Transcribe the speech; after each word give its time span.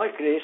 Hoi 0.00 0.12
Chris. 0.12 0.42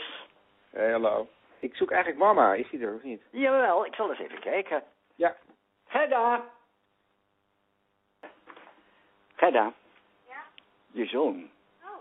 Hey, 0.70 0.90
hallo. 0.90 1.28
Ik 1.58 1.74
zoek 1.74 1.90
eigenlijk 1.90 2.22
mama. 2.22 2.54
Is 2.54 2.70
die 2.70 2.80
er 2.80 2.94
of 2.94 3.02
niet? 3.02 3.22
Jawel, 3.30 3.86
ik 3.86 3.94
zal 3.94 4.10
eens 4.10 4.18
even 4.18 4.40
kijken. 4.40 4.82
Ja. 5.14 5.36
Gerda. 5.86 6.44
Gerda. 9.34 9.72
Ja? 10.28 10.42
Je 10.90 11.06
zoon. 11.06 11.50
Oh. 11.82 11.98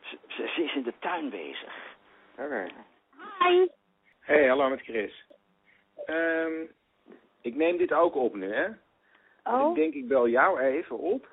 Ze, 0.00 0.18
ze, 0.26 0.52
ze 0.54 0.62
is 0.62 0.74
in 0.74 0.82
de 0.82 0.92
tuin 0.98 1.30
bezig. 1.30 1.96
Oké. 2.38 2.66
Hi. 3.38 3.66
Hey, 4.20 4.48
hallo 4.48 4.68
met 4.68 4.80
Chris. 4.80 5.24
Ehm, 6.04 6.64
ik 7.40 7.54
neem 7.54 7.76
dit 7.76 7.92
ook 7.92 8.14
op 8.14 8.34
nu, 8.34 8.52
hè? 8.54 8.68
Oh. 9.44 9.68
Ik 9.68 9.74
denk, 9.74 9.94
ik 9.94 10.08
bel 10.08 10.28
jou 10.28 10.60
even 10.60 10.98
op. 10.98 11.28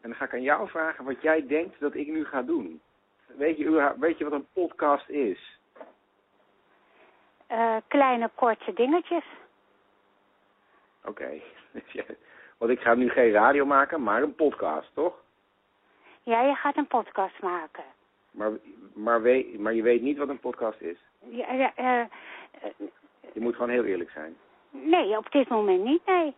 En 0.00 0.08
dan 0.08 0.14
ga 0.14 0.24
ik 0.24 0.32
aan 0.32 0.42
jou 0.42 0.68
vragen 0.68 1.04
wat 1.04 1.22
jij 1.22 1.46
denkt 1.46 1.80
dat 1.80 1.94
ik 1.94 2.06
nu 2.06 2.24
ga 2.24 2.42
doen. 2.42 2.82
Weet 3.36 3.56
je, 3.56 3.94
weet 3.98 4.18
je 4.18 4.24
wat 4.24 4.32
een 4.32 4.46
podcast 4.52 5.08
is? 5.08 5.58
Eh, 7.46 7.76
kleine 7.88 8.30
korte 8.34 8.72
dingetjes. 8.72 9.24
Oké. 11.04 11.30
Want 12.58 12.72
ik 12.72 12.80
ga 12.80 12.94
nu 12.94 13.08
geen 13.08 13.30
radio 13.30 13.66
maken, 13.66 14.02
maar 14.02 14.22
een 14.22 14.34
podcast, 14.34 14.90
toch? 14.94 15.14
Ja, 16.22 16.42
je 16.42 16.54
gaat 16.54 16.76
een 16.76 16.86
podcast 16.86 17.42
maken. 17.42 17.84
Maar, 18.30 18.50
maar, 18.94 19.22
weet, 19.22 19.58
maar 19.58 19.74
je 19.74 19.82
weet 19.82 20.02
niet 20.02 20.18
wat 20.18 20.28
een 20.28 20.40
podcast 20.40 20.80
is. 20.80 20.98
Ja, 21.28 21.52
ja, 21.52 21.72
eh, 21.74 22.00
eh, 22.00 22.08
Je 23.32 23.40
moet 23.40 23.54
gewoon 23.54 23.70
heel 23.70 23.84
eerlijk 23.84 24.10
zijn. 24.10 24.36
nee, 24.70 25.16
op 25.16 25.30
dit 25.30 25.48
moment 25.48 25.82
niet, 25.84 26.06
nee. 26.06 26.34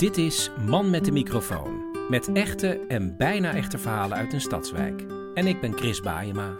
Dit 0.00 0.16
is 0.16 0.50
Man 0.66 0.90
met 0.90 1.04
de 1.04 1.12
microfoon. 1.12 1.82
Met 2.08 2.32
echte 2.32 2.80
en 2.88 3.16
bijna 3.16 3.54
echte 3.54 3.78
verhalen 3.78 4.16
uit 4.16 4.32
een 4.32 4.40
stadswijk. 4.40 5.04
En 5.34 5.46
ik 5.46 5.60
ben 5.60 5.72
Chris 5.76 6.00
Baayema. 6.00 6.56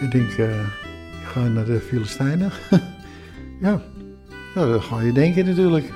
Ik 0.00 0.10
denk, 0.10 0.30
eh, 0.30 0.60
ik 1.20 1.26
ga 1.26 1.48
naar 1.48 1.64
de 1.64 1.80
Filistijnen. 1.80 2.52
ja. 3.60 3.82
ja, 4.54 4.66
dat 4.66 4.82
ga 4.82 5.00
je 5.00 5.12
denken 5.12 5.46
natuurlijk. 5.46 5.92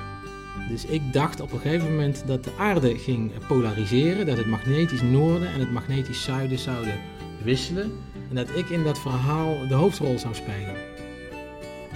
Dus 0.69 0.85
ik 0.85 1.13
dacht 1.13 1.41
op 1.41 1.51
een 1.51 1.59
gegeven 1.59 1.89
moment 1.89 2.23
dat 2.27 2.43
de 2.43 2.51
aarde 2.57 2.97
ging 2.97 3.31
polariseren, 3.47 4.25
dat 4.25 4.37
het 4.37 4.47
magnetisch 4.47 5.01
noorden 5.01 5.47
en 5.47 5.59
het 5.59 5.71
magnetisch 5.71 6.23
zuiden 6.23 6.59
zouden 6.59 6.99
wisselen. 7.43 7.91
En 8.29 8.35
dat 8.35 8.55
ik 8.55 8.69
in 8.69 8.83
dat 8.83 8.99
verhaal 8.99 9.67
de 9.67 9.73
hoofdrol 9.73 10.19
zou 10.19 10.33
spelen. 10.33 10.94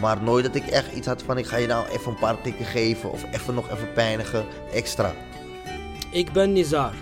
Maar 0.01 0.23
nooit 0.23 0.45
dat 0.45 0.55
ik 0.55 0.67
echt 0.67 0.95
iets 0.95 1.07
had 1.07 1.23
van 1.23 1.37
ik 1.37 1.45
ga 1.45 1.57
je 1.57 1.67
nou 1.67 1.87
even 1.87 2.11
een 2.11 2.19
paar 2.19 2.41
tikken 2.41 2.65
geven 2.65 3.11
of 3.11 3.33
even 3.33 3.53
nog 3.53 3.71
even 3.71 3.93
pijnigen 3.93 4.45
extra. 4.73 5.13
Ik 6.11 6.31
ben 6.31 6.53
Nizar. 6.53 6.93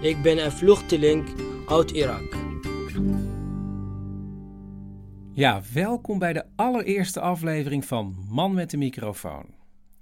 Ik 0.00 0.22
ben 0.22 0.44
een 0.44 0.52
vluchteling 0.52 1.28
uit 1.68 1.90
Irak. 1.90 2.36
Ja, 5.32 5.62
welkom 5.72 6.18
bij 6.18 6.32
de 6.32 6.44
allereerste 6.56 7.20
aflevering 7.20 7.84
van 7.84 8.26
Man 8.28 8.54
met 8.54 8.70
de 8.70 8.76
microfoon. 8.76 9.46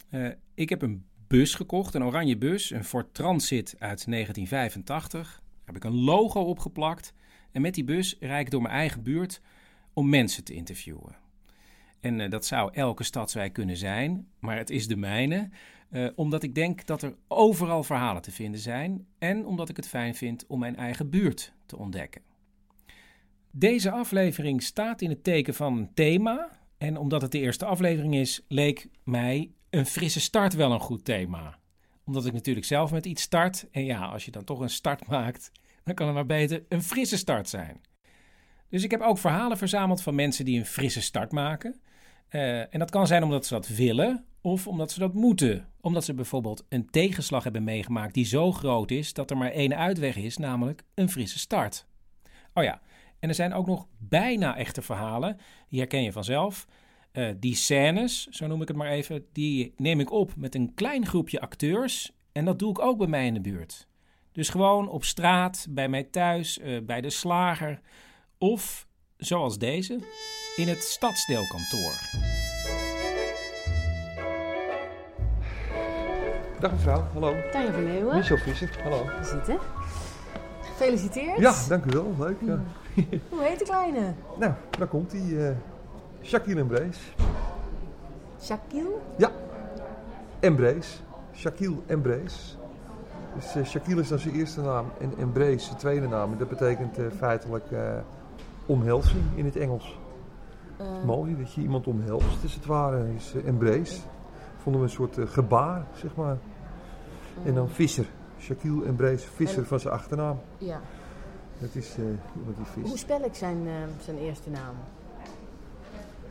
Eh, 0.09 0.29
ik 0.55 0.69
heb 0.69 0.83
een 0.83 1.05
bus 1.27 1.55
gekocht, 1.55 1.95
een 1.95 2.05
oranje 2.05 2.39
bus, 2.39 2.71
een 2.71 2.85
Ford 2.85 3.15
Transit 3.15 3.75
uit 3.79 4.07
1985. 4.07 5.31
Daar 5.31 5.75
heb 5.75 5.77
ik 5.77 5.85
een 5.85 6.05
logo 6.05 6.41
opgeplakt. 6.41 7.13
En 7.53 7.63
met 7.63 7.75
die 7.75 7.85
bus 7.85 8.17
rijd 8.21 8.45
ik 8.45 8.51
door 8.51 8.63
mijn 8.63 8.75
eigen 8.75 9.03
buurt 9.03 9.41
om 9.93 10.09
mensen 10.09 10.45
te 10.45 10.55
interviewen. 10.55 11.22
En 12.03 12.21
eh, 12.21 12.31
dat 12.31 12.47
zou 12.47 12.71
elke 12.75 13.03
stadswijk 13.03 13.53
kunnen 13.53 13.77
zijn, 13.77 14.29
maar 14.39 14.57
het 14.57 14.71
is 14.71 14.87
de 14.87 14.97
mijne. 14.97 15.49
eh, 15.91 16.09
omdat 16.15 16.43
ik 16.43 16.55
denk 16.55 16.87
dat 16.87 17.03
er 17.03 17.15
overal 17.29 17.83
verhalen 17.83 18.23
te 18.23 18.31
vinden 18.31 18.61
zijn. 18.61 19.07
En 19.19 19.47
omdat 19.47 19.69
ik 19.69 19.77
het 19.77 19.89
fijn 19.89 20.15
vind 20.15 20.47
om 20.47 20.59
mijn 20.59 20.77
eigen 20.77 21.11
buurt 21.11 21.53
te 21.67 21.77
ontdekken. 21.77 22.23
Deze 23.51 23.91
aflevering 23.91 24.63
staat 24.63 25.01
in 25.01 25.11
het 25.11 25.25
teken 25.25 25.55
van 25.55 25.77
een 25.77 25.95
thema. 25.95 26.59
En 26.79 26.97
omdat 26.97 27.23
het 27.23 27.33
de 27.33 27.39
eerste 27.39 27.65
aflevering 27.65 28.15
is, 28.15 28.45
leek 28.49 28.89
mij 29.05 29.51
een 29.71 29.87
frisse 29.87 30.21
start 30.21 30.55
wel 30.55 30.73
een 30.73 30.81
goed 30.81 31.05
thema. 31.05 31.59
Omdat 32.05 32.27
ik 32.27 32.33
natuurlijk 32.33 32.67
zelf 32.67 32.93
met 32.93 33.07
iets 33.07 33.23
start. 33.23 33.67
En 33.71 33.85
ja, 33.85 34.05
als 34.05 34.25
je 34.25 34.31
dan 34.31 34.45
toch 34.45 34.61
een 34.61 34.71
start 34.71 35.07
maakt, 35.07 35.51
dan 35.85 35.95
kan 35.95 36.07
het 36.07 36.15
maar 36.15 36.27
beter 36.27 36.65
een 36.69 36.83
frisse 36.83 37.17
start 37.17 37.49
zijn. 37.49 37.81
Dus 38.69 38.83
ik 38.83 38.91
heb 38.91 39.01
ook 39.01 39.19
verhalen 39.19 39.59
verzameld 39.59 40.03
van 40.03 40.15
mensen 40.15 40.45
die 40.45 40.59
een 40.59 40.67
frisse 40.67 41.03
start 41.03 41.33
maken. 41.33 41.81
Eh, 42.33 42.75
en 42.75 42.79
dat 42.79 42.91
kan 42.91 43.07
zijn 43.07 43.23
omdat 43.23 43.47
ze 43.47 43.55
dat 43.55 43.69
willen 43.69 44.25
of 44.41 44.67
omdat 44.67 44.93
ze 44.93 44.99
dat 44.99 45.15
moeten. 45.15 45.69
Omdat 45.81 46.05
ze 46.05 46.15
bijvoorbeeld 46.15 46.65
een 46.69 46.91
tegenslag 46.91 47.43
hebben 47.45 47.65
meegemaakt 47.65 48.15
die 48.15 48.25
zo 48.25 48.53
groot 48.53 48.91
is 48.91 49.13
dat 49.13 49.31
er 49.31 49.37
maar 49.37 49.51
één 49.51 49.77
uitweg 49.77 50.17
is, 50.17 50.37
namelijk 50.37 50.83
een 50.95 51.11
frisse 51.11 51.39
start. 51.39 51.87
Oh 52.55 52.65
ja, 52.65 52.81
en 53.19 53.29
er 53.29 53.35
zijn 53.35 53.53
ook 53.53 53.67
nog 53.67 53.87
bijna 53.99 54.57
echte 54.57 54.83
verhalen, 54.83 55.37
die 55.69 55.79
herken 55.79 56.03
je 56.03 56.13
vanzelf. 56.13 56.67
Eh, 57.13 57.29
die 57.37 57.55
scènes, 57.55 58.27
zo 58.27 58.47
noem 58.47 58.63
ik 58.63 58.69
het 58.69 58.77
maar 58.77 58.91
even, 58.91 59.27
die 59.33 59.75
neem 59.77 60.01
ik 60.01 60.11
op 60.11 60.37
met 60.37 60.55
een 60.55 60.75
klein 60.75 61.07
groepje 61.07 61.41
acteurs. 61.41 62.13
En 62.33 62.45
dat 62.45 62.59
doe 62.59 62.71
ik 62.71 62.79
ook 62.79 62.99
bij 62.99 63.07
mij 63.07 63.27
in 63.27 63.35
de 63.35 63.41
buurt. 63.41 63.87
Dus 64.33 64.49
gewoon 64.49 64.89
op 64.89 65.05
straat, 65.05 65.67
bij 65.71 65.89
mij 65.89 66.03
thuis, 66.03 66.59
eh, 66.59 66.81
bij 66.83 67.01
de 67.01 67.11
slager. 67.11 67.81
Of, 68.39 68.87
zoals 69.25 69.59
deze, 69.59 69.99
in 70.57 70.69
het 70.69 70.83
stadsdeelkantoor. 70.83 71.93
Dag 76.61 76.71
mevrouw, 76.73 77.05
hallo. 77.13 77.35
Tanja 77.53 77.73
van 77.73 77.85
Leeuwen. 77.85 78.17
Michel 78.17 78.37
Visser, 78.37 78.79
hallo. 78.83 79.05
Zitten. 79.23 79.59
Gefeliciteerd. 80.63 81.39
Ja, 81.39 81.55
dank 81.69 81.85
u 81.85 81.91
wel, 81.91 82.15
leuk. 82.19 82.37
ja. 82.41 82.61
Hoe 83.29 83.43
heet 83.43 83.59
de 83.59 83.65
kleine? 83.65 84.13
Nou, 84.39 84.53
daar 84.79 84.87
komt 84.89 85.13
hij. 85.13 85.49
eh 85.49 85.55
Shaquille 86.23 86.61
Embrace. 86.61 87.01
Shaquille? 88.43 88.91
Ja, 89.19 89.31
Embrace. 90.41 90.89
Shaquille 91.37 91.77
Embrace. 91.87 92.37
Dus 93.35 93.55
eh, 93.55 93.65
Shaquille 93.65 94.01
is 94.01 94.09
dan 94.09 94.19
zijn 94.19 94.35
eerste 94.35 94.61
naam 94.61 94.87
en 95.01 95.13
Embrace 95.19 95.59
zijn 95.59 95.77
tweede 95.77 96.09
naam. 96.09 96.33
En 96.33 96.39
dat 96.39 96.49
betekent 96.49 96.99
eh, 96.99 97.05
feitelijk 97.19 97.71
eh, 97.71 97.81
omhelzing 98.67 99.23
in 99.35 99.45
het 99.45 99.57
Engels. 99.57 99.99
Eh. 100.77 100.87
Mooi 101.05 101.37
dat 101.37 101.53
je 101.53 101.61
iemand 101.61 101.87
omhelst, 101.87 102.43
is 102.45 102.55
het 102.55 102.67
ware. 102.67 103.15
Is 103.17 103.35
eh, 103.35 103.47
Embrace. 103.47 104.01
Vonden 104.63 104.81
we 104.81 104.87
een 104.87 104.93
soort 104.93 105.19
eh, 105.19 105.27
gebaar, 105.27 105.87
zeg 105.95 106.15
maar. 106.15 106.37
En 107.45 107.55
dan 107.55 107.69
Visser. 107.69 108.07
Shaquille 108.41 108.85
Embrace 108.87 109.29
Visser 109.35 109.59
En- 109.59 109.67
van 109.67 109.81
zijn 109.81 109.95
achternaam. 109.95 110.39
Ja. 110.59 110.81
Dat 111.59 111.75
is 111.75 111.97
iemand 112.37 112.57
die 112.57 112.65
vist. 112.65 112.89
Hoe 112.89 112.99
spel 112.99 113.21
ik 113.25 113.35
zijn, 113.35 113.67
zijn 114.05 114.19
eerste 114.19 114.51
naam? 114.51 114.75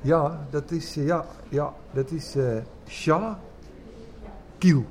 Ja, 0.02 0.40
dat 0.50 0.72
is, 0.72 0.94
ja, 0.94 1.26
ja, 1.50 1.74
dat 1.92 2.12
is 2.12 2.36
Sha 2.88 3.40
Kiel. 4.58 4.86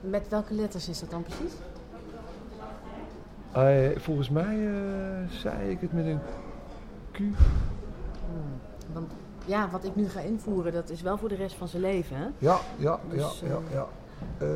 Met 0.00 0.28
welke 0.28 0.54
letters 0.54 0.88
is 0.88 1.00
dat 1.00 1.10
dan 1.10 1.22
precies? 1.22 1.52
Volgens 3.96 4.30
mij 4.30 4.66
eh, 4.66 5.30
zei 5.30 5.70
ik 5.70 5.80
het 5.80 5.92
met 5.92 6.06
een 6.06 6.18
Q. 7.12 7.18
Hmm, 7.18 7.34
Want 8.92 9.12
ja, 9.44 9.68
wat 9.70 9.84
ik 9.84 9.96
nu 9.96 10.08
ga 10.08 10.20
invoeren, 10.20 10.72
dat 10.72 10.90
is 10.90 11.02
wel 11.02 11.18
voor 11.18 11.28
de 11.28 11.34
rest 11.34 11.54
van 11.54 11.68
zijn 11.68 11.82
leven, 11.82 12.16
hè? 12.16 12.26
Ja, 12.38 12.56
ja, 12.76 12.98
Dus, 13.10 13.40
ja, 13.40 13.48
ja, 13.48 13.54
eh, 13.54 13.74
ja. 13.74 13.86
Eh, 14.38 14.48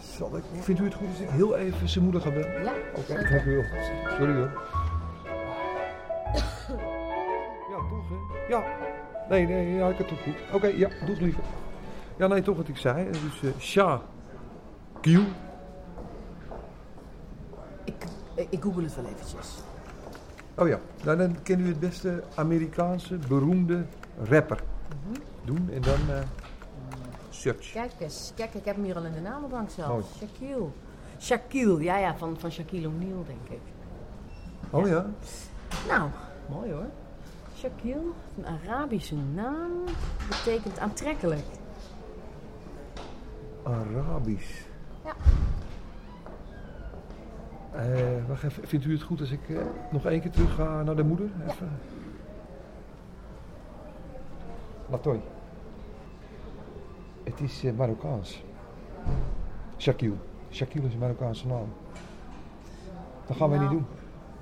zal 0.00 0.36
ik, 0.36 0.42
vindt 0.60 0.80
u 0.80 0.84
het 0.84 0.94
goed 0.94 1.08
als 1.08 1.20
ik 1.20 1.28
heel 1.28 1.56
even 1.56 1.88
zijn 1.88 2.04
moeder 2.04 2.20
ga 2.22 2.30
bellen? 2.30 2.62
Ja, 2.64 2.72
Oké, 2.96 3.06
zeker. 3.06 3.30
dank 3.30 3.44
u 3.44 3.54
wel. 3.54 3.64
Sorry 4.18 4.34
hoor. 4.34 4.50
Ja, 7.70 7.78
toch 7.88 8.08
hè? 8.08 8.48
Ja. 8.48 8.62
Nee, 9.28 9.46
nee, 9.46 9.74
ja, 9.74 9.88
ik 9.88 9.98
heb 9.98 10.08
het 10.10 10.18
goed. 10.18 10.34
Oké, 10.52 10.66
ja, 10.66 10.88
doe 10.88 11.08
het 11.08 11.20
liever. 11.20 11.42
Ja, 12.16 12.26
nee, 12.26 12.42
toch 12.42 12.56
wat 12.56 12.68
ik 12.68 12.76
zei. 12.76 13.10
Dus 13.10 13.42
eh 13.52 13.58
Sha, 13.58 14.00
Kiel. 15.00 15.22
Ik, 18.50 18.62
google 18.62 18.82
het 18.82 18.94
wel 18.94 19.04
eventjes. 19.04 19.48
Oh 20.54 20.68
ja, 20.68 20.78
nou, 21.04 21.18
dan 21.18 21.42
ken 21.42 21.60
u 21.60 21.68
het 21.68 21.80
beste 21.80 22.22
Amerikaanse 22.34 23.18
beroemde 23.28 23.84
rapper 24.22 24.60
Mhm. 25.06 25.20
doen 25.44 25.68
en 25.72 25.82
dan 25.82 25.98
eh, 26.10 26.18
search. 27.30 27.72
Kijk 27.72 27.92
eens, 27.98 28.32
kijk, 28.34 28.54
ik 28.54 28.64
heb 28.64 28.74
hem 28.76 28.84
hier 28.84 28.96
al 28.96 29.04
in 29.04 29.12
de 29.12 29.20
namenbank 29.20 29.70
zelfs. 29.70 29.90
Mooi. 29.90 30.04
Shaquille. 30.18 30.66
Shaquille, 31.20 31.82
ja, 31.82 31.96
ja, 31.98 32.16
van, 32.16 32.36
van 32.38 32.50
Shaquille 32.50 32.86
O'Neal, 32.88 33.24
denk 33.26 33.48
ik. 33.60 33.60
Oh 34.70 34.86
ja? 34.88 35.06
Nou, 35.88 36.08
mooi 36.48 36.72
hoor. 36.72 36.86
Shaquille, 37.58 38.10
een 38.38 38.46
Arabische 38.46 39.14
naam, 39.34 39.70
betekent 40.28 40.78
aantrekkelijk. 40.78 41.44
Arabisch. 43.62 44.60
Ja. 45.04 45.12
Eh, 47.72 48.28
wacht 48.28 48.42
even, 48.42 48.68
vindt 48.68 48.84
u 48.84 48.92
het 48.92 49.02
goed 49.02 49.20
als 49.20 49.30
ik 49.30 49.48
eh, 49.48 49.56
nog 49.90 50.06
één 50.06 50.20
keer 50.20 50.30
terug 50.30 50.54
ga 50.54 50.82
naar 50.82 50.96
de 50.96 51.04
moeder? 51.04 51.30
Even. 51.48 51.68
Latoy. 54.90 55.20
Het 57.24 57.40
is 57.40 57.64
eh, 57.64 57.72
Marokkaans. 57.72 58.44
Shaquille. 59.78 60.16
Shaquille 60.50 60.86
is 60.86 60.92
een 60.92 60.98
Marokkaanse 60.98 61.46
naam. 61.46 61.68
Dat 63.26 63.36
gaan 63.36 63.48
wij 63.50 63.58
niet 63.58 63.68
Nou. 63.68 63.78
doen. 63.80 63.86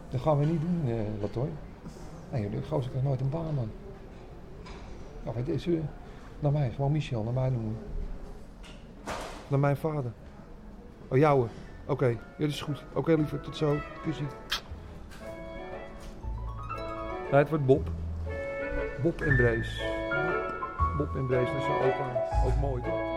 Dat 0.09 0.21
gaan 0.21 0.37
wij 0.37 0.47
niet 0.47 0.61
doen, 0.61 0.82
eh 0.87 1.23
Latoy. 1.23 1.49
Nee, 2.32 2.50
de 2.50 2.62
gozer 2.62 2.88
krijgt 2.91 3.09
nooit 3.09 3.21
een 3.21 3.29
baan, 3.31 3.55
man. 3.55 3.71
Ja, 5.25 5.32
wat 5.32 5.49
is 5.49 5.67
u? 5.67 5.82
Naar 6.41 6.53
mij, 6.53 6.71
gewoon 6.71 6.93
Michel, 6.93 7.23
naar 7.23 7.32
mij 7.32 7.50
noemen. 7.50 7.77
Naar 9.49 9.59
mijn 9.59 9.77
vader. 9.77 10.12
Oh, 11.09 11.19
jouwe. 11.19 11.47
Oké, 11.90 12.06
ja, 12.06 12.16
dat 12.38 12.48
is 12.48 12.60
goed. 12.60 12.84
Oké, 12.94 13.14
lieve, 13.14 13.40
tot 13.40 13.56
zo. 13.56 13.78
Kussie. 14.02 14.26
Nee, 17.31 17.40
het 17.40 17.48
wordt 17.48 17.66
Bob. 17.66 17.90
Bob 19.02 19.20
en 19.20 19.37
Brace. 19.37 19.82
Bob 20.96 21.16
en 21.16 21.26
Brace, 21.26 21.52
dat 21.52 21.62
is 21.62 21.69
opa. 21.69 22.28
Ook 22.46 22.56
mooi, 22.60 22.82
toch? 22.82 23.08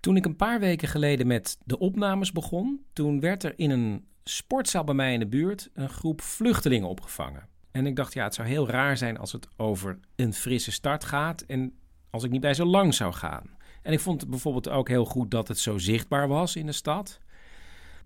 Toen 0.00 0.16
ik 0.16 0.24
een 0.24 0.36
paar 0.36 0.60
weken 0.60 0.88
geleden 0.88 1.26
met 1.26 1.58
de 1.64 1.78
opnames 1.78 2.32
begon, 2.32 2.84
toen 2.92 3.20
werd 3.20 3.42
er 3.42 3.58
in 3.58 3.70
een 3.70 4.06
sportzaal 4.24 4.84
bij 4.84 4.94
mij 4.94 5.12
in 5.12 5.20
de 5.20 5.28
buurt 5.28 5.70
een 5.74 5.88
groep 5.88 6.20
vluchtelingen 6.20 6.88
opgevangen. 6.88 7.48
En 7.70 7.86
ik 7.86 7.96
dacht, 7.96 8.12
ja, 8.14 8.24
het 8.24 8.34
zou 8.34 8.48
heel 8.48 8.68
raar 8.68 8.96
zijn 8.96 9.18
als 9.18 9.32
het 9.32 9.48
over 9.56 9.98
een 10.16 10.32
frisse 10.32 10.72
start 10.72 11.04
gaat 11.04 11.40
en 11.40 11.77
als 12.10 12.24
ik 12.24 12.30
niet 12.30 12.40
bij 12.40 12.54
zo 12.54 12.64
lang 12.64 12.94
zou 12.94 13.12
gaan. 13.12 13.56
En 13.82 13.92
ik 13.92 14.00
vond 14.00 14.20
het 14.20 14.30
bijvoorbeeld 14.30 14.68
ook 14.68 14.88
heel 14.88 15.04
goed 15.04 15.30
dat 15.30 15.48
het 15.48 15.58
zo 15.58 15.78
zichtbaar 15.78 16.28
was 16.28 16.56
in 16.56 16.66
de 16.66 16.72
stad. 16.72 17.20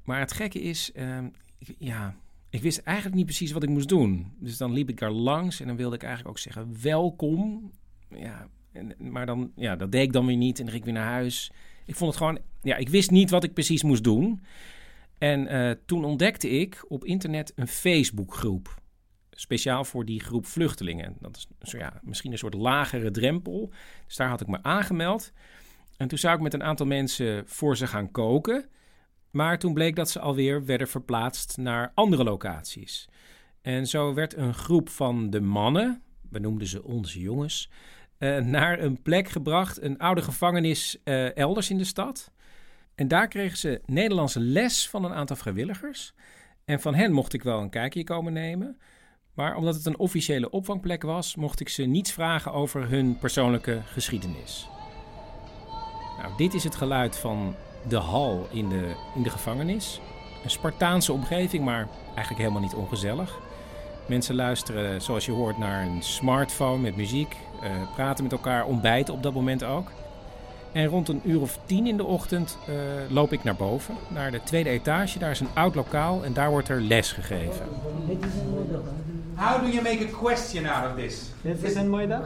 Maar 0.04 0.18
het 0.18 0.32
gekke 0.32 0.62
is, 0.62 0.92
ehm, 0.92 1.28
ja, 1.78 2.16
ik 2.50 2.62
wist 2.62 2.78
eigenlijk 2.78 3.16
niet 3.16 3.26
precies 3.26 3.52
wat 3.52 3.62
ik 3.62 3.68
moest 3.68 3.88
doen. 3.88 4.32
Dus 4.38 4.56
dan 4.56 4.72
liep 4.72 4.88
ik 4.88 4.98
daar 4.98 5.10
langs 5.10 5.60
en 5.60 5.66
dan 5.66 5.76
wilde 5.76 5.94
ik 5.94 6.02
eigenlijk 6.02 6.30
ook 6.30 6.42
zeggen 6.42 6.76
welkom. 6.82 7.70
Ja, 8.08 8.48
maar 8.98 9.26
dan, 9.26 9.52
ja, 9.56 9.76
dat 9.76 9.92
deed 9.92 10.02
ik 10.02 10.12
dan 10.12 10.26
weer 10.26 10.36
niet 10.36 10.58
en 10.58 10.64
dan 10.64 10.74
ging 10.74 10.86
ik 10.86 10.92
weer 10.92 11.02
naar 11.02 11.12
huis. 11.12 11.52
Ik 11.86 11.94
vond 11.94 12.10
het 12.10 12.18
gewoon, 12.18 12.38
ja, 12.62 12.76
ik 12.76 12.88
wist 12.88 13.10
niet 13.10 13.30
wat 13.30 13.44
ik 13.44 13.52
precies 13.52 13.82
moest 13.82 14.04
doen. 14.04 14.42
En 15.18 15.46
eh, 15.46 15.70
toen 15.86 16.04
ontdekte 16.04 16.48
ik 16.48 16.84
op 16.88 17.04
internet 17.04 17.52
een 17.54 17.68
Facebookgroep. 17.68 18.81
Speciaal 19.42 19.84
voor 19.84 20.04
die 20.04 20.20
groep 20.20 20.46
vluchtelingen. 20.46 21.16
Dat 21.20 21.36
is 21.36 21.70
zo, 21.70 21.78
ja, 21.78 22.00
misschien 22.02 22.32
een 22.32 22.38
soort 22.38 22.54
lagere 22.54 23.10
drempel. 23.10 23.70
Dus 24.06 24.16
daar 24.16 24.28
had 24.28 24.40
ik 24.40 24.46
me 24.46 24.62
aangemeld. 24.62 25.32
En 25.96 26.08
toen 26.08 26.18
zou 26.18 26.36
ik 26.36 26.42
met 26.42 26.54
een 26.54 26.62
aantal 26.62 26.86
mensen 26.86 27.42
voor 27.46 27.76
ze 27.76 27.86
gaan 27.86 28.10
koken. 28.10 28.68
Maar 29.30 29.58
toen 29.58 29.74
bleek 29.74 29.96
dat 29.96 30.10
ze 30.10 30.20
alweer 30.20 30.64
werden 30.64 30.88
verplaatst 30.88 31.56
naar 31.56 31.92
andere 31.94 32.24
locaties. 32.24 33.08
En 33.62 33.86
zo 33.86 34.14
werd 34.14 34.36
een 34.36 34.54
groep 34.54 34.88
van 34.88 35.30
de 35.30 35.40
mannen, 35.40 36.02
we 36.30 36.38
noemden 36.38 36.66
ze 36.66 36.84
onze 36.84 37.20
jongens, 37.20 37.70
eh, 38.18 38.38
naar 38.38 38.78
een 38.80 39.02
plek 39.02 39.28
gebracht, 39.28 39.82
een 39.82 39.98
oude 39.98 40.22
gevangenis 40.22 40.98
eh, 41.04 41.36
elders 41.36 41.70
in 41.70 41.78
de 41.78 41.84
stad. 41.84 42.32
En 42.94 43.08
daar 43.08 43.28
kregen 43.28 43.58
ze 43.58 43.80
Nederlandse 43.86 44.40
les 44.40 44.88
van 44.88 45.04
een 45.04 45.14
aantal 45.14 45.36
vrijwilligers. 45.36 46.14
En 46.64 46.80
van 46.80 46.94
hen 46.94 47.12
mocht 47.12 47.32
ik 47.32 47.42
wel 47.42 47.60
een 47.60 47.70
kijkje 47.70 48.04
komen 48.04 48.32
nemen. 48.32 48.78
Maar 49.34 49.56
omdat 49.56 49.74
het 49.74 49.86
een 49.86 49.98
officiële 49.98 50.50
opvangplek 50.50 51.02
was, 51.02 51.36
mocht 51.36 51.60
ik 51.60 51.68
ze 51.68 51.82
niets 51.82 52.12
vragen 52.12 52.52
over 52.52 52.88
hun 52.88 53.18
persoonlijke 53.18 53.80
geschiedenis. 53.84 54.68
Nou, 56.18 56.32
dit 56.36 56.54
is 56.54 56.64
het 56.64 56.74
geluid 56.74 57.16
van 57.16 57.54
de 57.88 57.96
hal 57.96 58.48
in 58.50 58.68
de, 58.68 58.92
in 59.14 59.22
de 59.22 59.30
gevangenis. 59.30 60.00
Een 60.44 60.50
Spartaanse 60.50 61.12
omgeving, 61.12 61.64
maar 61.64 61.88
eigenlijk 62.06 62.38
helemaal 62.38 62.60
niet 62.60 62.74
ongezellig. 62.74 63.38
Mensen 64.06 64.34
luisteren, 64.34 65.02
zoals 65.02 65.26
je 65.26 65.32
hoort, 65.32 65.58
naar 65.58 65.86
een 65.86 66.02
smartphone 66.02 66.82
met 66.82 66.96
muziek, 66.96 67.36
eh, 67.62 67.70
praten 67.94 68.24
met 68.24 68.32
elkaar, 68.32 68.64
ontbijten 68.64 69.14
op 69.14 69.22
dat 69.22 69.34
moment 69.34 69.64
ook. 69.64 69.90
En 70.72 70.86
rond 70.86 71.08
een 71.08 71.20
uur 71.24 71.40
of 71.40 71.58
tien 71.64 71.86
in 71.86 71.96
de 71.96 72.04
ochtend 72.04 72.58
eh, 72.66 72.74
loop 73.08 73.32
ik 73.32 73.44
naar 73.44 73.56
boven, 73.56 73.94
naar 74.08 74.30
de 74.30 74.42
tweede 74.42 74.70
etage. 74.70 75.18
Daar 75.18 75.30
is 75.30 75.40
een 75.40 75.54
oud 75.54 75.74
lokaal 75.74 76.24
en 76.24 76.32
daar 76.32 76.50
wordt 76.50 76.68
er 76.68 76.80
les 76.80 77.12
gegeven. 77.12 77.66
How 79.42 79.60
do 79.62 79.68
you 79.68 79.82
make 79.82 80.08
a 80.14 80.18
question 80.18 80.66
out 80.66 80.90
of 80.90 80.96
this? 80.96 81.30
Is 81.42 81.62
het 81.62 81.74
een 81.76 81.90
mooie 81.90 82.06
dag? 82.06 82.24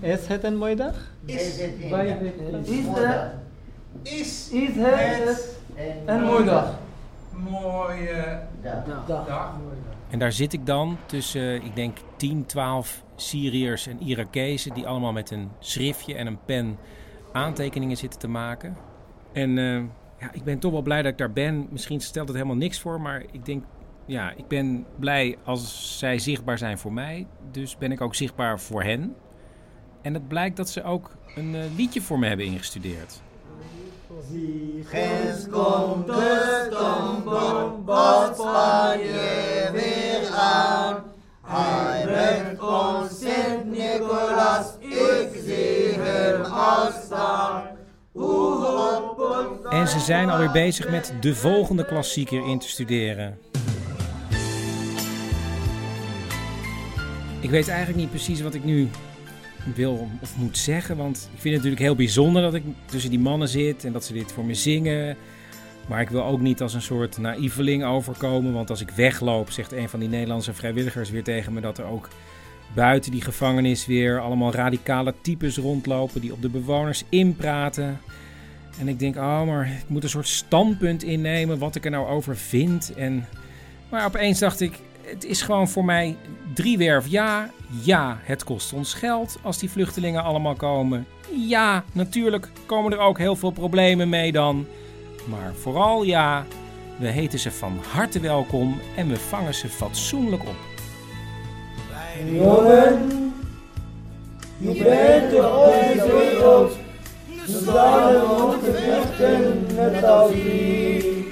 Is 0.00 0.26
het 0.26 0.44
een 0.44 0.56
mooie 0.56 0.76
dag? 0.76 0.94
Is, 1.24 1.56
Bij 1.90 2.18
de- 2.18 2.30
is, 2.62 2.86
het- 2.86 3.32
is, 4.02 4.48
Is 4.52 4.74
het 4.74 5.92
een 6.06 6.22
mooie 6.22 6.44
dag? 6.44 6.78
mooie 7.32 8.38
dag. 8.62 9.46
En 10.10 10.18
daar 10.18 10.32
zit 10.32 10.52
ik 10.52 10.66
dan 10.66 10.96
tussen, 11.06 11.62
ik 11.64 11.74
denk 11.76 11.96
10, 12.16 12.46
12 12.46 13.02
Syriërs 13.16 13.86
en 13.86 14.00
Irakezen... 14.00 14.74
die 14.74 14.86
allemaal 14.86 15.12
met 15.12 15.30
een 15.30 15.48
schriftje 15.58 16.14
en 16.14 16.26
een 16.26 16.38
pen 16.44 16.78
aantekeningen 17.32 17.96
zitten 17.96 18.20
te 18.20 18.28
maken. 18.28 18.76
En 19.32 19.58
eh, 19.58 19.74
ja, 20.20 20.32
ik 20.32 20.44
ben 20.44 20.58
toch 20.58 20.72
wel 20.72 20.82
blij 20.82 21.02
dat 21.02 21.12
ik 21.12 21.18
daar 21.18 21.32
ben. 21.32 21.66
Misschien 21.70 22.00
stelt 22.00 22.28
het 22.28 22.36
helemaal 22.36 22.56
niks 22.58 22.80
voor, 22.80 23.00
maar 23.00 23.22
ik 23.32 23.44
denk... 23.44 23.64
Ja, 24.10 24.32
ik 24.36 24.48
ben 24.48 24.86
blij 24.98 25.36
als 25.44 25.98
zij 25.98 26.18
zichtbaar 26.18 26.58
zijn 26.58 26.78
voor 26.78 26.92
mij. 26.92 27.26
Dus 27.50 27.78
ben 27.78 27.92
ik 27.92 28.00
ook 28.00 28.14
zichtbaar 28.14 28.60
voor 28.60 28.82
hen. 28.82 29.14
En 30.02 30.14
het 30.14 30.28
blijkt 30.28 30.56
dat 30.56 30.70
ze 30.70 30.82
ook 30.82 31.10
een 31.34 31.54
eh, 31.54 31.60
liedje 31.76 32.00
voor 32.00 32.18
me 32.18 32.26
hebben 32.26 32.46
ingestudeerd. 32.46 33.20
Ges 34.84 35.48
komt 35.50 36.06
de 36.06 36.66
Spanje 38.34 39.68
weer 39.72 40.30
aan. 40.34 41.02
Hij 41.42 42.02
brengt 42.04 42.60
ons 42.60 43.18
Sint-Nicolaas, 43.18 44.74
ik 44.78 45.40
zie 45.44 46.00
hem 46.00 46.42
al 46.42 46.90
staan. 47.04 47.62
En 49.70 49.88
ze 49.88 49.98
zijn 49.98 50.30
alweer 50.30 50.50
bezig 50.50 50.90
met 50.90 51.14
de 51.20 51.34
volgende 51.34 51.84
klassieker 51.84 52.46
in 52.46 52.58
te 52.58 52.68
studeren. 52.68 53.38
Ik 57.40 57.50
weet 57.50 57.68
eigenlijk 57.68 57.98
niet 57.98 58.10
precies 58.10 58.40
wat 58.40 58.54
ik 58.54 58.64
nu 58.64 58.88
wil 59.74 60.08
of 60.20 60.36
moet 60.36 60.58
zeggen. 60.58 60.96
Want 60.96 61.16
ik 61.16 61.40
vind 61.40 61.42
het 61.42 61.52
natuurlijk 61.52 61.80
heel 61.82 61.94
bijzonder 61.94 62.42
dat 62.42 62.54
ik 62.54 62.62
tussen 62.84 63.10
die 63.10 63.18
mannen 63.18 63.48
zit 63.48 63.84
en 63.84 63.92
dat 63.92 64.04
ze 64.04 64.12
dit 64.12 64.32
voor 64.32 64.44
me 64.44 64.54
zingen. 64.54 65.16
Maar 65.88 66.00
ik 66.00 66.08
wil 66.08 66.24
ook 66.24 66.40
niet 66.40 66.62
als 66.62 66.74
een 66.74 66.82
soort 66.82 67.18
naïveling 67.18 67.84
overkomen. 67.84 68.52
Want 68.52 68.70
als 68.70 68.80
ik 68.80 68.90
wegloop, 68.90 69.50
zegt 69.50 69.72
een 69.72 69.88
van 69.88 70.00
die 70.00 70.08
Nederlandse 70.08 70.54
vrijwilligers 70.54 71.10
weer 71.10 71.22
tegen 71.22 71.52
me 71.52 71.60
dat 71.60 71.78
er 71.78 71.84
ook 71.84 72.08
buiten 72.74 73.10
die 73.10 73.22
gevangenis 73.22 73.86
weer 73.86 74.20
allemaal 74.20 74.52
radicale 74.52 75.14
types 75.20 75.56
rondlopen 75.56 76.20
die 76.20 76.32
op 76.32 76.42
de 76.42 76.48
bewoners 76.48 77.04
inpraten. 77.08 78.00
En 78.78 78.88
ik 78.88 78.98
denk, 78.98 79.16
oh, 79.16 79.42
maar 79.42 79.66
ik 79.66 79.88
moet 79.88 80.02
een 80.02 80.08
soort 80.08 80.28
standpunt 80.28 81.02
innemen 81.02 81.58
wat 81.58 81.74
ik 81.74 81.84
er 81.84 81.90
nou 81.90 82.08
over 82.08 82.36
vind. 82.36 82.94
En, 82.94 83.26
maar 83.88 84.04
opeens 84.04 84.38
dacht 84.38 84.60
ik, 84.60 84.78
het 85.10 85.24
is 85.24 85.42
gewoon 85.42 85.68
voor 85.68 85.84
mij 85.84 86.16
driewerf 86.54 87.06
ja. 87.06 87.50
Ja, 87.82 88.18
het 88.22 88.44
kost 88.44 88.72
ons 88.72 88.94
geld 88.94 89.38
als 89.42 89.58
die 89.58 89.70
vluchtelingen 89.70 90.22
allemaal 90.22 90.54
komen. 90.54 91.06
Ja, 91.34 91.84
natuurlijk 91.92 92.48
komen 92.66 92.92
er 92.92 92.98
ook 92.98 93.18
heel 93.18 93.36
veel 93.36 93.50
problemen 93.50 94.08
mee 94.08 94.32
dan. 94.32 94.66
Maar 95.28 95.52
vooral 95.54 96.02
ja, 96.02 96.44
We 96.98 97.06
heten 97.06 97.38
ze 97.38 97.50
van 97.50 97.78
harte 97.92 98.20
welkom 98.20 98.80
en 98.96 99.08
we 99.08 99.16
vangen 99.16 99.54
ze 99.54 99.68
fatsoenlijk 99.68 100.42
op. 100.42 100.56
Jongen, 102.32 103.32
je 104.58 104.82
bent 104.82 105.34
op 105.34 105.74
deze 105.80 106.16
wereld 106.16 106.76
gestanden 107.38 108.30
om 108.30 108.50
te 108.50 108.72
vechten 108.72 109.66
net 109.74 110.04
als 110.04 110.30
wie. 110.32 111.28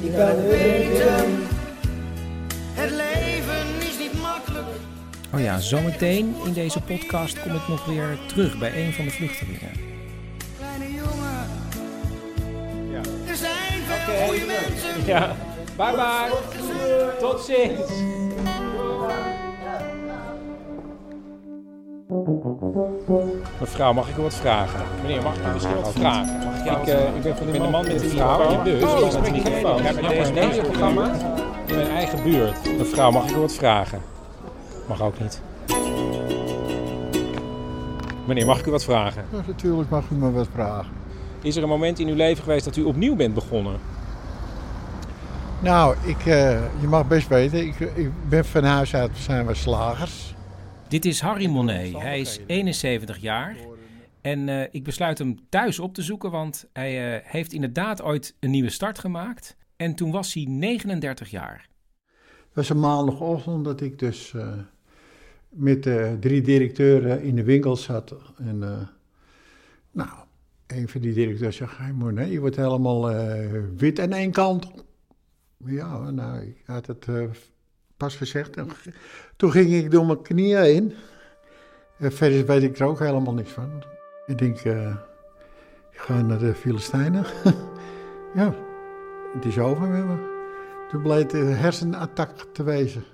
Je 0.00 0.12
kan 0.16 0.42
weten, 0.48 1.53
Het 2.74 2.90
leven 2.90 3.88
is 3.88 3.98
niet 3.98 4.22
makkelijk. 4.22 4.66
Oh 5.34 5.40
ja, 5.40 5.58
zometeen 5.58 6.34
in 6.44 6.52
deze 6.52 6.80
podcast 6.80 7.42
kom 7.42 7.54
ik 7.54 7.68
nog 7.68 7.84
weer 7.84 8.18
terug 8.26 8.58
bij 8.58 8.86
een 8.86 8.92
van 8.92 9.04
de 9.04 9.10
vluchtelingen. 9.10 9.70
Kleine 10.58 10.94
jongen. 10.94 11.62
Er 13.28 13.36
zijn 13.36 13.82
veel 13.82 14.26
goede 14.26 14.44
mensen. 14.46 15.06
Ja, 15.06 15.36
bye 15.76 15.94
bye. 15.94 16.30
Tot 17.20 17.40
ziens. 17.40 17.90
Mevrouw, 23.60 23.92
mag 23.92 24.08
ik 24.08 24.16
u 24.16 24.22
wat 24.22 24.34
vragen? 24.34 24.80
Meneer, 25.02 25.22
mag 25.22 25.36
ik 25.36 25.46
u 25.46 25.52
misschien 25.52 25.80
wat 25.80 25.92
vragen? 25.92 26.38
Mag 26.44 26.58
ik, 26.58 26.64
jou, 26.64 27.16
ik, 27.16 27.22
ben 27.22 27.36
van 27.36 27.52
de 27.52 27.58
man 27.58 27.70
met 27.86 27.98
de 27.98 28.06
microfoon. 28.06 28.64
Dus, 28.64 28.82
oh, 28.82 29.12
met 29.12 29.24
de 29.24 29.30
microfoon. 29.30 29.78
Ik 29.78 29.84
heb 29.84 30.00
bij 30.00 30.08
deze 30.08 30.32
radioprogramma 30.32 31.10
in 31.66 31.74
mijn 31.74 31.90
eigen 31.90 32.22
buurt. 32.22 32.78
Mevrouw, 32.78 33.10
mag 33.10 33.28
ik 33.28 33.36
u 33.36 33.38
wat 33.38 33.54
vragen? 33.54 34.00
Mag 34.88 35.02
ook 35.02 35.20
niet. 35.20 35.40
Meneer, 38.26 38.46
mag 38.46 38.58
ik 38.58 38.66
u 38.66 38.70
wat 38.70 38.84
vragen? 38.84 39.24
Ja, 39.32 39.42
natuurlijk 39.46 39.90
mag 39.90 40.10
u 40.10 40.14
me 40.14 40.30
wat 40.30 40.48
vragen. 40.52 40.92
Is 41.42 41.56
er 41.56 41.62
een 41.62 41.68
moment 41.68 41.98
in 41.98 42.08
uw 42.08 42.14
leven 42.14 42.42
geweest 42.42 42.64
dat 42.64 42.76
u 42.76 42.82
opnieuw 42.82 43.16
bent 43.16 43.34
begonnen? 43.34 43.78
Nou, 45.62 45.96
ik, 46.06 46.18
eh, 46.18 46.80
je 46.80 46.86
mag 46.86 47.08
best 47.08 47.28
weten, 47.28 47.66
ik, 47.66 47.80
ik 47.80 48.10
ben 48.28 48.44
van 48.44 48.64
huis 48.64 48.94
uit, 48.94 49.10
zijn 49.16 49.46
we 49.46 49.54
slagers. 49.54 50.34
Dit 50.88 51.04
is 51.04 51.20
Harry 51.20 51.46
Monet. 51.46 51.92
Hij 51.92 52.20
is 52.20 52.40
71 52.46 53.18
jaar. 53.18 53.56
En 54.20 54.48
eh, 54.48 54.68
ik 54.70 54.84
besluit 54.84 55.18
hem 55.18 55.38
thuis 55.48 55.78
op 55.78 55.94
te 55.94 56.02
zoeken, 56.02 56.30
want 56.30 56.68
hij 56.72 57.14
eh, 57.14 57.20
heeft 57.24 57.52
inderdaad 57.52 58.02
ooit 58.02 58.34
een 58.40 58.50
nieuwe 58.50 58.70
start 58.70 58.98
gemaakt. 58.98 59.56
En 59.76 59.94
toen 59.94 60.10
was 60.10 60.34
hij 60.34 60.44
39 60.44 61.30
jaar. 61.30 61.68
Het 62.54 62.54
was 62.54 62.68
een 62.68 62.80
maandagochtend 62.80 63.64
dat 63.64 63.80
ik 63.80 63.98
dus 63.98 64.34
eh, 64.34 64.52
met 65.48 65.82
de 65.82 66.16
drie 66.20 66.42
directeuren 66.42 67.22
in 67.22 67.36
de 67.36 67.44
winkel 67.44 67.76
zat. 67.76 68.14
En 68.36 68.62
eh, 68.62 68.86
nou, 69.90 70.10
een 70.66 70.88
van 70.88 71.00
die 71.00 71.12
directeuren 71.12 71.52
zei, 71.52 71.70
hey 71.72 71.92
Monet, 71.92 72.30
je 72.30 72.40
wordt 72.40 72.56
helemaal 72.56 73.10
eh, 73.10 73.60
wit 73.76 74.00
aan 74.00 74.12
één 74.12 74.30
kant. 74.30 74.70
Ja, 75.64 76.10
nou, 76.10 76.40
ik 76.40 76.62
had 76.66 76.86
het 76.86 77.06
pas 77.96 78.16
gezegd. 78.16 78.56
Toen 79.36 79.50
ging 79.50 79.72
ik 79.72 79.90
door 79.90 80.06
mijn 80.06 80.22
knieën 80.22 80.62
heen. 80.62 80.92
En 81.98 82.12
verder 82.12 82.46
weet 82.46 82.62
ik 82.62 82.78
er 82.78 82.86
ook 82.86 82.98
helemaal 82.98 83.34
niks 83.34 83.50
van. 83.50 83.84
Ik 84.26 84.38
denk, 84.38 84.58
ik 85.90 86.00
ga 86.00 86.22
naar 86.22 86.38
de 86.38 86.54
Filistijnen. 86.54 87.24
ja, 88.34 88.54
het 89.34 89.44
is 89.44 89.58
over 89.58 89.88
met 89.88 90.04
me. 90.04 90.32
Toen 90.88 91.02
bleek 91.02 91.22
het 91.22 91.32
een 91.32 91.56
hersenattack 91.56 92.46
te 92.52 92.62
wezen. 92.62 93.04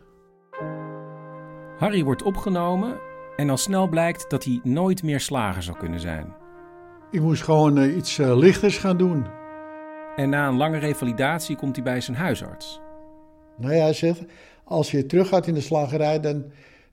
Harry 1.79 2.05
wordt 2.05 2.23
opgenomen 2.23 2.99
en 3.37 3.51
al 3.51 3.57
snel 3.57 3.89
blijkt 3.89 4.31
dat 4.31 4.45
hij 4.45 4.61
nooit 4.63 5.03
meer 5.03 5.21
slager 5.21 5.63
zou 5.63 5.77
kunnen 5.77 6.01
zijn. 6.01 6.35
Ik 7.11 7.21
moest 7.21 7.43
gewoon 7.43 7.79
eh, 7.79 7.97
iets 7.97 8.19
eh, 8.19 8.37
lichters 8.37 8.79
gaan 8.79 8.97
doen. 8.97 9.27
En 10.17 10.29
na 10.29 10.49
een 10.49 10.57
lange 10.57 10.79
revalidatie 10.79 11.57
komt 11.57 11.77
hij 11.77 11.85
bij 11.85 12.01
zijn 12.01 12.17
huisarts. 12.17 12.81
Nou 13.57 13.75
ja, 13.75 13.83
hij 13.83 13.93
zegt, 13.93 14.23
als 14.65 14.91
je 14.91 15.07
terug 15.07 15.29
gaat 15.29 15.47
in 15.47 15.55
de 15.55 15.61
slagerij, 15.61 16.21
dan, 16.21 16.45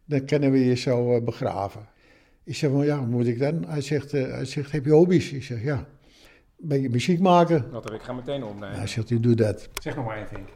dan 0.05 0.25
kunnen 0.25 0.51
we 0.51 0.65
je 0.65 0.75
zo 0.75 1.15
eh, 1.15 1.23
begraven. 1.23 1.87
Ik 2.43 2.55
zeg, 2.55 2.71
well, 2.71 2.85
ja, 2.85 2.99
wat 2.99 3.07
moet 3.07 3.27
ik 3.27 3.39
dan? 3.39 3.65
Hij 3.67 3.81
zegt, 3.81 4.11
hij 4.11 4.45
zegt, 4.45 4.71
heb 4.71 4.85
je 4.85 4.91
hobby's? 4.91 5.31
Ik 5.31 5.43
zeg, 5.43 5.63
ja. 5.63 5.87
Een 6.61 6.67
beetje 6.67 6.89
muziek 6.89 7.19
maken. 7.19 7.71
Dat 7.71 7.83
heb 7.83 7.93
ik 7.93 8.01
ga 8.01 8.13
meteen 8.13 8.43
opnemen. 8.43 8.77
Hij 8.77 8.87
zegt, 8.87 9.09
u 9.09 9.19
doet 9.19 9.37
dat. 9.37 9.69
Zeg 9.81 9.95
nog 9.95 10.05
maar 10.05 10.17
even. 10.17 10.47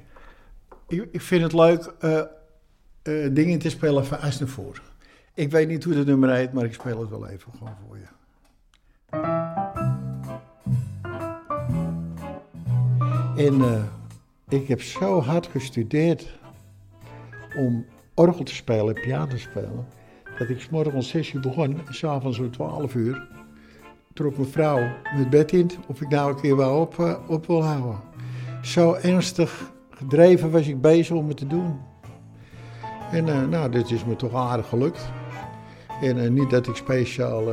Ik, 0.88 1.08
ik 1.12 1.22
vind 1.22 1.44
het 1.44 1.54
leuk 1.54 1.94
eh, 2.00 2.20
eh, 3.02 3.34
dingen 3.34 3.60
te 3.60 3.70
spelen 3.70 4.06
van 4.06 4.48
voren. 4.48 4.82
Ik 5.34 5.52
weet 5.52 5.68
niet 5.68 5.84
hoe 5.84 5.94
dat 5.94 6.06
nummer 6.06 6.34
heet, 6.34 6.54
maar 6.54 6.66
ik 6.66 6.74
speel 6.74 7.00
het 7.00 7.10
wel 7.10 7.28
even 7.28 7.52
gewoon 7.58 7.76
voor 7.88 7.98
je. 7.98 8.08
En 13.46 13.62
eh, 13.62 13.84
ik 14.48 14.68
heb 14.68 14.82
zo 14.82 15.22
hard 15.22 15.48
gestudeerd 15.48 16.40
om 17.58 17.86
orgel 18.14 18.44
te 18.44 18.56
spelen, 18.56 18.94
piano 18.94 19.28
te 19.28 19.38
spelen, 19.38 19.88
dat 20.38 20.50
ik 20.50 20.62
's 20.62 20.70
morgens 20.70 20.96
om 20.96 21.02
6 21.02 21.34
uur 21.34 21.42
begon 21.42 21.88
en 21.88 21.94
s'avonds 21.94 22.40
om 22.40 22.52
12 22.52 22.96
uur 22.96 23.30
trok 24.14 24.38
mijn 24.38 24.50
vrouw 24.50 24.80
met 25.18 25.30
bed 25.30 25.52
in 25.52 25.72
of 25.88 26.02
ik 26.02 26.10
nou 26.10 26.30
een 26.30 26.42
keer 26.42 26.58
wel 26.58 26.80
op, 26.80 27.00
eh, 27.00 27.14
op 27.28 27.48
wil 27.48 27.64
houden. 27.64 28.00
Zo 28.62 28.94
ernstig 28.94 29.72
gedreven 29.90 30.52
was 30.52 30.68
ik 30.68 30.82
bezig 30.82 31.16
om 31.16 31.28
het 31.28 31.38
te 31.38 31.48
doen. 31.48 31.80
En 33.12 33.30
eh, 33.30 33.48
nou, 33.48 33.72
dit 33.72 33.92
is 33.92 34.06
me 34.06 34.16
toch 34.16 34.34
aardig 34.34 34.68
gelukt. 34.68 35.10
En 36.02 36.24
eh, 36.24 36.30
niet 36.30 36.50
dat 36.50 36.68
ik 36.68 36.76
speciaal 36.76 37.44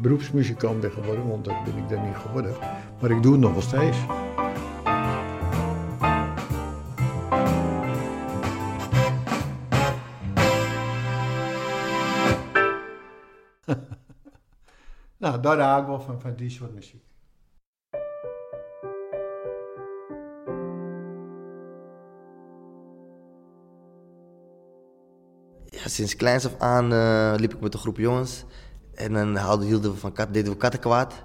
beroepsmuzikant 0.00 0.80
ben 0.80 0.90
geworden, 0.90 1.28
want 1.28 1.44
dat 1.44 1.64
ben 1.64 1.76
ik 1.76 1.88
dan 1.88 2.06
niet 2.06 2.16
geworden. 2.16 2.54
Maar 3.00 3.10
ik 3.10 3.22
doe 3.22 3.32
het 3.32 3.40
nog 3.40 3.52
wel 3.52 3.62
steeds. 3.62 3.98
Nou, 15.42 15.56
daar 15.56 15.68
hou 15.68 15.80
ik 15.80 15.86
wel 15.86 16.00
van, 16.00 16.20
van 16.20 16.34
die 16.34 16.50
soort 16.50 16.74
muziek. 16.74 17.02
Ja, 25.64 25.88
sinds 25.88 26.16
kleins 26.16 26.46
af 26.46 26.58
aan 26.58 26.92
eh, 26.92 27.34
liep 27.36 27.54
ik 27.54 27.60
met 27.60 27.74
een 27.74 27.80
groep 27.80 27.96
jongens. 27.96 28.44
En 28.94 29.12
dan 29.12 29.36
haalden, 29.36 29.66
hielden 29.66 29.92
we 29.92 29.98
van 29.98 30.12
kat, 30.12 30.34
deden 30.34 30.52
we 30.52 30.58
kattenkwaad. 30.58 31.24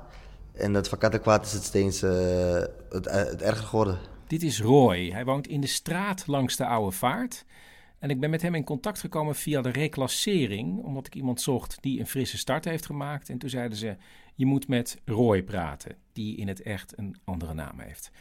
En 0.53 0.73
dat 0.73 0.89
van 0.89 0.97
kattenkwaad 0.97 1.45
is 1.45 1.53
het 1.53 1.63
steeds 1.63 2.01
eh, 2.01 2.11
het, 2.89 3.07
eh, 3.07 3.15
het 3.15 3.41
erger 3.41 3.65
geworden. 3.65 3.97
Dit 4.27 4.43
is 4.43 4.61
Roy. 4.61 5.09
Hij 5.11 5.25
woont 5.25 5.47
in 5.47 5.61
de 5.61 5.67
straat 5.67 6.27
langs 6.27 6.55
de 6.55 6.65
Oude 6.65 6.95
Vaart. 6.95 7.45
En 8.03 8.09
ik 8.09 8.19
ben 8.19 8.29
met 8.29 8.41
hem 8.41 8.55
in 8.55 8.63
contact 8.63 8.99
gekomen 8.99 9.35
via 9.35 9.61
de 9.61 9.69
reclassering, 9.69 10.83
omdat 10.83 11.07
ik 11.07 11.15
iemand 11.15 11.41
zocht 11.41 11.77
die 11.81 11.99
een 11.99 12.07
frisse 12.07 12.37
start 12.37 12.65
heeft 12.65 12.85
gemaakt. 12.85 13.29
En 13.29 13.37
toen 13.37 13.49
zeiden 13.49 13.77
ze: 13.77 13.95
Je 14.35 14.45
moet 14.45 14.67
met 14.67 15.01
Roy 15.05 15.43
praten, 15.43 15.95
die 16.13 16.37
in 16.37 16.47
het 16.47 16.61
echt 16.61 16.97
een 16.97 17.15
andere 17.23 17.53
naam 17.53 17.79
heeft. 17.79 18.11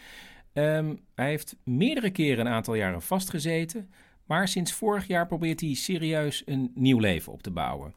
Ehm, 0.53 0.95
hij 1.15 1.29
heeft 1.29 1.57
meerdere 1.65 2.11
keren 2.11 2.47
een 2.47 2.53
aantal 2.53 2.75
jaren 2.75 3.03
vastgezeten, 3.03 3.91
maar 4.27 4.49
sinds 4.49 4.73
vorig 4.73 5.07
jaar 5.07 5.27
probeert 5.27 5.61
hij 5.61 5.75
serieus 5.75 6.43
een 6.47 6.71
nieuw 6.75 6.99
leven 6.99 7.33
op 7.33 7.43
te 7.43 7.51
bouwen. 7.51 7.95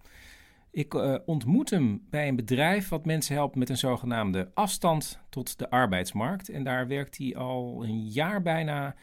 Ik 0.72 0.94
eh, 0.94 1.16
ontmoet 1.26 1.70
hem 1.70 2.02
bij 2.10 2.28
een 2.28 2.36
bedrijf 2.36 2.90
wat 2.90 3.06
mensen 3.06 3.36
helpt 3.36 3.56
met 3.56 3.70
een 3.70 3.78
zogenaamde 3.78 4.52
afstand 4.54 5.20
tot 5.30 5.60
de 5.60 5.70
arbeidsmarkt. 5.70 6.50
En 6.50 6.64
daar 6.64 6.88
werkt 6.88 7.18
hij 7.18 7.36
al 7.36 7.84
een 7.84 8.08
jaar 8.08 8.42
bijna 8.42 8.96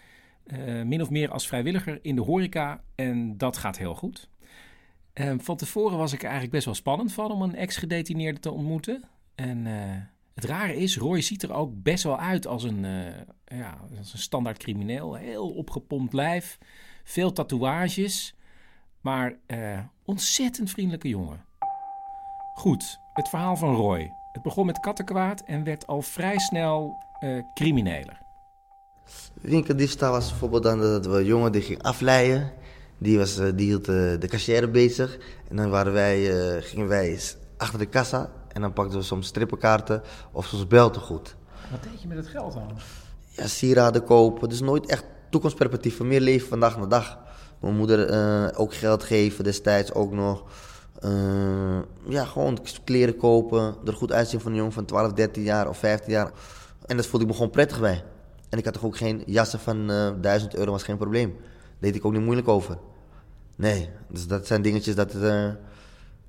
eh, 0.45 0.83
min 0.83 1.03
of 1.03 1.11
meer 1.11 1.31
als 1.31 1.47
vrijwilliger 1.47 1.99
in 2.03 2.15
de 2.15 2.23
horeca. 2.23 2.83
En 2.95 3.39
dat 3.39 3.57
gaat 3.57 3.79
heel 3.79 3.95
goed. 3.95 4.31
Eh, 5.13 5.33
van 5.39 5.57
tevoren 5.57 5.99
was 5.99 6.13
ik 6.13 6.23
eigenlijk 6.23 6.53
best 6.53 6.65
wel 6.65 6.75
spannend 6.75 7.13
van 7.13 7.31
om 7.31 7.43
een 7.43 7.55
ex-gedetineerde 7.55 8.41
te 8.41 8.51
ontmoeten. 8.51 9.03
En 9.35 9.67
eh, 9.67 9.73
het 10.35 10.45
rare 10.45 10.77
is, 10.77 10.97
Roy 10.97 11.21
ziet 11.21 11.43
er 11.43 11.53
ook 11.53 11.83
best 11.83 12.05
wel 12.05 12.19
uit 12.19 12.47
als 12.47 12.63
een, 12.63 12.85
eh, 12.85 13.59
ja, 13.59 13.79
als 13.99 14.13
een 14.13 14.19
standaard 14.19 14.59
crimineel. 14.59 15.15
Heel 15.15 15.51
opgepompt 15.51 16.13
lijf, 16.13 16.59
veel 17.05 17.33
tatoeages, 17.33 18.35
maar 19.01 19.39
ontzettend 20.05 20.71
vriendelijke 20.71 21.09
jongen. 21.09 21.45
Goed, 22.55 22.99
het 23.13 23.29
verhaal 23.29 23.57
van 23.57 23.75
Roy. 23.75 24.11
Het 24.33 24.43
begon 24.43 24.67
met 24.67 24.81
kattenkwaad 24.81 25.41
en 25.41 25.65
werd 25.65 25.87
al 25.87 26.03
vrij 26.03 26.39
snel 26.39 26.97
eh 27.21 27.39
crimineler. 27.55 28.22
Winkeldiefstal 29.41 30.11
was 30.11 30.29
bijvoorbeeld 30.29 30.63
dan 30.63 30.81
dat 30.81 31.07
we 31.07 31.17
een 31.17 31.25
jongen 31.25 31.53
die 31.53 31.63
ging 31.63 31.83
afleiden. 31.83 32.53
Die, 32.99 33.19
was, 33.19 33.39
eh, 33.39 33.47
die 33.55 33.67
hield 33.67 33.89
eh, 33.89 33.95
de 33.95 34.27
cashier 34.29 34.71
bezig. 34.71 35.19
En 35.49 35.57
dan 35.57 35.71
waren 35.71 35.93
wij, 35.93 36.31
eh, 36.31 36.63
gingen 36.63 36.89
wij 36.89 37.21
achter 37.57 37.79
de 37.79 37.87
kassa. 37.87 38.31
En 38.53 38.61
dan 38.61 38.73
pakten 38.73 38.99
we 38.99 39.05
soms 39.05 39.27
strippenkaarten 39.27 40.03
of 40.33 40.47
soms 40.47 40.67
beltegoed. 40.67 41.37
Wat 41.71 41.83
deed 41.83 42.03
je 42.03 42.09
met 42.09 42.17
het 42.17 42.27
geld 42.27 42.53
dan? 42.53 42.79
Ja, 43.29 43.47
sieraden 43.47 44.05
kopen. 44.05 44.49
Dus 44.49 44.61
nooit 44.61 44.87
echt 44.87 45.05
toekomstperspectief. 45.31 45.97
Van 45.97 46.09
meer 46.09 46.21
leven 46.21 46.49
van 46.49 46.61
dag 46.61 46.79
naar 46.79 46.89
dag. 46.89 47.19
Mijn 47.61 47.77
moeder 47.77 48.57
ook 48.57 48.75
geld 48.75 49.03
geven 49.03 49.45
destijds 49.45 49.93
ook 49.93 50.13
nog. 50.13 50.45
Ja, 52.09 52.25
gewoon 52.25 52.59
kleren 52.85 53.17
kopen. 53.17 53.77
Er 53.85 53.93
goed 53.93 54.13
uitzien 54.13 54.41
van 54.41 54.51
een 54.51 54.57
jongen 54.57 54.73
van 54.73 54.85
12, 54.85 55.13
13 55.13 55.43
jaar 55.43 55.69
of 55.69 55.79
15 55.79 56.13
jaar. 56.13 56.31
En 56.87 56.97
dat 56.97 57.07
voelde 57.07 57.25
ik 57.25 57.31
me 57.31 57.37
gewoon 57.37 57.53
prettig 57.53 57.81
bij. 57.81 58.05
En 58.53 58.59
ik 58.59 58.65
had 58.65 58.75
toch 58.75 58.85
ook 58.85 58.97
geen 58.97 59.23
jassen 59.27 59.59
van 59.59 59.91
eh 59.91 60.11
1000 60.21 60.55
euro, 60.55 60.71
was 60.71 60.83
geen 60.83 60.97
probleem. 60.97 61.37
Deed 61.79 61.95
ik 61.95 62.05
ook 62.05 62.13
niet 62.13 62.23
moeilijk 62.23 62.49
over. 62.49 62.79
Nee, 63.57 63.91
dus 64.09 64.27
dat 64.27 64.47
zijn 64.47 64.63
dingetjes 64.63 64.95
dat... 64.95 65.15
eh, 65.15 65.51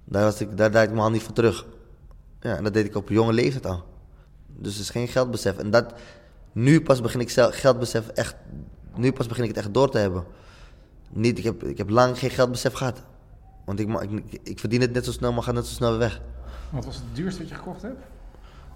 daar, 0.03 0.23
was 0.23 0.41
ik, 0.41 0.57
daar 0.57 0.69
draai 0.69 0.83
ik 0.83 0.89
mijn 0.89 1.01
hand 1.01 1.13
niet 1.13 1.23
voor 1.23 1.33
terug. 1.33 1.65
Ja, 2.39 2.55
en 2.55 2.63
dat 2.63 2.73
deed 2.73 2.85
ik 2.85 2.95
op 2.95 3.09
jonge 3.09 3.33
leeftijd 3.33 3.65
al. 3.65 3.83
Dus 4.47 4.73
het 4.73 4.81
is 4.81 4.89
geen 4.89 5.07
geldbesef. 5.07 5.57
En 5.57 5.71
dat, 5.71 5.93
nu 6.51 6.81
pas 6.81 7.01
begin 7.01 7.19
ik 7.19 7.29
zelf 7.29 7.55
geldbesef 7.59 8.07
echt... 8.07 8.35
Nu 8.95 9.11
pas 9.11 9.27
begin 9.27 9.43
ik 9.43 9.49
het 9.49 9.57
echt 9.57 9.73
door 9.73 9.91
te 9.91 9.97
hebben. 9.97 10.23
Niet, 11.09 11.37
ik, 11.37 11.43
heb, 11.43 11.63
ik 11.63 11.77
heb 11.77 11.89
lang 11.89 12.19
geen 12.19 12.29
geldbesef 12.29 12.73
gehad. 12.73 13.01
Want 13.65 13.79
ik, 13.79 14.01
ik, 14.01 14.39
ik 14.43 14.59
verdien 14.59 14.81
het 14.81 14.93
net 14.93 15.05
zo 15.05 15.11
snel, 15.11 15.33
maar 15.33 15.43
gaat 15.43 15.53
net 15.53 15.65
zo 15.65 15.73
snel 15.73 15.89
weer 15.89 15.99
weg. 15.99 16.21
Wat 16.69 16.85
was 16.85 16.95
het 16.95 17.05
duurste 17.13 17.39
wat 17.39 17.49
je 17.49 17.55
gekocht 17.55 17.81
hebt? 17.81 17.99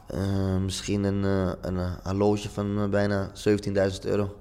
Eh, 0.07 0.57
misschien 0.57 1.03
een, 1.03 1.23
eh, 1.23 1.51
een 1.61 1.97
horloge 2.03 2.49
van 2.49 2.81
eh, 2.81 2.89
bijna 2.89 3.29
17.000 3.33 4.05
euro. 4.05 4.35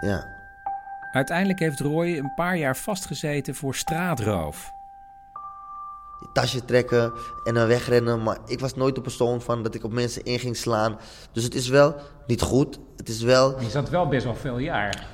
Ja. 0.00 0.40
Uiteindelijk 1.12 1.58
heeft 1.58 1.80
Roy 1.80 2.16
een 2.16 2.32
paar 2.34 2.56
jaar 2.56 2.76
vastgezeten 2.76 3.54
voor 3.54 3.74
straatroof. 3.74 4.70
Je 6.20 6.28
tasje 6.32 6.64
trekken 6.64 7.12
en 7.44 7.54
dan 7.54 7.66
wegrennen. 7.66 8.22
Maar 8.22 8.38
ik 8.46 8.60
was 8.60 8.74
nooit 8.74 8.94
de 8.94 9.00
persoon 9.00 9.40
van 9.40 9.62
dat 9.62 9.74
ik 9.74 9.84
op 9.84 9.92
mensen 9.92 10.24
in 10.24 10.38
ging 10.38 10.56
slaan. 10.56 10.98
Dus 11.32 11.44
het 11.44 11.54
is 11.54 11.68
wel 11.68 11.94
niet 12.26 12.40
goed. 12.42 12.78
Het 12.96 13.08
is 13.08 13.22
wel... 13.22 13.60
Je 13.60 13.70
zat 13.70 13.88
wel 13.88 14.08
best 14.08 14.24
wel 14.24 14.34
veel 14.34 14.58
jaar. 14.58 15.06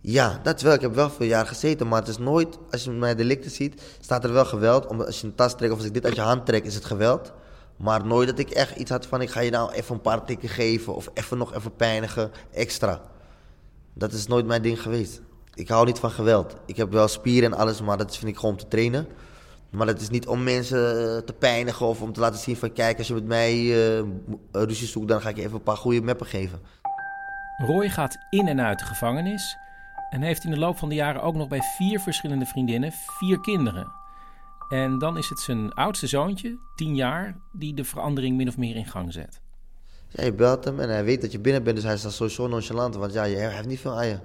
Ja, 0.00 0.40
dat 0.42 0.60
wel. 0.60 0.72
Ik 0.72 0.80
heb 0.80 0.94
wel 0.94 1.10
veel 1.10 1.26
jaar 1.26 1.46
gezeten. 1.46 1.88
Maar 1.88 1.98
het 1.98 2.08
is 2.08 2.18
nooit, 2.18 2.58
als 2.70 2.84
je 2.84 2.90
mijn 2.90 3.16
delicten 3.16 3.50
ziet, 3.50 3.82
staat 4.00 4.24
er 4.24 4.32
wel 4.32 4.44
geweld. 4.44 4.86
Omdat 4.86 5.06
als 5.06 5.20
je 5.20 5.26
een 5.26 5.34
tas 5.34 5.56
trekt 5.56 5.72
of 5.72 5.78
als 5.78 5.86
ik 5.86 5.94
dit 5.94 6.04
uit 6.04 6.14
je 6.14 6.20
hand 6.20 6.46
trek, 6.46 6.64
is 6.64 6.74
het 6.74 6.84
geweld. 6.84 7.32
Maar 7.76 8.06
nooit 8.06 8.28
dat 8.28 8.38
ik 8.38 8.50
echt 8.50 8.76
iets 8.76 8.90
had 8.90 9.06
van, 9.06 9.20
ik 9.20 9.30
ga 9.30 9.40
je 9.40 9.50
nou 9.50 9.72
even 9.72 9.94
een 9.94 10.00
paar 10.00 10.24
tikken 10.24 10.48
geven. 10.48 10.94
Of 10.94 11.10
even 11.14 11.38
nog 11.38 11.54
even 11.54 11.76
pijnigen, 11.76 12.30
extra. 12.52 13.00
Dat 13.92 14.12
is 14.12 14.26
nooit 14.26 14.46
mijn 14.46 14.62
ding 14.62 14.82
geweest. 14.82 15.20
Ik 15.54 15.68
hou 15.68 15.86
niet 15.86 15.98
van 15.98 16.10
geweld. 16.10 16.56
Ik 16.66 16.76
heb 16.76 16.92
wel 16.92 17.08
spieren 17.08 17.52
en 17.52 17.58
alles, 17.58 17.80
maar 17.80 17.96
dat 17.96 18.16
vind 18.16 18.30
ik 18.30 18.36
gewoon 18.36 18.50
om 18.50 18.60
te 18.60 18.68
trainen. 18.68 19.06
Maar 19.70 19.86
dat 19.86 20.00
is 20.00 20.10
niet 20.10 20.26
om 20.26 20.42
mensen 20.42 21.16
eh, 21.16 21.22
te 21.22 21.32
pijnigen 21.32 21.86
of 21.86 22.02
om 22.02 22.12
te 22.12 22.20
laten 22.20 22.40
zien 22.40 22.56
van... 22.56 22.72
kijk, 22.72 22.98
als 22.98 23.06
je 23.06 23.14
met 23.14 23.26
mij 23.26 23.52
eh, 23.52 24.04
ruzie 24.52 24.86
zoekt, 24.86 25.08
dan 25.08 25.20
ga 25.20 25.28
ik 25.28 25.36
je 25.36 25.42
even 25.42 25.54
een 25.54 25.62
paar 25.62 25.76
goede 25.76 26.00
meppen 26.00 26.26
geven. 26.26 26.60
Roy 27.56 27.88
gaat 27.88 28.18
in 28.30 28.48
en 28.48 28.60
uit 28.60 28.78
de 28.78 28.84
gevangenis 28.84 29.56
en 30.10 30.22
heeft 30.22 30.44
in 30.44 30.50
de 30.50 30.58
loop 30.58 30.78
van 30.78 30.88
de 30.88 30.94
jaren 30.94 31.22
ook 31.22 31.34
nog 31.34 31.48
bij 31.48 31.60
vier 31.76 32.00
verschillende 32.00 32.46
vriendinnen 32.46 32.92
vier 32.92 33.40
kinderen. 33.40 34.05
En 34.68 34.98
dan 34.98 35.18
is 35.18 35.28
het 35.28 35.40
zijn 35.40 35.72
oudste 35.72 36.06
zoontje, 36.06 36.58
tien 36.74 36.94
jaar, 36.94 37.36
die 37.52 37.74
de 37.74 37.84
verandering 37.84 38.36
min 38.36 38.48
of 38.48 38.56
meer 38.56 38.76
in 38.76 38.86
gang 38.86 39.12
zet. 39.12 39.40
Ja, 40.08 40.24
je 40.24 40.32
belt 40.32 40.64
hem 40.64 40.80
en 40.80 40.88
hij 40.88 41.04
weet 41.04 41.20
dat 41.20 41.32
je 41.32 41.38
binnen 41.38 41.62
bent, 41.62 41.76
dus 41.76 41.84
hij 41.84 41.94
is 41.94 42.16
sowieso 42.16 42.46
nonchalant. 42.46 42.96
Want 42.96 43.12
ja, 43.12 43.22
hij 43.22 43.50
heeft 43.54 43.66
niet 43.66 43.80
veel 43.80 43.96
aan 43.96 44.06
je. 44.06 44.18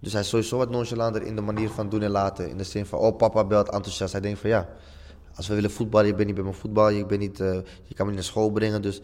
Dus 0.00 0.12
hij 0.12 0.20
is 0.20 0.28
sowieso 0.28 0.56
wat 0.56 0.70
nonchalanter 0.70 1.22
in 1.22 1.36
de 1.36 1.42
manier 1.42 1.70
van 1.70 1.88
doen 1.88 2.02
en 2.02 2.10
laten. 2.10 2.50
In 2.50 2.56
de 2.56 2.64
zin 2.64 2.86
van, 2.86 2.98
oh 2.98 3.16
papa 3.16 3.44
belt 3.44 3.70
enthousiast. 3.70 4.12
Hij 4.12 4.20
denkt 4.20 4.38
van 4.40 4.50
ja, 4.50 4.68
als 5.34 5.48
we 5.48 5.54
willen 5.54 5.70
voetballen, 5.70 6.06
je 6.06 6.14
bent 6.14 6.26
niet 6.26 6.34
bij 6.34 6.44
mijn 6.44 6.56
voetbal, 6.56 6.88
je, 6.88 7.06
bent 7.06 7.20
niet, 7.20 7.40
eh, 7.40 7.52
je 7.84 7.94
kan 7.94 8.06
me 8.06 8.12
niet 8.12 8.14
naar 8.14 8.30
school 8.30 8.50
brengen. 8.50 8.82
Dus 8.82 9.00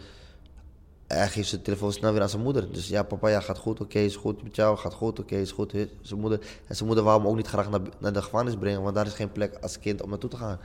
hij 1.15 1.29
geeft 1.29 1.49
zijn 1.49 1.63
telefoon 1.63 1.93
snel 1.93 2.13
weer 2.13 2.23
aan 2.23 2.29
zijn 2.29 2.43
moeder. 2.43 2.73
Dus 2.73 2.89
ja, 2.89 3.03
papa, 3.03 3.29
ja, 3.29 3.41
gaat 3.41 3.59
goed, 3.59 3.81
oké, 3.81 3.99
is 3.99 4.17
goed 4.17 4.43
met 4.43 4.57
jou, 4.57 4.77
gaat 4.77 4.95
goed, 4.95 5.19
oké, 5.19 5.37
is 5.37 5.53
goed. 5.53 5.71
Zijn 6.03 6.21
moeder, 6.21 6.41
en 6.67 6.75
zijn 6.77 6.87
moeder 6.87 7.05
wou 7.05 7.19
hem 7.19 7.29
ook 7.29 7.37
niet 7.37 7.47
graag 7.47 7.71
naar, 7.71 7.81
naar 7.99 8.13
de 8.13 8.23
gevangenis 8.23 8.57
brengen, 8.57 8.83
want 8.83 8.95
daar 8.95 9.07
is 9.07 9.13
geen 9.13 9.33
plek 9.33 9.59
als 9.61 9.79
kind 9.79 10.03
om 10.03 10.11
naartoe 10.11 10.31
te 10.31 10.37
gaan. 10.37 10.59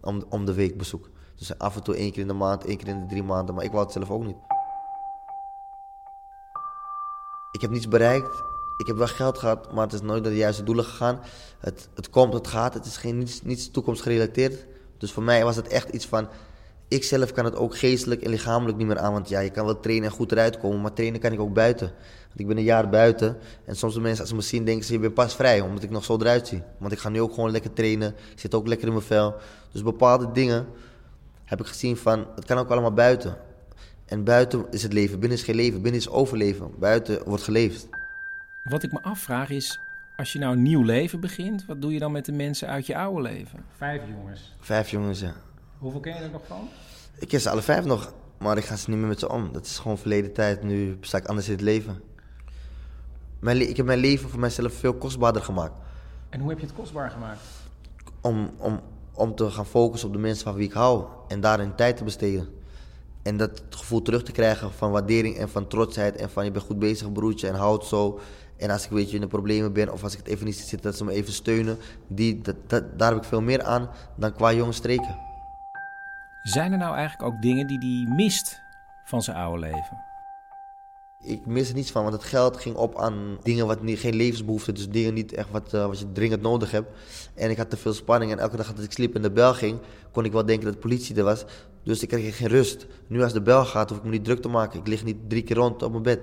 Om, 0.00 0.24
om 0.28 0.44
de 0.44 0.54
week 0.54 0.78
bezoek. 0.78 1.10
Dus 1.36 1.58
af 1.58 1.76
en 1.76 1.82
toe 1.82 1.94
één 1.96 2.12
keer 2.12 2.20
in 2.20 2.28
de 2.28 2.34
maand, 2.34 2.64
één 2.64 2.76
keer 2.76 2.88
in 2.88 3.00
de 3.00 3.06
drie 3.06 3.22
maanden, 3.22 3.54
maar 3.54 3.64
ik 3.64 3.70
wou 3.70 3.84
het 3.84 3.92
zelf 3.92 4.10
ook 4.10 4.24
niet. 4.24 4.36
Ik 7.52 7.60
heb 7.60 7.70
niets 7.70 7.88
bereikt. 7.88 8.42
Ik 8.76 8.86
heb 8.86 8.96
wel 8.96 9.06
geld 9.06 9.38
gehad, 9.38 9.72
maar 9.72 9.84
het 9.84 9.92
is 9.92 10.00
nooit 10.00 10.22
naar 10.22 10.32
de 10.32 10.38
juiste 10.38 10.62
doelen 10.62 10.84
gegaan. 10.84 11.20
Het, 11.58 11.88
het 11.94 12.10
komt, 12.10 12.32
het 12.32 12.46
gaat. 12.46 12.74
Het 12.74 12.86
is 12.86 12.96
geen, 12.96 13.18
niets, 13.18 13.42
niets 13.42 13.70
toekomstgerelateerd. 13.70 14.66
Dus 14.98 15.12
voor 15.12 15.22
mij 15.22 15.44
was 15.44 15.56
het 15.56 15.68
echt 15.68 15.88
iets 15.88 16.06
van... 16.06 16.28
Ik 16.90 17.04
zelf 17.04 17.32
kan 17.32 17.44
het 17.44 17.56
ook 17.56 17.78
geestelijk 17.78 18.22
en 18.22 18.30
lichamelijk 18.30 18.78
niet 18.78 18.86
meer 18.86 18.98
aan. 18.98 19.12
Want 19.12 19.28
ja, 19.28 19.40
je 19.40 19.50
kan 19.50 19.64
wel 19.64 19.80
trainen 19.80 20.08
en 20.08 20.14
goed 20.14 20.32
eruit 20.32 20.58
komen, 20.58 20.80
maar 20.80 20.92
trainen 20.92 21.20
kan 21.20 21.32
ik 21.32 21.40
ook 21.40 21.54
buiten. 21.54 21.86
Want 22.26 22.40
ik 22.40 22.46
ben 22.46 22.56
een 22.56 22.62
jaar 22.62 22.88
buiten. 22.88 23.36
En 23.64 23.76
soms 23.76 23.94
de 23.94 24.00
mensen 24.00 24.20
als 24.20 24.28
ze 24.28 24.34
me 24.34 24.42
zien 24.42 24.64
denken 24.64 24.84
ze, 24.84 24.92
je 24.92 24.98
bent 24.98 25.14
pas 25.14 25.34
vrij. 25.34 25.60
Omdat 25.60 25.82
ik 25.82 25.90
nog 25.90 26.04
zo 26.04 26.16
eruit 26.16 26.46
zie. 26.46 26.62
Want 26.78 26.92
ik 26.92 26.98
ga 26.98 27.08
nu 27.08 27.20
ook 27.20 27.34
gewoon 27.34 27.50
lekker 27.50 27.72
trainen. 27.72 28.14
Ik 28.32 28.40
zit 28.40 28.54
ook 28.54 28.66
lekker 28.66 28.86
in 28.86 28.92
mijn 28.92 29.04
vel. 29.04 29.34
Dus 29.72 29.82
bepaalde 29.82 30.30
dingen 30.32 30.66
heb 31.44 31.60
ik 31.60 31.66
gezien 31.66 31.96
van, 31.96 32.26
het 32.34 32.44
kan 32.44 32.58
ook 32.58 32.70
allemaal 32.70 32.92
buiten. 32.92 33.36
En 34.06 34.24
buiten 34.24 34.66
is 34.70 34.82
het 34.82 34.92
leven, 34.92 35.20
binnen 35.20 35.38
is 35.38 35.44
geen 35.44 35.54
leven, 35.54 35.82
binnen 35.82 36.00
is 36.00 36.08
overleven. 36.08 36.70
Buiten 36.78 37.22
wordt 37.24 37.42
geleefd. 37.42 37.88
Wat 38.64 38.82
ik 38.82 38.92
me 38.92 39.02
afvraag 39.02 39.50
is, 39.50 39.78
als 40.16 40.32
je 40.32 40.38
nou 40.38 40.52
een 40.52 40.62
nieuw 40.62 40.82
leven 40.82 41.20
begint, 41.20 41.66
wat 41.66 41.82
doe 41.82 41.92
je 41.92 41.98
dan 41.98 42.12
met 42.12 42.24
de 42.24 42.32
mensen 42.32 42.68
uit 42.68 42.86
je 42.86 42.96
oude 42.96 43.22
leven? 43.22 43.64
Vijf 43.76 44.02
jongens. 44.08 44.56
Vijf 44.60 44.90
jongens, 44.90 45.20
ja. 45.20 45.34
Hoeveel 45.80 46.00
ken 46.00 46.14
je 46.14 46.20
er 46.20 46.30
nog 46.30 46.46
van? 46.46 46.68
Ik 47.18 47.28
ken 47.28 47.40
ze 47.40 47.50
alle 47.50 47.62
vijf 47.62 47.84
nog, 47.84 48.12
maar 48.38 48.56
ik 48.56 48.64
ga 48.64 48.76
ze 48.76 48.90
niet 48.90 48.98
meer 48.98 49.08
met 49.08 49.18
ze 49.18 49.28
om. 49.28 49.52
Dat 49.52 49.66
is 49.66 49.78
gewoon 49.78 49.98
verleden 49.98 50.32
tijd, 50.32 50.62
nu 50.62 50.98
sta 51.00 51.18
ik 51.18 51.26
anders 51.26 51.46
in 51.46 51.52
het 51.52 51.62
leven. 51.62 52.02
Mijn 53.38 53.68
ik 53.68 53.76
heb 53.76 53.86
mijn 53.86 53.98
leven 53.98 54.28
voor 54.28 54.40
mijzelf 54.40 54.74
veel 54.74 54.94
kostbaarder 54.94 55.42
gemaakt. 55.42 55.72
En 56.28 56.40
hoe 56.40 56.48
heb 56.48 56.58
je 56.58 56.66
het 56.66 56.74
kostbaar 56.74 57.10
gemaakt? 57.10 57.40
Om, 58.20 58.50
om, 58.56 58.80
om 59.12 59.34
te 59.34 59.50
gaan 59.50 59.66
focussen 59.66 60.08
op 60.08 60.14
de 60.14 60.20
mensen 60.20 60.44
van 60.44 60.54
wie 60.54 60.66
ik 60.66 60.72
hou 60.72 61.04
en 61.28 61.40
daarin 61.40 61.74
tijd 61.74 61.96
te 61.96 62.04
besteden. 62.04 62.48
En 63.22 63.36
dat 63.36 63.62
gevoel 63.70 64.02
terug 64.02 64.22
te 64.22 64.32
krijgen 64.32 64.72
van 64.72 64.90
waardering 64.90 65.36
en 65.36 65.48
van 65.48 65.66
trotsheid 65.66 66.16
en 66.16 66.30
van 66.30 66.44
je 66.44 66.50
bent 66.50 66.64
goed 66.64 66.78
bezig 66.78 67.12
broertje 67.12 67.48
en 67.48 67.54
houd 67.54 67.84
zo. 67.84 68.20
En 68.56 68.70
als 68.70 68.84
ik 68.84 68.90
weet 68.90 69.08
je 69.08 69.14
in 69.14 69.20
de 69.20 69.26
problemen 69.26 69.72
ben 69.72 69.92
of 69.92 70.02
als 70.02 70.12
ik 70.12 70.18
het 70.18 70.28
even 70.28 70.46
niet 70.46 70.56
zitten, 70.56 70.82
dat 70.82 70.96
ze 70.96 71.04
me 71.04 71.12
even 71.12 71.32
steunen. 71.32 71.78
Die, 72.06 72.40
dat, 72.40 72.56
dat, 72.66 72.98
daar 72.98 73.12
heb 73.12 73.22
ik 73.22 73.28
veel 73.28 73.42
meer 73.42 73.62
aan 73.62 73.90
dan 74.16 74.32
qua 74.32 74.52
jonge 74.52 74.72
streken. 74.72 75.28
Zijn 76.42 76.72
er 76.72 76.78
nou 76.78 76.96
eigenlijk 76.96 77.32
ook 77.32 77.42
dingen 77.42 77.66
die 77.66 77.78
hij 77.78 78.14
mist 78.14 78.62
van 79.04 79.22
zijn 79.22 79.36
oude 79.36 79.60
leven? 79.60 80.08
Ik 81.22 81.46
mis 81.46 81.68
er 81.68 81.74
niets 81.74 81.90
van, 81.90 82.02
want 82.02 82.14
het 82.14 82.24
geld 82.24 82.56
ging 82.56 82.76
op 82.76 82.98
aan 82.98 83.38
dingen 83.42 83.66
wat 83.66 83.82
niet, 83.82 83.98
geen 83.98 84.14
levensbehoeften, 84.14 84.74
dus 84.74 84.88
dingen 84.88 85.14
niet 85.14 85.32
echt 85.32 85.50
wat, 85.50 85.74
eh, 85.74 85.86
wat 85.86 85.98
je 85.98 86.12
dringend 86.12 86.42
nodig 86.42 86.70
hebt. 86.70 86.98
En 87.34 87.50
ik 87.50 87.56
had 87.56 87.70
te 87.70 87.76
veel 87.76 87.92
spanning 87.92 88.32
en 88.32 88.38
elke 88.38 88.56
dag 88.56 88.72
als 88.76 88.84
ik 88.84 88.92
sliep 88.92 89.14
en 89.14 89.22
de 89.22 89.30
bel 89.30 89.54
ging, 89.54 89.78
kon 90.12 90.24
ik 90.24 90.32
wel 90.32 90.46
denken 90.46 90.64
dat 90.64 90.74
de 90.74 90.80
politie 90.80 91.16
er 91.16 91.24
was. 91.24 91.44
Dus 91.82 92.02
ik 92.02 92.08
kreeg 92.08 92.36
geen 92.36 92.48
rust. 92.48 92.86
Nu 93.06 93.22
als 93.22 93.32
de 93.32 93.42
bel 93.42 93.64
gaat, 93.64 93.88
hoef 93.88 93.98
ik 93.98 94.04
me 94.04 94.10
niet 94.10 94.24
druk 94.24 94.42
te 94.42 94.48
maken. 94.48 94.80
Ik 94.80 94.86
lig 94.86 95.04
niet 95.04 95.16
drie 95.28 95.42
keer 95.42 95.56
rond 95.56 95.82
op 95.82 95.90
mijn 95.90 96.02
bed. 96.02 96.20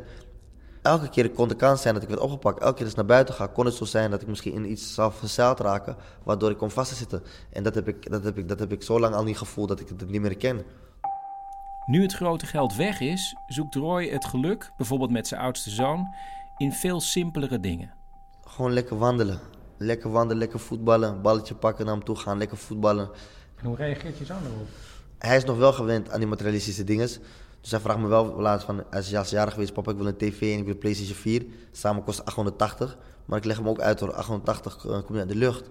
Elke 0.82 1.10
keer 1.10 1.30
kon 1.30 1.48
de 1.48 1.56
kans 1.56 1.82
zijn 1.82 1.94
dat 1.94 2.04
ik 2.04 2.10
werd 2.10 2.22
opgepakt. 2.22 2.60
Elke 2.60 2.74
keer 2.74 2.84
als 2.84 2.92
ik 2.92 2.98
naar 2.98 3.06
buiten 3.06 3.36
ga, 3.36 3.48
kon 3.48 3.66
het 3.66 3.74
zo 3.74 3.86
zijn 3.86 4.12
dat 4.12 4.22
ik 4.22 4.28
misschien 4.28 4.54
in 4.54 4.72
iets 4.72 4.94
zou 4.94 5.12
verzeild 5.14 5.60
raken, 5.60 5.96
waardoor 6.24 6.52
ik 6.52 6.58
kon 6.58 6.72
vast 6.72 6.90
te 6.90 6.96
zitten. 6.96 7.24
En 7.52 7.64
dat 7.64 7.76
heb 7.76 7.88
ik, 7.88 8.10
dat 8.10 8.24
heb 8.24 8.38
ik, 8.38 8.48
dat 8.48 8.60
heb 8.60 8.72
ik 8.72 8.84
zo 8.84 9.00
lang 9.00 9.16
al 9.16 9.24
niet 9.24 9.38
gevoeld 9.38 9.68
dat 9.68 9.80
ik 9.80 9.90
het 9.90 10.10
niet 10.10 10.22
meer 10.22 10.38
ken. 10.38 10.64
Nu 11.86 12.02
het 12.02 12.14
grote 12.14 12.46
geld 12.46 12.76
weg 12.76 13.00
is, 13.00 13.36
zoekt 13.48 13.76
Roy 13.76 14.10
het 14.10 14.26
geluk, 14.26 14.72
bijvoorbeeld 14.78 15.12
met 15.12 15.28
zijn 15.28 15.42
oudste 15.42 15.70
zoon, 15.70 16.08
in 16.58 16.72
veel 16.72 17.02
simpelere 17.02 17.60
dingen. 17.60 17.94
Gewoon 18.46 18.74
lekker 18.74 18.98
wandelen. 18.98 19.40
Lekker 19.78 20.12
wandelen, 20.12 20.38
lekker 20.38 20.60
voetballen. 20.60 21.22
Balletje 21.22 21.56
pakken, 21.56 21.86
naar 21.86 21.94
hem 21.96 22.04
toe 22.04 22.16
gaan, 22.16 22.38
lekker 22.38 22.58
voetballen. 22.58 23.10
En 23.56 23.66
hoe 23.66 23.76
reageert 23.76 24.18
je 24.18 24.26
zoon 24.26 24.46
erop? 24.46 24.68
Hij 25.18 25.38
is 25.38 25.44
nog 25.44 25.58
wel 25.58 25.74
gewend 25.74 26.10
aan 26.10 26.20
die 26.20 26.28
materialistische 26.28 26.84
dingen. 26.84 27.10
Dus 27.68 27.76
hij 27.76 27.86
vraagt 27.86 28.00
me 28.00 28.08
wel 28.08 28.42
laatst 28.42 28.66
van, 28.66 28.84
hij 28.90 29.00
is 29.00 29.30
jarig 29.30 29.54
geweest, 29.54 29.74
papa 29.74 29.92
ik 29.92 29.98
wil 29.98 30.08
een 30.08 30.18
tv 30.18 30.42
en 30.42 30.58
ik 30.58 30.64
wil 30.64 30.74
een 30.74 30.80
Playstation 30.80 31.16
4. 31.16 31.46
Samen 31.72 32.04
kost 32.04 32.26
880. 32.26 32.98
Maar 33.26 33.38
ik 33.38 33.46
leg 33.46 33.58
hem 33.58 33.68
ook 33.68 33.80
uit 33.80 34.00
hoor, 34.00 34.14
880 34.14 34.86
eh, 34.86 34.92
komt 34.92 35.10
niet 35.10 35.20
uit 35.20 35.30
de 35.30 35.36
lucht. 35.36 35.70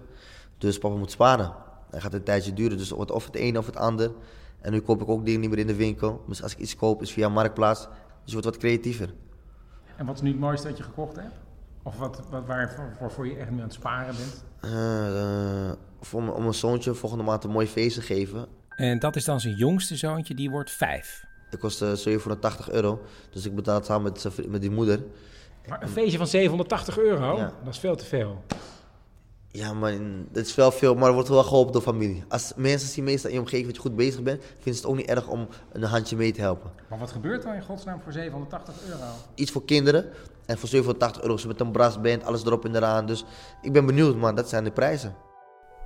Dus 0.57 0.77
papa 0.77 0.95
moet 0.95 1.11
sparen. 1.11 1.53
Hij 1.89 2.01
gaat 2.01 2.13
een 2.13 2.23
tijdje 2.23 2.53
duren, 2.53 2.77
dus 2.77 2.87
het 2.87 2.95
wordt 2.95 3.11
of 3.11 3.25
het 3.25 3.35
een 3.35 3.57
of 3.57 3.65
het 3.65 3.75
ander. 3.75 4.11
En 4.61 4.71
nu 4.71 4.79
koop 4.79 5.01
ik 5.01 5.09
ook 5.09 5.25
dingen 5.25 5.39
niet 5.39 5.49
meer 5.49 5.59
in 5.59 5.67
de 5.67 5.75
winkel. 5.75 6.23
Dus 6.27 6.43
als 6.43 6.51
ik 6.51 6.57
iets 6.57 6.75
koop 6.75 7.01
is 7.01 7.11
via 7.11 7.29
Marktplaats. 7.29 7.81
Dus 7.83 7.89
je 8.23 8.31
wordt 8.31 8.45
wat 8.45 8.57
creatiever. 8.57 9.13
En 9.95 10.05
wat 10.05 10.15
is 10.15 10.21
nu 10.21 10.29
het 10.29 10.39
mooiste 10.39 10.67
dat 10.67 10.77
je 10.77 10.83
gekocht 10.83 11.15
hebt? 11.15 11.35
Of 11.83 11.97
wat, 11.97 12.21
wat 12.29 12.45
waar, 12.45 12.95
waarvoor 12.99 13.27
je 13.27 13.35
echt 13.35 13.49
nu 13.49 13.57
aan 13.57 13.63
het 13.63 13.73
sparen 13.73 14.15
bent? 14.15 14.43
Eh, 14.61 15.69
eh, 15.69 15.75
voor 16.01 16.33
om 16.33 16.41
mijn 16.41 16.53
zoontje 16.53 16.93
volgende 16.93 17.23
maand 17.23 17.43
een 17.43 17.49
mooi 17.49 17.67
feest 17.67 17.95
te 17.95 18.01
geven. 18.01 18.47
En 18.69 18.99
dat 18.99 19.15
is 19.15 19.25
dan 19.25 19.39
zijn 19.39 19.55
jongste 19.55 19.95
zoontje, 19.95 20.35
die 20.35 20.49
wordt 20.49 20.71
vijf. 20.71 21.26
Het 21.49 21.59
kost 21.59 21.81
eh, 21.81 21.91
780 21.93 22.69
euro. 22.71 22.99
Dus 23.31 23.45
ik 23.45 23.55
betaal 23.55 23.75
het 23.75 23.85
samen 23.85 24.11
met, 24.11 24.47
met 24.49 24.61
die 24.61 24.71
moeder. 24.71 25.03
Maar 25.69 25.81
een 25.81 25.89
feestje 25.89 26.17
van 26.17 26.27
780 26.27 26.97
euro, 26.97 27.37
Ja. 27.37 27.53
dat 27.63 27.73
is 27.73 27.79
veel 27.79 27.95
te 27.95 28.05
veel. 28.05 28.43
Ja, 29.51 29.73
maar 29.73 29.91
het 30.33 30.45
is 30.47 30.55
wel 30.55 30.71
veel, 30.71 30.95
maar 30.95 31.07
er 31.07 31.13
wordt 31.13 31.29
wel 31.29 31.43
geholpen 31.43 31.73
door 31.73 31.81
familie. 31.81 32.23
Als 32.29 32.53
mensen 32.55 32.89
zien 32.89 33.03
meestal 33.03 33.29
in 33.29 33.35
je 33.35 33.41
omgeving 33.41 33.65
dat 33.67 33.75
je 33.75 33.81
goed 33.81 33.95
bezig 33.95 34.23
bent, 34.23 34.43
vinden 34.43 34.63
ze 34.63 34.79
het 34.81 34.85
ook 34.85 34.95
niet 34.95 35.07
erg 35.07 35.27
om 35.27 35.47
een 35.71 35.83
handje 35.83 36.15
mee 36.15 36.31
te 36.31 36.41
helpen. 36.41 36.71
Maar 36.89 36.99
wat 36.99 37.11
gebeurt 37.11 37.45
er 37.45 37.55
in 37.55 37.61
godsnaam 37.63 37.99
voor 38.01 38.11
780 38.11 38.75
euro? 38.87 39.03
Iets 39.35 39.51
voor 39.51 39.65
kinderen 39.65 40.09
en 40.45 40.57
voor 40.57 40.69
780 40.69 41.21
euro 41.21 41.37
ze 41.37 41.47
met 41.47 41.59
een 41.59 41.71
brassband, 41.71 42.23
alles 42.23 42.45
erop 42.45 42.65
en 42.65 42.75
eraan. 42.75 43.05
Dus 43.05 43.25
ik 43.61 43.73
ben 43.73 43.85
benieuwd, 43.85 44.15
maar 44.15 44.35
dat 44.35 44.49
zijn 44.49 44.63
de 44.63 44.71
prijzen. 44.71 45.15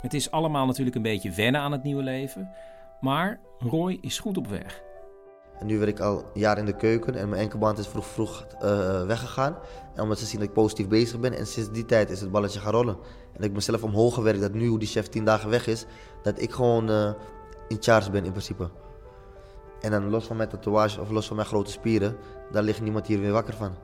Het 0.02 0.14
is 0.14 0.32
allemaal 0.32 0.66
natuurlijk 0.66 0.96
een 0.96 1.02
beetje 1.02 1.32
wennen 1.32 1.62
aan 1.62 1.72
het 1.72 1.84
nieuwe 1.84 2.04
leven. 2.04 2.50
Maar 3.02 3.40
Roy 3.60 3.98
is 4.02 4.20
goed 4.20 4.38
op 4.38 4.48
weg. 4.48 4.82
Nu 5.66 5.80
werk 5.80 5.90
ik 5.90 6.00
al 6.00 6.18
een 6.18 6.40
jaar 6.40 6.58
in 6.58 6.66
de 6.66 6.76
keuken 6.76 7.16
en 7.16 7.30
mijn 7.30 7.42
enkelband 7.42 7.78
is 7.78 7.88
vroeg 7.88 8.06
vroeg 8.06 8.46
eh, 8.60 9.06
weggegaan. 9.06 9.58
En 9.96 10.04
omdat 10.04 10.20
ze 10.20 10.26
zien 10.26 10.40
dat 10.40 10.48
ik 10.48 10.54
positief 10.54 10.88
bezig 10.88 11.20
ben. 11.20 11.34
En 11.34 11.48
sinds 11.48 11.72
die 11.72 11.86
tijd 11.86 12.10
is 12.10 12.22
het 12.22 12.32
balletje 12.32 12.60
gaan 12.60 12.72
rollen. 12.72 12.98
En 13.34 13.44
ik 13.44 13.54
ben 13.54 13.64
zelf 13.64 13.84
omhoog 13.84 14.14
gewerkt 14.14 14.42
dat 14.42 14.54
nu 14.54 14.68
hoe 14.68 14.80
die 14.80 14.88
chef 14.88 15.08
tien 15.08 15.26
dagen 15.26 15.50
weg 15.50 15.68
is, 15.68 15.86
dat 16.22 16.42
ik 16.42 16.52
gewoon 16.52 16.90
eh, 16.90 17.12
in 17.68 17.78
charge 17.80 18.12
ben 18.12 18.26
in 18.26 18.32
principe. 18.32 18.70
En 19.82 19.92
dan 19.92 20.10
los 20.10 20.26
van 20.26 20.38
mijn 20.38 20.50
tatoeage 20.50 21.02
of 21.02 21.10
los 21.10 21.28
van 21.28 21.36
mijn 21.36 21.48
grote 21.48 21.72
spieren, 21.72 22.18
daar 22.52 22.64
ligt 22.64 22.82
niemand 22.82 23.08
hier 23.08 23.20
weer 23.20 23.32
wakker 23.32 23.54
van. 23.54 23.76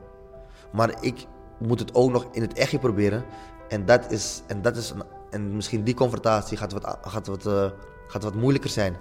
Maar 0.72 0.94
ik 1.00 1.26
moet 1.58 1.78
het 1.78 1.94
ook 1.94 2.10
nog 2.10 2.26
in 2.32 2.42
het 2.42 2.52
echtje 2.52 2.78
proberen. 2.78 3.24
En 3.68 3.84
dat 3.84 4.10
is, 4.10 4.42
en 4.46 4.62
dat 4.62 4.76
is 4.76 4.90
een, 4.90 5.02
en 5.30 5.56
misschien 5.56 5.84
die 5.84 5.94
confrontatie 5.94 6.56
gaat 6.56 6.72
wat, 6.72 6.98
gaat 7.02 7.26
wat, 7.26 7.46
eh, 7.46 7.70
gaat 8.06 8.22
wat 8.22 8.34
moeilijker 8.34 8.70
zijn. 8.70 8.96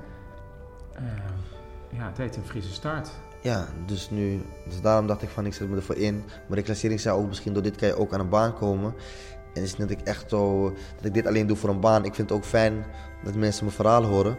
Ja, 1.89 2.07
het 2.07 2.17
heet 2.17 2.35
een 2.35 2.45
frisse 2.45 2.73
start. 2.73 3.09
Ja, 3.41 3.67
dus 3.85 4.09
nu, 4.09 4.41
dus 4.65 4.81
daarom 4.81 5.07
dacht 5.07 5.21
ik 5.21 5.29
van 5.29 5.45
ik 5.45 5.53
zet 5.53 5.69
me 5.69 5.75
ervoor 5.75 5.95
in. 5.95 6.23
Maar 6.47 6.57
reclassering 6.57 6.99
zei 6.99 7.17
ook 7.17 7.27
misschien 7.27 7.53
door 7.53 7.63
dit 7.63 7.75
kan 7.75 7.87
je 7.87 7.97
ook 7.97 8.13
aan 8.13 8.19
een 8.19 8.29
baan 8.29 8.53
komen. 8.53 8.93
En 9.53 9.63
het 9.63 9.63
is 9.63 9.77
niet 9.77 9.89
dat 9.89 9.99
ik 9.99 10.07
echt 10.07 10.29
zo, 10.29 10.63
dat 10.95 11.05
ik 11.05 11.13
dit 11.13 11.27
alleen 11.27 11.47
doe 11.47 11.57
voor 11.57 11.69
een 11.69 11.79
baan. 11.79 12.05
Ik 12.05 12.15
vind 12.15 12.29
het 12.29 12.37
ook 12.37 12.45
fijn 12.45 12.85
dat 13.23 13.35
mensen 13.35 13.63
mijn 13.65 13.75
verhaal 13.75 14.03
horen. 14.03 14.37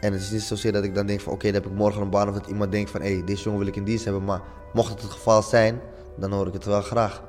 En 0.00 0.12
het 0.12 0.20
is 0.22 0.30
niet 0.30 0.42
zozeer 0.42 0.72
dat 0.72 0.84
ik 0.84 0.94
dan 0.94 1.06
denk 1.06 1.20
van 1.20 1.32
oké, 1.32 1.44
dan 1.44 1.54
heb 1.54 1.66
ik 1.66 1.72
morgen 1.72 2.02
een 2.02 2.10
baan. 2.10 2.28
Of 2.28 2.34
dat 2.34 2.46
iemand 2.46 2.72
denkt 2.72 2.90
van 2.90 3.00
hé, 3.00 3.12
hey, 3.12 3.24
deze 3.24 3.42
jongen 3.42 3.58
wil 3.58 3.68
ik 3.68 3.76
in 3.76 3.84
dienst 3.84 4.04
hebben. 4.04 4.24
Maar 4.24 4.40
mocht 4.72 4.92
het 4.92 5.02
het 5.02 5.10
geval 5.10 5.42
zijn, 5.42 5.80
dan 6.16 6.32
hoor 6.32 6.46
ik 6.46 6.52
het 6.52 6.64
wel 6.64 6.82
graag. 6.82 7.22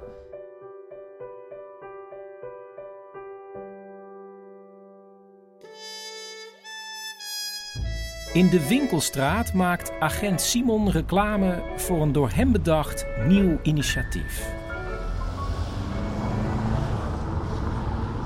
In 8.33 8.49
de 8.49 8.67
winkelstraat 8.67 9.53
maakt 9.53 9.91
agent 9.99 10.41
Simon 10.41 10.91
reclame 10.91 11.61
voor 11.75 12.01
een 12.01 12.11
door 12.11 12.29
hem 12.33 12.51
bedacht 12.51 13.05
nieuw 13.27 13.57
initiatief. 13.61 14.49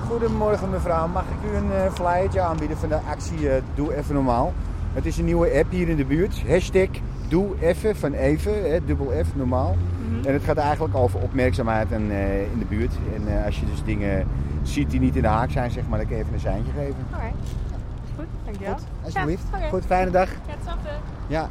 Goedemorgen 0.08 0.70
mevrouw, 0.70 1.08
mag 1.08 1.24
ik 1.24 1.52
u 1.52 1.56
een 1.56 1.66
uh, 1.66 1.92
flyertje 1.92 2.42
aanbieden 2.42 2.78
van 2.78 2.90
de 2.90 3.00
actie 3.10 3.40
uh, 3.40 3.54
Doe 3.76 3.96
Even 3.96 4.14
Normaal? 4.14 4.54
Het 4.94 5.06
is 5.06 5.18
een 5.18 5.26
nieuwe 5.26 5.60
app 5.60 5.72
hier 5.72 5.90
in 5.90 5.98
de 5.98 6.06
buurt. 6.06 6.42
Hashtag 6.48 6.90
Doe 7.28 7.60
Even 7.60 7.96
van 7.96 8.14
Even, 8.14 8.72
hè, 8.72 8.86
dubbel 8.86 9.12
F 9.24 9.36
normaal. 9.36 9.76
Mm 9.76 10.16
-hmm. 10.16 10.26
En 10.26 10.34
het 10.34 10.44
gaat 10.44 10.58
eigenlijk 10.58 10.96
over 10.96 11.20
opmerkzaamheid 11.20 11.92
en, 11.92 12.02
uh, 12.02 12.42
in 12.42 12.60
de 12.60 12.66
buurt. 12.66 12.94
En 13.16 13.46
als 13.46 13.60
je 13.60 13.66
dus 13.66 13.84
dingen 13.84 14.28
ziet 14.64 14.92
die 14.92 15.00
niet 15.00 15.16
in 15.16 15.22
de 15.22 15.28
haak 15.28 15.52
zijn, 15.52 15.72
zeg 15.72 15.88
maar, 15.88 15.98
dan 15.98 16.08
kan 16.08 16.18
je 16.18 16.24
even 16.24 16.34
een 16.34 16.40
seintje 16.40 16.72
geven. 16.72 17.06
Alright. 17.12 17.71
Goed, 18.16 18.26
dankjewel. 18.46 18.74
Goed, 18.74 18.84
alsjeblieft. 19.04 19.44
Ja, 19.52 19.58
okay. 19.58 19.70
Goed, 19.70 19.86
fijne 19.86 20.12
dag. 20.12 20.30
Ja, 20.30 20.36
hetzelfde. 20.46 20.90
Ja. 21.28 21.48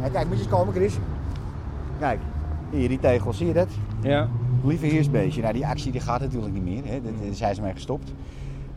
ja. 0.00 0.08
Kijk, 0.08 0.26
moet 0.26 0.36
je 0.36 0.42
eens 0.42 0.52
komen, 0.52 0.74
Chris. 0.74 0.96
Kijk, 1.98 2.20
hier 2.70 2.88
die 2.88 2.98
tegels, 2.98 3.36
zie 3.36 3.46
je 3.46 3.52
dat? 3.52 3.68
Ja. 4.00 4.28
Lieve 4.64 4.86
heersbeestje. 4.86 5.42
Nou, 5.42 5.54
die 5.54 5.66
actie 5.66 5.92
die 5.92 6.00
gaat 6.00 6.20
natuurlijk 6.20 6.52
niet 6.52 6.64
meer. 6.64 6.82
Hè. 6.84 7.00
Daar 7.02 7.12
zijn 7.30 7.54
ze 7.54 7.62
mee 7.62 7.72
gestopt. 7.72 8.12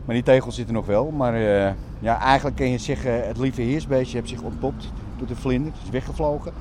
Maar 0.04 0.14
die 0.14 0.24
tegels 0.24 0.54
zitten 0.54 0.74
nog 0.74 0.86
wel. 0.86 1.10
Maar 1.10 1.34
uh, 1.34 1.70
ja, 1.98 2.20
eigenlijk 2.20 2.56
kun 2.56 2.70
je 2.70 2.78
zeggen, 2.78 3.26
het 3.26 3.38
lieve 3.38 3.62
heersbeestje 3.62 4.16
heeft 4.16 4.28
zich 4.28 4.40
ontpopt 4.40 4.92
door 5.16 5.26
de 5.26 5.36
vlinder. 5.36 5.72
Het 5.72 5.82
is 5.82 5.90
weggevlogen. 5.90 6.52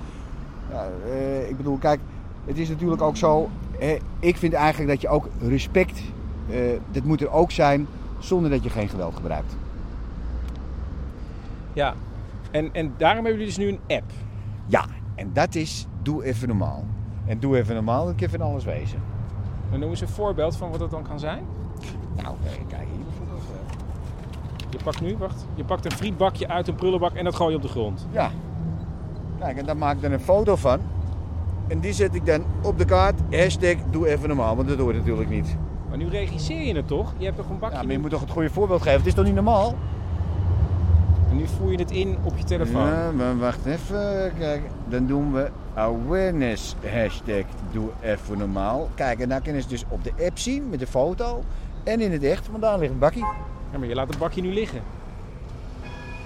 Ja, 0.71 0.87
uh, 1.07 1.49
ik 1.49 1.57
bedoel, 1.57 1.77
kijk, 1.77 1.99
het 2.45 2.57
is 2.57 2.69
natuurlijk 2.69 3.01
ook 3.01 3.17
zo. 3.17 3.49
Hè, 3.77 3.97
ik 4.19 4.37
vind 4.37 4.53
eigenlijk 4.53 4.89
dat 4.89 5.01
je 5.01 5.07
ook 5.07 5.27
respect, 5.41 6.01
uh, 6.49 6.57
dat 6.91 7.03
moet 7.03 7.21
er 7.21 7.31
ook 7.31 7.51
zijn 7.51 7.87
zonder 8.23 8.49
dat 8.49 8.63
je 8.63 8.69
geen 8.69 8.89
geweld 8.89 9.15
gebruikt. 9.15 9.55
Ja, 11.73 11.93
en, 12.51 12.73
en 12.73 12.93
daarom 12.97 13.25
hebben 13.25 13.41
jullie 13.41 13.55
dus 13.55 13.57
nu 13.57 13.67
een 13.67 13.97
app. 13.97 14.11
Ja, 14.65 14.85
en 15.15 15.29
dat 15.33 15.55
is 15.55 15.87
Doe 16.01 16.23
Even 16.23 16.47
Normaal. 16.47 16.85
En 17.25 17.39
Doe 17.39 17.57
Even 17.57 17.75
Normaal, 17.75 18.05
dat 18.05 18.15
kan 18.15 18.29
van 18.29 18.41
alles 18.41 18.63
wezen. 18.63 18.99
Dan 19.69 19.79
noemen 19.79 19.97
ze 19.97 20.03
een 20.03 20.09
voorbeeld 20.09 20.55
van 20.55 20.69
wat 20.69 20.79
dat 20.79 20.91
dan 20.91 21.03
kan 21.03 21.19
zijn? 21.19 21.45
Nou, 22.15 22.35
kijk 22.67 22.87
hier 22.95 23.03
bijvoorbeeld. 23.03 23.41
Je 24.69 24.77
pakt 24.83 25.01
nu, 25.01 25.17
wacht, 25.17 25.45
je 25.55 25.63
pakt 25.63 25.85
een 25.85 25.91
frietbakje 25.91 26.47
uit 26.47 26.67
een 26.67 26.75
prullenbak 26.75 27.13
en 27.13 27.23
dat 27.23 27.35
gooi 27.35 27.49
je 27.49 27.55
op 27.55 27.61
de 27.61 27.67
grond. 27.67 28.07
Ja. 28.11 28.31
Kijk, 29.39 29.57
en 29.57 29.65
daar 29.65 29.77
maak 29.77 29.95
ik 29.95 30.01
dan 30.01 30.11
een 30.11 30.19
foto 30.19 30.55
van. 30.55 30.79
En 31.67 31.79
die 31.79 31.93
zet 31.93 32.15
ik 32.15 32.25
dan 32.25 32.43
op 32.61 32.77
de 32.77 32.85
kaart. 32.85 33.19
Hashtag 33.29 33.75
Doe 33.91 34.07
Even 34.07 34.27
Normaal, 34.27 34.55
want 34.55 34.67
dat 34.67 34.77
hoort 34.77 34.95
natuurlijk 34.95 35.29
niet. 35.29 35.55
Maar 35.91 35.99
nu 35.99 36.09
regisseer 36.09 36.61
je 36.61 36.75
het 36.75 36.87
toch? 36.87 37.13
Je 37.17 37.25
hebt 37.25 37.37
toch 37.37 37.49
een 37.49 37.59
bakje... 37.59 37.75
Ja, 37.75 37.83
maar 37.83 37.91
je 37.91 37.99
moet 37.99 38.09
toch 38.09 38.21
het 38.21 38.29
goede 38.29 38.49
voorbeeld 38.49 38.81
geven. 38.81 38.97
Het 38.97 39.07
is 39.07 39.13
toch 39.13 39.25
niet 39.25 39.33
normaal? 39.33 39.75
En 41.29 41.35
nu 41.37 41.47
voer 41.47 41.71
je 41.71 41.77
het 41.77 41.91
in 41.91 42.17
op 42.23 42.37
je 42.37 42.43
telefoon. 42.43 42.85
Ja, 42.85 43.11
maar 43.11 43.37
wacht 43.37 43.65
even. 43.65 44.31
Kijk, 44.39 44.61
dan 44.89 45.05
doen 45.05 45.33
we 45.33 45.49
awareness 45.73 46.75
hashtag 46.93 47.43
doe 47.71 47.89
even 48.01 48.37
normaal. 48.37 48.89
Kijk, 48.95 49.19
en 49.19 49.29
dan 49.29 49.41
kunnen 49.41 49.61
ze 49.61 49.67
dus 49.67 49.85
op 49.89 50.03
de 50.03 50.11
app 50.25 50.37
zien 50.37 50.69
met 50.69 50.79
de 50.79 50.87
foto. 50.87 51.43
En 51.83 52.01
in 52.01 52.11
het 52.11 52.23
echt, 52.23 52.49
want 52.49 52.61
daar 52.61 52.79
ligt 52.79 52.91
een 52.91 52.99
bakje. 52.99 53.25
Ja, 53.71 53.77
maar 53.77 53.87
je 53.87 53.95
laat 53.95 54.07
het 54.07 54.17
bakje 54.17 54.41
nu 54.41 54.53
liggen. 54.53 54.81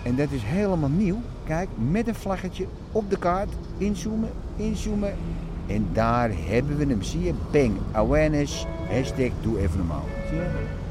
En 0.04 0.16
dat 0.16 0.32
is 0.32 0.44
helemaal 0.44 0.90
nieuw. 0.90 1.22
Kijk, 1.44 1.70
met 1.76 2.08
een 2.08 2.16
vlaggetje 2.16 2.66
op 2.92 3.10
de 3.10 3.18
kaart. 3.18 3.50
Inzoomen, 3.78 4.30
inzoomen. 4.56 5.14
En 5.68 5.90
daar 5.94 6.30
hebben 6.34 6.78
we 6.78 6.86
hem. 6.86 7.02
Zie 7.02 7.24
je? 7.24 7.34
Bang. 7.52 7.78
Awareness. 7.92 8.66
Hashtag 8.90 9.30
doe 9.42 9.60
even 9.60 9.78
normaal. 9.78 10.04
Zie 10.30 10.38
je? 10.38 10.84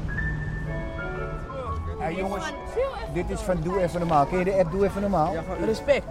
Ja, 1.99 2.11
jongens, 2.11 2.53
dit 3.13 3.29
is 3.29 3.39
van 3.39 3.57
Doe 3.63 3.81
Even 3.81 3.99
Normaal. 3.99 4.25
Ken 4.25 4.37
je 4.37 4.43
de 4.43 4.53
app 4.53 4.71
Doe 4.71 4.85
Even 4.85 5.01
Normaal? 5.01 5.33
Respect. 5.65 6.05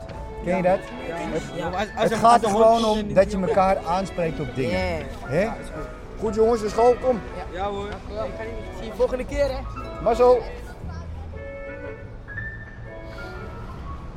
Ken 0.45 0.57
je 0.57 0.63
dat? 0.63 0.79
Het, 0.79 1.89
het 1.95 2.15
gaat 2.15 2.43
er 2.43 2.49
gewoon 2.49 2.85
om 2.85 3.15
dat 3.15 3.33
je 3.33 3.39
elkaar 3.39 3.79
aanspreekt 3.87 4.41
op 4.41 4.55
dingen. 4.55 4.81
Hè? 5.25 5.49
Goed 6.21 6.35
jongens, 6.35 6.61
de 6.61 6.69
school, 6.69 6.95
kom. 7.03 7.21
Ja 7.53 7.71
hoor. 7.71 7.89
Zie 8.79 8.87
je 8.87 8.93
volgende 8.97 9.25
keer 9.25 9.47
hè. 9.49 9.59
Maar 10.03 10.15
zo. 10.15 10.39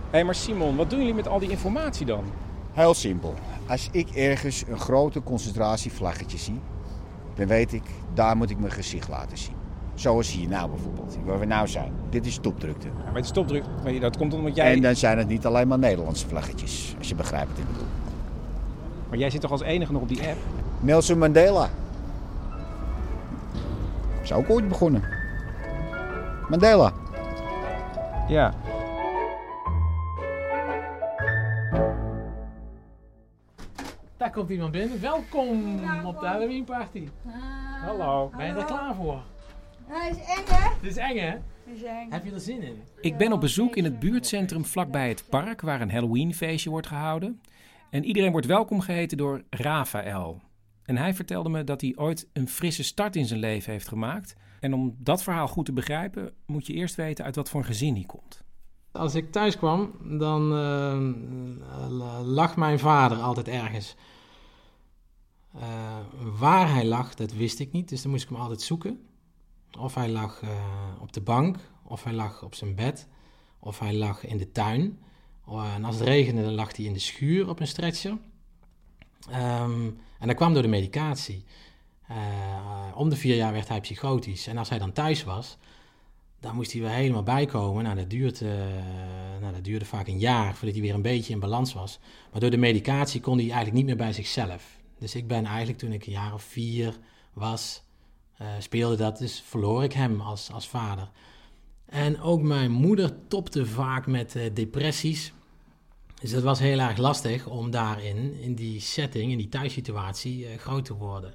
Hé, 0.10 0.24
hey, 0.24 0.24
maar 0.24 0.36
Simon, 0.36 0.76
wat 0.76 0.90
doen 0.90 1.00
jullie 1.00 1.14
met 1.14 1.28
al 1.28 1.40
die 1.40 1.50
informatie 1.50 2.06
dan? 2.06 2.24
Heel 2.74 2.94
simpel. 2.94 3.34
Als 3.68 3.90
ik 3.92 4.10
ergens 4.10 4.64
een 4.68 4.80
grote 4.80 5.24
concentratie 5.24 5.92
vlaggetjes 5.92 6.44
zie, 6.44 6.60
dan 7.36 7.48
weet 7.48 7.74
ik, 7.74 7.84
daar 8.14 8.38
moet 8.38 8.50
ik 8.50 8.60
mijn 8.60 8.72
gezicht 8.72 9.10
laten 9.10 9.38
zien. 9.38 9.56
Zoals 9.94 10.32
hier 10.32 10.48
nou 10.48 10.70
bijvoorbeeld, 10.70 11.18
waar 11.26 11.40
we 11.40 11.46
nou 11.46 11.68
zijn. 11.68 11.92
Dit 12.10 12.26
is 12.26 12.38
topdrukte. 12.42 12.88
Ja, 12.88 13.04
maar 13.06 13.16
het 13.16 13.26
is 13.26 13.32
topdrukte, 13.32 13.70
maar 13.84 14.00
dat 14.00 14.18
komt 14.18 14.34
omdat 14.34 14.56
jij... 14.56 14.74
En 14.74 14.82
dan 14.82 14.96
zijn 14.96 15.18
het 15.18 15.28
niet 15.28 15.46
alleen 15.46 15.68
maar 15.68 15.80
Nederlandse 15.80 16.28
vlaggetjes, 16.28 16.96
als 16.98 17.10
je 17.10 17.16
begrijpt 17.16 17.50
wat 17.50 17.58
ik 17.58 17.68
bedoel. 17.68 17.88
Maar 19.10 19.18
jij 19.18 19.30
zit 19.30 19.42
toch 19.42 19.52
als 19.52 19.62
enige 19.62 19.92
nog 19.92 20.02
op 20.02 20.08
die 20.08 20.28
app? 20.28 20.38
Nelson 20.80 21.18
Mandela. 21.18 21.70
Is 24.24 24.34
ook 24.34 24.50
ooit 24.50 24.68
begonnen. 24.68 25.04
Mandela. 26.50 26.94
Ja. 28.28 28.54
Daar 34.28 34.36
komt 34.36 34.50
iemand 34.50 34.72
binnen. 34.72 35.02
Welkom 35.02 35.80
op 36.06 36.20
de 36.20 36.26
Halloween 36.26 36.64
party. 36.64 37.08
Hallo. 37.82 38.32
Ben 38.38 38.46
je 38.46 38.54
er 38.54 38.66
klaar 38.66 38.96
voor? 38.96 39.22
Hij 39.86 40.10
is 40.10 40.18
eng, 40.18 40.46
hè? 40.46 40.70
Het 40.70 40.84
is 40.84 40.98
eng, 40.98 41.18
hè? 41.18 41.38
Is 41.74 41.84
eng. 41.84 42.12
Heb 42.12 42.26
je 42.26 42.32
er 42.32 42.40
zin 42.40 42.62
in? 42.62 42.82
Ik 43.02 43.18
ben 43.18 43.32
op 43.32 43.42
bezoek 43.42 43.76
in 43.76 43.84
het 43.84 44.00
buurtcentrum 44.00 44.66
vlakbij 44.66 45.10
het 45.10 45.24
park 45.30 45.62
waar 45.62 45.82
een 45.82 45.92
Halloweenfeestje 45.92 46.70
wordt 46.70 46.88
gehouden. 46.88 47.42
En 47.90 48.04
iedereen 48.04 48.32
wordt 48.32 48.48
welkom 48.48 48.80
geheten 48.80 49.18
door 49.18 49.44
Rafael. 49.50 50.42
En 50.84 50.98
hij 50.98 51.14
vertelde 51.14 51.50
me 51.50 51.64
dat 51.64 51.82
hij 51.82 51.94
ooit 51.96 52.28
een 52.34 52.48
frisse 52.48 52.84
start 52.84 53.16
in 53.16 53.26
zijn 53.26 53.40
leven 53.40 53.72
heeft 53.72 53.88
gemaakt. 53.88 54.36
En 54.60 54.74
om 54.74 54.96
dat 54.98 55.24
verhaal 55.24 55.48
goed 55.48 55.66
te 55.66 55.74
begrijpen, 55.74 56.34
moet 56.46 56.68
je 56.68 56.74
eerst 56.74 56.96
weten 56.96 57.26
uit 57.26 57.36
wat 57.36 57.50
voor 57.50 57.60
een 57.60 57.66
gezin 57.66 57.94
hij 57.94 58.06
komt. 58.06 58.44
Als 58.92 59.16
ik 59.16 59.32
thuis 59.32 59.58
kwam, 59.58 59.92
dan 60.18 60.52
uh, 60.52 61.00
lag 62.24 62.56
mijn 62.56 62.80
vader 62.80 63.18
altijd 63.18 63.48
ergens. 63.48 63.96
Uh, 65.58 65.98
waar 66.40 66.74
hij 66.74 66.86
lag, 66.86 67.16
dat 67.16 67.34
wist 67.34 67.60
ik 67.60 67.72
niet, 67.72 67.90
dus 67.90 68.02
dan 68.02 68.12
moest 68.12 68.24
ik 68.24 68.30
hem 68.30 68.40
altijd 68.40 68.62
zoeken. 68.62 69.06
Of 69.80 69.96
hij 69.96 70.10
lag 70.10 70.42
uh, 70.42 70.50
op 71.00 71.14
de 71.14 71.22
bank, 71.22 71.58
of 71.84 72.04
hij 72.04 72.14
lag 72.14 72.44
op 72.44 72.56
zijn 72.56 72.76
bed, 72.76 73.08
of 73.60 73.80
hij 73.80 73.94
lag 73.94 74.26
in 74.26 74.38
de 74.38 74.52
tuin. 74.52 75.00
Uh, 75.50 75.74
en 75.76 75.84
als 75.84 75.96
het 75.96 76.08
regende, 76.08 76.44
dan 76.44 76.54
lag 76.54 76.76
hij 76.76 76.86
in 76.86 76.94
de 76.94 77.00
schuur 77.00 77.50
op 77.50 77.60
een 77.60 77.68
stretcher. 77.68 78.18
Um, 79.30 80.00
en 80.20 80.28
dat 80.28 80.36
kwam 80.36 80.54
door 80.54 80.62
de 80.62 80.68
medicatie. 80.68 81.46
Om 82.96 83.10
de 83.10 83.16
vier 83.16 83.36
jaar 83.36 83.54
werd 83.54 83.68
hij 83.68 83.82
psychotisch. 83.82 84.48
En 84.48 84.58
als 84.58 84.70
hij 84.70 84.80
dan 84.80 84.92
thuis 84.92 85.24
was, 85.24 85.58
dan 86.40 86.56
moest 86.56 86.72
hij 86.72 86.82
weer 86.82 86.90
helemaal 86.90 87.24
bijkomen. 87.24 87.84
Nou, 87.84 87.96
dat, 87.96 88.10
duurde, 88.10 88.68
nou, 89.42 89.54
dat 89.54 89.64
duurde 89.64 89.86
vaak 89.86 90.08
een 90.08 90.20
jaar 90.20 90.56
voordat 90.56 90.74
hij 90.74 90.82
weer 90.82 90.94
een 90.94 91.02
beetje 91.02 91.34
in 91.34 91.40
balans 91.40 91.74
was. 91.74 92.00
Maar 92.32 92.42
door 92.42 92.50
de 92.50 92.58
medicatie 92.58 93.22
kon 93.22 93.34
hij 93.38 93.46
eigenlijk 93.46 93.76
niet 93.76 93.86
meer 93.86 93.96
bij 93.96 94.14
zichzelf. 94.14 94.80
Dus 95.00 95.16
ik 95.16 95.28
ben 95.28 95.46
eigenlijk 95.46 95.78
toen 95.78 95.92
ik 95.92 96.06
een 96.06 96.12
jaar 96.12 96.34
of 96.34 96.44
vier 96.44 96.98
was, 97.34 97.84
uh, 98.42 98.48
speelde 98.60 98.96
dat, 98.96 99.18
dus 99.18 99.42
verloor 99.46 99.84
ik 99.84 99.94
hem 99.94 100.22
als, 100.22 100.52
als 100.52 100.68
vader. 100.68 101.10
En 101.86 102.22
ook 102.22 102.42
mijn 102.42 102.72
moeder 102.72 103.28
topte 103.28 103.66
vaak 103.66 104.08
met 104.08 104.36
eh, 104.36 104.54
depressies. 104.54 105.34
Dus 106.22 106.32
het 106.32 106.44
was 106.44 106.60
heel 106.60 106.80
erg 106.80 106.98
lastig 106.98 107.48
om 107.48 107.72
daarin, 107.72 108.40
in 108.40 108.56
die 108.56 108.80
setting, 108.80 109.32
in 109.32 109.38
die 109.38 109.50
thuissituatie, 109.50 110.48
eh, 110.48 110.58
groot 110.58 110.86
te 110.86 110.94
worden. 110.94 111.34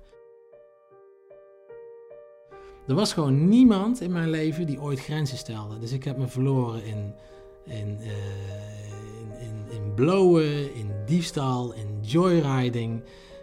Er 2.87 2.95
was 2.95 3.13
gewoon 3.13 3.49
niemand 3.49 4.01
in 4.01 4.13
mijn 4.13 4.31
leven 4.31 4.67
die 4.67 4.81
ooit 4.81 5.01
grenzen 5.01 5.39
stelde. 5.39 5.79
Dus 5.79 5.93
ik 5.93 6.05
heb 6.05 6.17
me 6.17 6.29
verloren 6.29 6.85
in, 6.85 7.15
in, 7.65 7.99
eh, 8.01 8.11
in, 8.91 9.41
in, 9.41 9.65
in 9.71 9.95
blowen, 9.95 10.75
in 10.75 10.91
diefstal, 11.07 11.73
in 11.73 11.99
joyriding, 12.01 13.03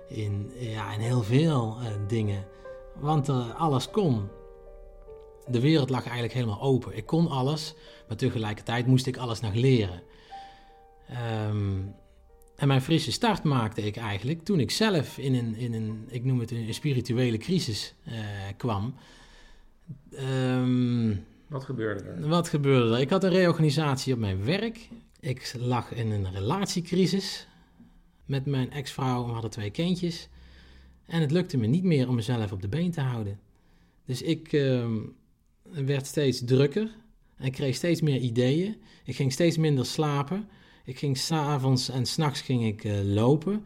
in, 0.09 0.51
ja, 0.59 0.93
in 0.93 0.99
heel 0.99 1.23
veel 1.23 1.77
eh, 1.81 1.87
dingen. 2.07 2.45
Want 2.95 3.29
eh, 3.29 3.55
alles 3.59 3.89
kon. 3.89 4.27
De 5.47 5.59
wereld 5.59 5.89
lag 5.89 6.03
eigenlijk 6.03 6.33
helemaal 6.33 6.61
open. 6.61 6.97
Ik 6.97 7.05
kon 7.05 7.27
alles, 7.27 7.75
maar 8.07 8.17
tegelijkertijd 8.17 8.87
moest 8.87 9.05
ik 9.07 9.17
alles 9.17 9.39
nog 9.39 9.53
leren. 9.53 10.01
Ehm, 11.07 11.77
en 12.55 12.67
mijn 12.67 12.81
frisse 12.81 13.11
start 13.11 13.43
maakte 13.43 13.81
ik 13.81 13.97
eigenlijk 13.97 14.43
toen 14.43 14.59
ik 14.59 14.71
zelf 14.71 15.17
in 15.17 15.35
een, 15.35 15.55
in 15.55 15.73
een 15.73 16.05
ik 16.09 16.23
noem 16.23 16.39
het 16.39 16.51
een 16.51 16.73
spirituele 16.73 17.37
crisis 17.37 17.93
eh, 18.03 18.13
kwam. 18.57 18.95
Ehm, 20.11 21.15
Wat 21.47 21.63
gebeurde 21.63 22.03
er? 22.03 22.27
wat 22.27 22.49
gebeurde 22.49 22.93
er? 22.95 23.01
Ik 23.01 23.09
had 23.09 23.23
een 23.23 23.29
reorganisatie 23.29 24.13
op 24.13 24.19
mijn 24.19 24.45
werk. 24.45 24.89
Ik 25.19 25.53
lag 25.57 25.93
in 25.93 26.11
een 26.11 26.31
relatiecrisis 26.31 27.47
met 28.29 28.45
mijn 28.45 28.71
ex-vrouw. 28.71 29.25
We 29.25 29.31
hadden 29.31 29.51
twee 29.51 29.69
kindjes. 29.69 30.27
En 31.05 31.21
het 31.21 31.31
lukte 31.31 31.57
me 31.57 31.67
niet 31.67 31.83
meer 31.83 32.07
om 32.07 32.15
mezelf 32.15 32.51
op 32.51 32.61
de 32.61 32.67
been 32.67 32.91
te 32.91 33.01
houden. 33.01 33.39
Dus 34.05 34.21
ik 34.21 34.53
ehm, 34.53 34.97
werd 35.63 36.05
steeds 36.05 36.41
drukker. 36.45 36.89
En 37.35 37.51
kreeg 37.51 37.75
steeds 37.75 38.01
meer 38.01 38.19
ideeën. 38.19 38.75
Ik 39.03 39.15
ging 39.15 39.31
steeds 39.31 39.57
minder 39.57 39.85
slapen. 39.85 40.47
Ik 40.85 40.97
ging 40.97 41.17
s'avonds 41.17 41.89
en 41.89 42.05
s'nachts 42.05 42.41
ging 42.41 42.65
ik 42.65 42.83
eh, 42.83 42.93
lopen. 43.03 43.65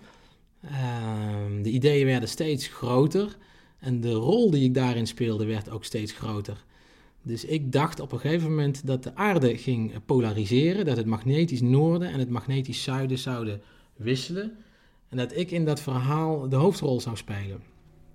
Ehm, 0.62 1.62
de 1.62 1.69
ideeën 1.69 2.06
werden 2.06 2.30
steeds 2.30 2.67
groter. 2.67 3.38
En 3.80 4.02
de 4.02 4.13
rol 4.13 4.52
die 4.52 4.63
ik 4.63 4.73
daarin 4.73 5.08
speelde 5.08 5.45
werd 5.45 5.69
ook 5.69 5.84
steeds 5.84 6.12
groter. 6.12 6.63
Dus 7.21 7.45
ik 7.45 7.71
dacht 7.71 7.99
op 7.99 8.12
een 8.12 8.19
gegeven 8.19 8.49
moment 8.49 8.88
dat 8.88 9.04
de 9.04 9.15
aarde 9.15 9.58
ging 9.58 10.06
polariseren. 10.06 10.86
Dat 10.86 10.97
het 10.97 11.06
magnetisch 11.06 11.62
noorden 11.62 12.12
en 12.12 12.19
het 12.19 12.30
magnetisch 12.30 12.84
zuiden 12.84 13.17
zouden 13.17 13.62
wisselen. 13.95 14.51
En 15.10 15.17
dat 15.17 15.38
ik 15.38 15.51
in 15.51 15.65
dat 15.65 15.82
verhaal 15.82 16.49
de 16.49 16.56
hoofdrol 16.56 17.01
zou 17.01 17.15
spelen. 17.15 17.62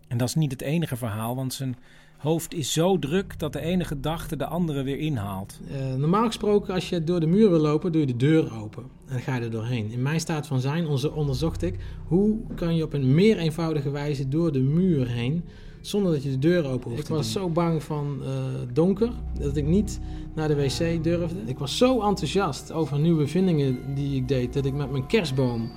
En 0.09 0.19
dat 0.19 0.29
is 0.29 0.35
niet 0.35 0.53
het 0.53 0.61
enige 0.61 0.97
verhaal, 0.97 1.37
want 1.37 1.55
zijn 1.55 1.77
hoofd 2.17 2.55
is 2.55 2.73
zo 2.73 2.99
druk 2.99 3.38
dat 3.38 3.53
de 3.53 3.61
ene 3.61 3.85
gedachte 3.85 4.37
de 4.37 4.47
andere 4.47 4.83
weer 4.83 4.99
inhaalt. 4.99 5.61
Eh, 5.71 5.95
normaal 5.95 6.27
gesproken, 6.27 6.75
als 6.75 6.88
je 6.88 7.05
door 7.05 7.21
de 7.21 7.27
muur 7.27 7.51
wil 7.51 7.61
lopen, 7.61 7.93
doe 7.93 8.01
je 8.01 8.07
de 8.07 8.17
deur 8.17 8.55
open. 8.55 8.85
En 9.09 9.21
ga 9.21 9.35
je 9.35 9.41
er 9.41 9.51
doorheen. 9.51 9.91
In 9.91 10.03
mijn 10.03 10.21
staat 10.21 10.47
van 10.47 10.61
zijn 10.61 10.87
onderzocht 11.14 11.62
ik 11.62 11.79
hoe 12.07 12.38
kan 12.55 12.77
je 12.77 12.83
op 12.83 12.93
een 12.93 13.14
meer 13.14 13.38
eenvoudige 13.38 13.91
wijze 13.91 14.29
door 14.29 14.53
de 14.53 14.61
muur 14.61 15.09
heen 15.09 15.45
zonder 15.81 16.12
dat 16.12 16.23
je 16.23 16.31
de 16.31 16.38
deur 16.38 16.67
open 16.67 16.91
hoeft. 16.91 17.03
Ik 17.03 17.09
was 17.09 17.33
zo 17.33 17.49
bang 17.49 17.83
van 17.83 18.21
eh, 18.23 18.31
donker 18.73 19.11
dat 19.38 19.57
ik 19.57 19.67
niet 19.67 20.01
naar 20.35 20.49
de 20.49 20.55
wc 20.55 21.05
durfde. 21.05 21.37
Ik 21.47 21.59
was 21.59 21.77
zo 21.77 22.03
enthousiast 22.03 22.73
over 22.73 22.99
nieuwe 22.99 23.27
vindingen 23.27 23.95
die 23.95 24.17
ik 24.17 24.29
deed 24.29 24.53
dat 24.53 24.64
ik 24.64 24.75
met 24.75 24.91
mijn 24.91 25.07
kerstboom 25.07 25.71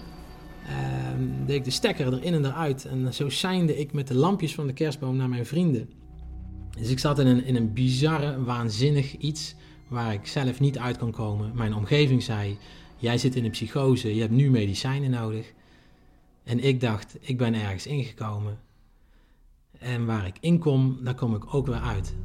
ehm, 0.68 1.46
deed 1.46 1.56
ik 1.56 1.64
de 1.64 1.72
stekker 1.72 2.14
erin 2.14 2.34
en 2.34 2.46
eruit. 2.46 2.86
En 2.86 3.14
zo 3.14 3.30
seinde 3.30 3.78
ik 3.78 3.94
met 3.94 4.08
de 4.08 4.16
lampjes 4.16 4.56
van 4.56 4.68
de 4.68 4.74
kerstboom 4.74 5.16
naar 5.16 5.30
mijn 5.30 5.46
vrienden. 5.46 5.90
Dus 6.80 6.90
ik 6.90 7.00
zat 7.00 7.20
in 7.20 7.28
een, 7.28 7.46
in 7.46 7.56
een 7.56 7.74
bizarre, 7.74 8.44
waanzinnig 8.44 9.18
iets 9.18 9.56
waar 9.88 10.14
ik 10.14 10.28
zelf 10.28 10.60
niet 10.60 10.78
uit 10.78 10.98
kon 10.98 11.12
komen. 11.12 11.52
Mijn 11.56 11.76
omgeving 11.76 12.24
zei: 12.24 12.58
Jij 12.98 13.18
zit 13.18 13.36
in 13.36 13.46
een 13.46 13.52
psychose, 13.52 14.16
je 14.16 14.22
hebt 14.22 14.34
nu 14.34 14.50
medicijnen 14.50 15.10
nodig. 15.10 15.54
En 16.44 16.60
ik 16.60 16.80
dacht: 16.80 17.18
Ik 17.20 17.38
ben 17.38 17.54
ergens 17.54 17.88
ingekomen. 17.88 18.60
En 19.82 20.06
waar 20.06 20.26
ik 20.26 20.36
in 20.39 20.60
kom, 20.60 20.98
daar 21.04 21.15
kom 21.15 21.36
ik 21.36 21.54
ook 21.54 21.67
weer 21.67 21.80
uit. 21.80 22.15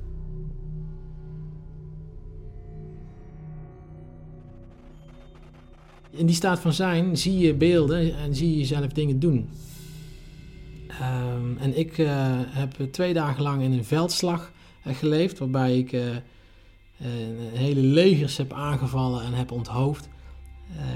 In 6.11 6.27
die 6.27 6.35
staat 6.35 6.61
van 6.61 6.73
zijn 6.73 7.17
zie 7.17 7.39
je 7.39 7.55
beelden 7.55 8.17
en 8.17 8.35
zie 8.35 8.59
je 8.59 8.65
zelf 8.65 8.93
dingen 8.93 9.19
doen. 9.19 9.49
Ehm, 10.89 11.57
en 11.59 11.79
ik 11.79 11.99
eh, 11.99 12.07
heb 12.33 12.93
twee 12.93 13.15
dagen 13.15 13.43
lang 13.43 13.63
in 13.63 13.73
een 13.73 13.85
veldslag 13.85 14.53
eh, 14.83 14.95
geleefd, 14.95 15.39
waarbij 15.39 15.79
ik 15.79 15.93
eh, 15.93 16.03
hele 17.53 17.81
legers 17.81 18.37
heb 18.37 18.53
aangevallen 18.53 19.25
en 19.25 19.33
heb 19.33 19.51
onthoofd. 19.51 20.09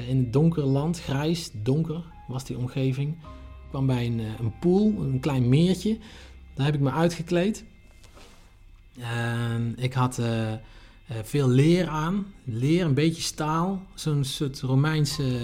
In 0.09 0.19
het 0.19 0.33
donkere 0.33 0.67
land, 0.67 1.01
grijs, 1.01 1.51
donker 1.63 2.03
was 2.29 2.45
die 2.45 2.59
omgeving. 2.59 3.11
Ik 3.11 3.69
kwam 3.69 3.87
bij 3.87 4.07
een, 4.07 4.19
een 4.19 4.59
poel, 4.61 4.95
een 5.03 5.21
klein 5.21 5.49
meertje. 5.49 5.99
Daar 6.61 6.69
heb 6.69 6.79
ik 6.79 6.85
me 6.85 6.91
uitgekleed. 6.91 7.65
En 8.99 9.75
ik 9.77 9.93
had 9.93 10.19
eh, 10.19 10.53
eh, 10.53 10.59
veel 11.23 11.49
leer 11.49 11.89
aan. 11.89 12.27
Leer, 12.45 12.85
een 12.85 12.95
beetje 12.95 13.23
staal. 13.23 13.83
Zo'n 13.95 14.25
soort 14.25 14.61
Romeinse 14.61 15.39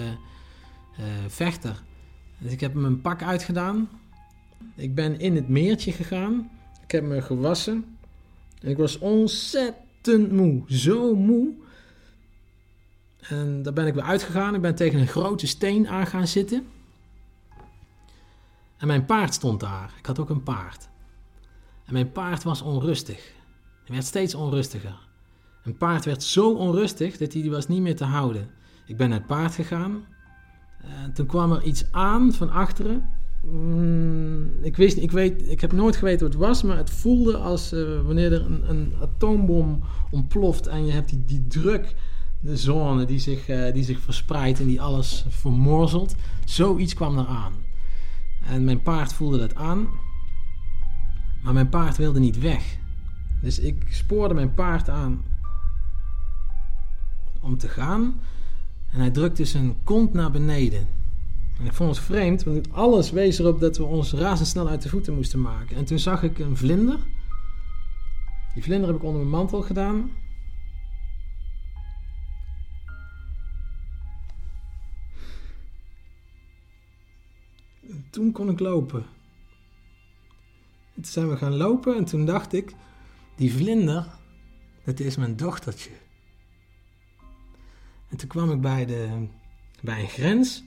eh, 0.97 1.05
vechter. 1.29 1.83
Dus 2.39 2.53
ik 2.53 2.61
heb 2.61 2.75
mijn 2.75 3.01
pak 3.01 3.23
uitgedaan. 3.23 3.89
Ik 4.75 4.95
ben 4.95 5.19
in 5.19 5.35
het 5.35 5.49
meertje 5.49 5.93
gegaan. 5.93 6.51
Ik 6.83 6.91
heb 6.91 7.05
me 7.05 7.23
gewassen. 7.23 7.99
En 8.61 8.71
ik 8.71 8.77
was 8.77 8.99
ontzettend 8.99 10.33
moe. 10.33 10.63
Zo 10.67 11.15
moe. 11.15 11.55
En 13.21 13.63
daar 13.63 13.73
ben 13.73 13.87
ik 13.87 13.95
weer 13.95 14.03
uitgegaan. 14.03 14.55
Ik 14.55 14.61
ben 14.61 14.75
tegen 14.75 15.01
een 15.01 15.07
grote 15.07 15.47
steen 15.47 15.89
aan 15.89 16.07
gaan 16.07 16.27
zitten. 16.27 16.67
En 18.77 18.87
mijn 18.87 19.05
paard 19.05 19.35
stond 19.35 19.61
daar. 19.61 19.95
Ik 19.99 20.07
had 20.07 20.19
ook 20.19 20.31
een 20.31 20.43
paard. 20.43 20.89
En 21.87 21.93
mijn 21.93 22.13
paard 22.13 22.43
was 22.43 22.63
onrustig. 22.63 23.33
Hij 23.85 23.95
werd 23.95 24.07
steeds 24.07 24.35
onrustiger. 24.35 24.99
Een 25.63 25.77
paard 25.77 26.05
werd 26.05 26.23
zo 26.23 26.55
onrustig 26.55 27.17
dat 27.17 27.33
hij 27.33 27.51
was 27.51 27.69
niet 27.69 27.81
meer 27.81 27.97
te 27.97 28.05
houden. 28.05 28.49
Ik 28.87 28.97
ben 28.97 29.09
naar 29.09 29.19
het 29.19 29.27
paard 29.27 29.55
gegaan. 29.55 30.05
En 30.79 31.13
toen 31.13 31.27
kwam 31.27 31.53
er 31.53 31.63
iets 31.63 31.85
aan 31.91 32.33
van 32.33 32.51
achteren. 32.51 33.09
Mm, 33.45 34.51
ik, 34.63 34.77
wist, 34.77 34.97
ik, 34.97 35.11
weet, 35.11 35.51
ik 35.51 35.61
heb 35.61 35.73
nooit 35.73 35.97
geweten 35.97 36.27
wat 36.27 36.35
het 36.35 36.43
was, 36.43 36.63
maar 36.63 36.77
het 36.77 36.91
voelde 36.91 37.37
als 37.37 37.73
eh, 37.73 38.01
wanneer 38.05 38.33
er 38.33 38.45
een, 38.45 38.71
een 38.71 38.93
atoombom 39.01 39.81
ontploft 40.11 40.67
en 40.67 40.87
je 40.87 40.93
hebt 40.93 41.09
die, 41.09 41.25
die 41.25 41.47
druk, 41.47 41.95
de 42.41 42.57
zone 42.57 43.05
die 43.05 43.19
zich, 43.19 43.49
eh, 43.49 43.73
die 43.73 43.85
zich 43.85 44.01
verspreidt 44.01 44.61
en 44.61 44.67
die 44.67 44.81
alles 44.81 45.25
vermorzelt. 45.29 46.15
Zoiets 46.45 46.95
kwam 46.95 47.19
er 47.19 47.27
aan. 47.27 47.53
En 48.47 48.65
mijn 48.65 48.83
paard 48.83 49.13
voelde 49.13 49.39
dat 49.39 49.55
aan, 49.55 49.89
maar 51.47 51.55
mijn 51.55 51.69
paard 51.69 51.97
wilde 51.97 52.19
niet 52.19 52.39
weg. 52.39 52.77
Dus 53.41 53.59
ik 53.59 53.87
spoorde 53.89 54.35
mijn 54.35 54.55
paard 54.55 54.89
aan 54.89 55.25
om 57.41 57.59
te 57.59 57.69
gaan. 57.69 58.21
En 58.93 59.01
hij 59.01 59.11
drukte 59.11 59.45
zijn 59.45 59.77
kont 59.85 60.13
naar 60.13 60.31
beneden. 60.31 60.87
En 61.59 61.67
ik 61.67 61.73
vond 61.73 61.97
het 61.97 62.05
vreemd, 62.05 62.43
want 62.43 62.73
alles 62.73 63.11
wees 63.11 63.39
erop 63.39 63.61
dat 63.61 63.77
we 63.77 63.85
ons 63.85 64.13
razendsnel 64.13 64.69
uit 64.69 64.83
de 64.83 64.89
voeten 64.89 65.15
moesten 65.15 65.41
maken. 65.41 65.77
En 65.77 65.85
toen 65.85 65.99
zag 65.99 66.23
ik 66.23 66.39
een 66.39 66.57
vlinder. 66.57 66.99
Die 68.55 68.63
vlinder 68.63 68.89
heb 68.89 68.97
ik 68.97 69.05
onder 69.05 69.21
mijn 69.21 69.33
mantel 69.33 69.63
gedaan. 69.63 70.11
En 77.89 78.05
toen 78.11 78.33
kon 78.33 78.51
ik 78.51 78.61
lopen. 78.61 79.16
En 80.97 81.03
toen 81.03 81.13
zijn 81.13 81.29
we 81.29 81.37
gaan 81.37 81.57
lopen 81.57 81.97
en 81.97 82.05
toen 82.05 82.25
dacht 82.25 82.53
ik, 82.53 82.75
die 83.35 83.53
vlinder, 83.53 84.07
dat 84.85 85.01
is 85.01 85.17
mijn 85.17 85.37
dochtertje. 85.37 85.91
En 88.09 88.17
toen 88.17 88.29
kwam 88.29 88.51
ik 88.51 88.61
bij, 88.61 88.87
de, 88.87 89.27
bij 89.81 90.01
een 90.01 90.09
grens 90.09 90.65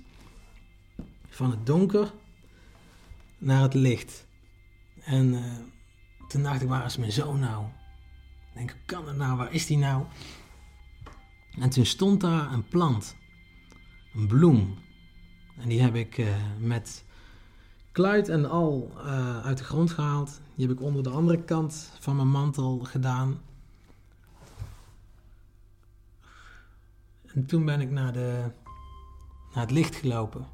van 1.29 1.51
het 1.51 1.65
donker 1.65 2.13
naar 3.37 3.61
het 3.61 3.73
licht. 3.73 4.27
En 5.03 5.33
uh, 5.33 5.43
toen 6.27 6.43
dacht 6.43 6.61
ik, 6.61 6.67
waar 6.67 6.85
is 6.85 6.97
mijn 6.97 7.11
zoon 7.11 7.39
nou? 7.39 7.65
Ik 7.65 8.53
denk, 8.53 8.69
hoe 8.69 8.79
kan 8.85 9.07
het 9.07 9.17
nou? 9.17 9.37
Waar 9.37 9.53
is 9.53 9.65
die 9.65 9.77
nou? 9.77 10.05
En 11.59 11.69
toen 11.69 11.85
stond 11.85 12.21
daar 12.21 12.51
een 12.51 12.67
plant, 12.67 13.15
een 14.13 14.27
bloem. 14.27 14.77
En 15.57 15.69
die 15.69 15.81
heb 15.81 15.95
ik 15.95 16.17
uh, 16.17 16.35
met 16.59 17.03
kluit 17.99 18.29
en 18.29 18.49
al 18.49 18.91
uh, 18.95 19.45
uit 19.45 19.57
de 19.57 19.63
grond 19.63 19.91
gehaald. 19.91 20.41
Die 20.55 20.67
heb 20.67 20.77
ik 20.77 20.83
onder 20.83 21.03
de 21.03 21.09
andere 21.09 21.43
kant 21.43 21.91
van 21.99 22.15
mijn 22.15 22.29
mantel 22.29 22.79
gedaan. 22.79 23.39
En 27.33 27.45
toen 27.45 27.65
ben 27.65 27.81
ik 27.81 27.91
naar, 27.91 28.13
de, 28.13 28.51
naar 29.53 29.63
het 29.63 29.71
licht 29.71 29.95
gelopen. 29.95 30.47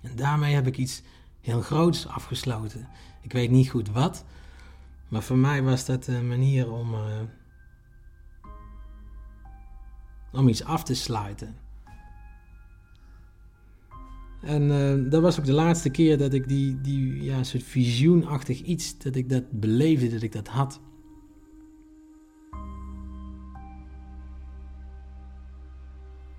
En 0.00 0.16
daarmee 0.16 0.54
heb 0.54 0.66
ik 0.66 0.76
iets 0.76 1.02
heel 1.40 1.60
groots 1.60 2.06
afgesloten. 2.06 2.88
Ik 3.20 3.32
weet 3.32 3.50
niet 3.50 3.70
goed 3.70 3.88
wat, 3.88 4.24
maar 5.08 5.22
voor 5.22 5.38
mij 5.38 5.62
was 5.62 5.84
dat 5.84 6.06
een 6.06 6.28
manier 6.28 6.70
om 6.70 6.94
uh, 6.94 7.20
om 10.32 10.48
iets 10.48 10.64
af 10.64 10.84
te 10.84 10.94
sluiten. 10.94 11.63
En 14.44 14.70
eh, 14.70 15.10
dat 15.10 15.22
was 15.22 15.38
ook 15.38 15.44
de 15.44 15.52
laatste 15.52 15.90
keer 15.90 16.18
dat 16.18 16.32
ik 16.32 16.48
die, 16.48 16.80
die 16.80 17.22
ja, 17.22 17.42
soort 17.42 17.62
visioenachtig 17.62 18.60
iets, 18.60 18.98
dat 18.98 19.14
ik 19.14 19.28
dat 19.28 19.50
beleefde, 19.50 20.08
dat 20.08 20.22
ik 20.22 20.32
dat 20.32 20.48
had. 20.48 20.80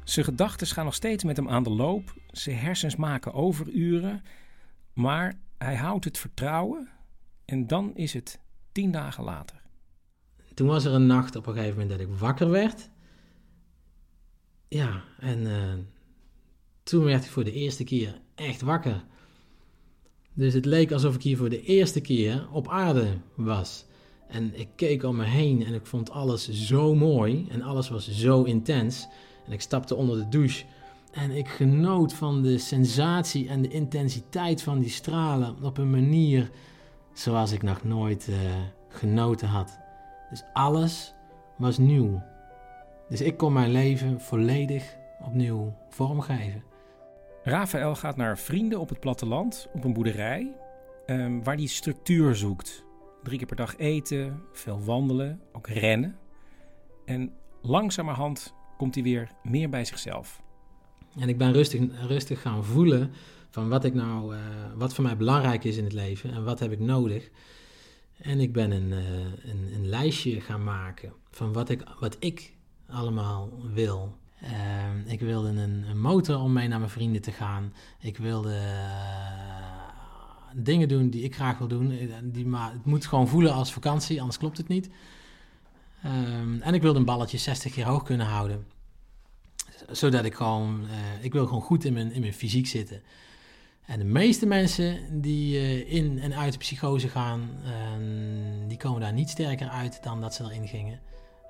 Zijn 0.03 0.25
gedachten 0.25 0.67
gaan 0.67 0.85
nog 0.85 0.93
steeds 0.93 1.23
met 1.23 1.37
hem 1.37 1.49
aan 1.49 1.63
de 1.63 1.69
loop. 1.69 2.15
Zijn 2.27 2.57
hersens 2.57 2.95
maken 2.95 3.33
overuren. 3.33 4.23
Maar 4.93 5.39
hij 5.57 5.75
houdt 5.75 6.05
het 6.05 6.17
vertrouwen. 6.17 6.89
En 7.45 7.67
dan 7.67 7.95
is 7.95 8.13
het 8.13 8.39
tien 8.71 8.91
dagen 8.91 9.23
later. 9.23 9.61
Toen 10.53 10.67
was 10.67 10.85
er 10.85 10.93
een 10.93 11.05
nacht 11.05 11.35
op 11.35 11.47
een 11.47 11.53
gegeven 11.53 11.79
moment 11.79 11.99
dat 11.99 12.07
ik 12.07 12.17
wakker 12.17 12.49
werd. 12.49 12.89
Ja, 14.67 15.03
en 15.19 15.47
eh, 15.47 15.73
toen 16.85 17.03
werd 17.03 17.25
ik 17.25 17.31
voor 17.31 17.43
de 17.43 17.51
eerste 17.51 17.83
keer 17.83 18.21
echt 18.35 18.61
wakker. 18.61 19.03
Dus 20.33 20.53
het 20.53 20.65
leek 20.65 20.91
alsof 20.91 21.15
ik 21.15 21.21
hier 21.21 21.37
voor 21.37 21.49
de 21.49 21.61
eerste 21.61 22.01
keer 22.01 22.47
op 22.51 22.69
aarde 22.69 23.07
was. 23.35 23.85
En 24.27 24.59
ik 24.59 24.67
keek 24.75 25.03
om 25.03 25.15
me 25.15 25.23
heen 25.23 25.65
en 25.65 25.73
ik 25.73 25.85
vond 25.85 26.09
alles 26.09 26.49
zo 26.49 26.95
mooi 26.95 27.45
en 27.49 27.61
alles 27.61 27.89
was 27.89 28.11
zo 28.11 28.43
intens. 28.43 29.07
En 29.45 29.51
ik 29.51 29.61
stapte 29.61 29.95
onder 29.95 30.17
de 30.17 30.27
douche 30.29 30.65
en 31.11 31.31
ik 31.31 31.47
genoot 31.47 32.13
van 32.13 32.41
de 32.41 32.57
sensatie 32.57 33.49
en 33.49 33.61
de 33.61 33.69
intensiteit 33.69 34.61
van 34.61 34.79
die 34.79 34.89
stralen 34.89 35.63
op 35.63 35.77
een 35.77 35.89
manier 35.89 36.49
zoals 37.13 37.51
ik 37.51 37.61
nog 37.61 37.83
nooit 37.83 38.27
uh, 38.29 38.35
genoten 38.89 39.47
had. 39.47 39.79
Dus 40.29 40.43
alles 40.53 41.13
was 41.57 41.77
nieuw. 41.77 42.23
Dus 43.09 43.21
ik 43.21 43.37
kon 43.37 43.53
mijn 43.53 43.71
leven 43.71 44.21
volledig 44.21 44.95
opnieuw 45.19 45.73
vormgeven. 45.89 46.73
Rafael 47.45 47.95
gaat 47.95 48.15
naar 48.15 48.37
vrienden 48.37 48.79
op 48.79 48.89
het 48.89 48.99
platteland, 48.99 49.67
op 49.73 49.83
een 49.83 49.93
boerderij, 49.93 50.55
um, 51.07 51.43
waar 51.43 51.55
hij 51.55 51.65
structuur 51.65 52.35
zoekt. 52.35 52.85
Drie 53.23 53.37
keer 53.37 53.47
per 53.47 53.55
dag 53.55 53.77
eten, 53.77 54.41
veel 54.51 54.83
wandelen, 54.83 55.41
ook 55.51 55.67
rennen. 55.67 56.17
En 57.05 57.33
langzamerhand 57.61 58.53
komt 58.77 58.95
hij 58.95 59.03
weer 59.03 59.31
meer 59.43 59.69
bij 59.69 59.85
zichzelf. 59.85 60.41
En 61.19 61.29
ik 61.29 61.37
ben 61.37 61.53
rustig, 61.53 62.07
rustig 62.07 62.41
gaan 62.41 62.63
voelen 62.63 63.11
van 63.49 63.69
wat 63.69 63.83
ik 63.83 63.93
nou, 63.93 64.35
uh, 64.35 64.41
wat 64.75 64.93
voor 64.93 65.03
mij 65.03 65.17
belangrijk 65.17 65.63
is 65.63 65.77
in 65.77 65.83
het 65.83 65.93
leven 65.93 66.31
en 66.31 66.43
wat 66.43 66.59
heb 66.59 66.71
ik 66.71 66.79
nodig. 66.79 67.29
En 68.17 68.39
ik 68.39 68.53
ben 68.53 68.71
een, 68.71 68.91
uh, 68.91 69.19
een, 69.51 69.69
een, 69.73 69.87
lijstje 69.87 70.41
gaan 70.41 70.63
maken 70.63 71.13
van 71.29 71.53
wat 71.53 71.69
ik, 71.69 71.83
wat 71.99 72.17
ik 72.19 72.53
allemaal 72.87 73.49
wil. 73.73 74.17
Uh, 74.43 75.11
ik 75.11 75.19
wilde 75.19 75.49
een, 75.49 75.99
motor 75.99 76.39
om 76.39 76.53
mee 76.53 76.67
naar 76.67 76.79
mijn 76.79 76.91
vrienden 76.91 77.21
te 77.21 77.31
gaan. 77.31 77.73
Ik 77.99 78.17
wilde 78.17 78.59
dingen 80.53 80.87
doen 80.87 81.09
die 81.09 81.23
ik 81.23 81.35
graag 81.35 81.57
wil 81.57 81.67
doen. 81.67 82.09
Die, 82.23 82.45
maar 82.45 82.71
het 82.71 82.85
moet 82.85 83.05
gewoon 83.05 83.27
voelen 83.27 83.53
als 83.53 83.73
vakantie, 83.73 84.19
anders 84.19 84.37
klopt 84.37 84.57
het 84.57 84.67
niet. 84.67 84.89
Um, 86.05 86.61
en 86.61 86.73
ik 86.73 86.81
wilde 86.81 86.99
een 86.99 87.05
balletje 87.05 87.37
60 87.37 87.73
keer 87.73 87.85
hoog 87.85 88.03
kunnen 88.03 88.25
houden. 88.25 88.65
Zodat 89.91 90.25
ik 90.25 90.33
gewoon, 90.33 90.81
uh, 90.83 91.23
ik 91.23 91.33
wil 91.33 91.45
gewoon 91.45 91.61
goed 91.61 91.85
in 91.85 91.93
mijn, 91.93 92.11
in 92.11 92.21
mijn 92.21 92.33
fysiek 92.33 92.67
zitten. 92.67 93.01
En 93.85 93.99
de 93.99 94.05
meeste 94.05 94.45
mensen 94.45 95.21
die 95.21 95.85
in 95.85 96.19
en 96.19 96.33
uit 96.33 96.53
de 96.53 96.59
psychose 96.59 97.09
gaan, 97.09 97.49
uh, 97.63 98.67
die 98.67 98.77
komen 98.77 99.01
daar 99.01 99.13
niet 99.13 99.29
sterker 99.29 99.67
uit 99.67 100.03
dan 100.03 100.21
dat 100.21 100.33
ze 100.33 100.43
erin 100.43 100.67
gingen. 100.67 100.99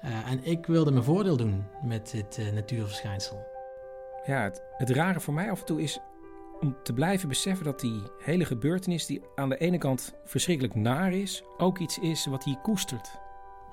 Uh, 0.06 0.32
en 0.32 0.44
ik 0.44 0.65
wilde 0.65 0.91
mijn 0.91 1.04
voordeel 1.04 1.38
doen 1.38 1.63
met 1.84 2.12
dit 2.12 2.54
natuurverschijnsel. 2.54 3.46
Ja, 4.26 4.44
het, 4.44 4.62
het 4.78 4.89
rare 4.89 5.20
voor 5.20 5.34
mij 5.34 5.52
af 5.52 5.60
en 5.60 5.65
toe 5.65 5.82
is 5.82 6.00
om 6.62 6.76
te 6.84 6.94
blijven 6.94 7.30
beseffen 7.30 7.65
dat 7.65 7.80
die 7.80 8.02
hele 8.20 8.46
gebeurtenis, 8.46 9.06
die 9.06 9.22
aan 9.36 9.50
de 9.50 9.58
ene 9.58 9.78
kant 9.78 10.13
verschrikkelijk 10.26 10.76
naar 10.76 11.13
is, 11.13 11.44
ook 11.58 11.80
iets 11.80 12.00
is 12.00 12.26
wat 12.26 12.44
hij 12.44 12.60
koestert. 12.63 13.20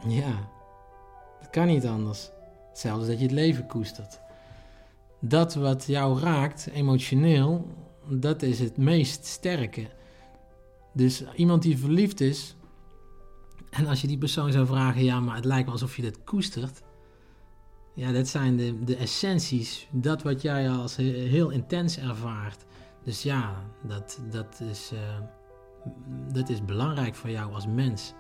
Ja, 0.07 0.49
dat 1.41 1.51
kan 1.51 1.67
niet 1.67 1.87
anders. 1.87 2.31
Hetzelfde 2.69 3.07
dat 3.07 3.19
je 3.19 3.23
het 3.23 3.33
leven 3.33 3.67
koestert. 3.67 4.21
Dat 5.21 5.55
wat 5.55 5.85
jou 5.87 6.21
raakt, 6.21 6.69
emotioneel, 6.73 7.67
dat 8.09 8.43
is 8.43 8.61
het 8.61 8.77
meest 8.77 9.25
sterke. 9.25 9.87
Dus 10.93 11.25
iemand 11.35 11.63
die 11.63 11.79
verliefd 11.79 12.21
is, 12.21 12.57
en 13.73 13.87
als 13.87 14.01
je 14.01 14.07
die 14.07 14.19
persoon 14.19 14.53
zou 14.53 14.67
vragen, 14.67 15.05
ja, 15.05 15.21
maar 15.21 15.37
het 15.37 15.45
lijkt 15.45 15.67
me 15.67 15.73
alsof 15.73 15.97
je 15.97 16.03
dat 16.03 16.25
koestert. 16.25 16.83
Ja, 17.95 18.13
dat 18.13 18.29
zijn 18.29 18.57
de, 18.57 18.85
de 18.85 18.97
essenties, 18.97 19.89
dat 19.91 20.23
wat 20.23 20.43
jij 20.43 20.71
als 20.71 20.97
heel 20.97 21.51
intens 21.51 21.99
ervaart. 21.99 22.65
Dus 23.05 23.23
ja, 23.23 23.65
dat, 23.83 24.21
dat, 24.31 24.61
is, 24.71 24.91
uh, 24.93 25.01
dat 26.33 26.49
is 26.49 26.65
belangrijk 26.65 27.15
voor 27.15 27.31
jou 27.31 27.53
als 27.55 27.67
mens. 27.67 28.13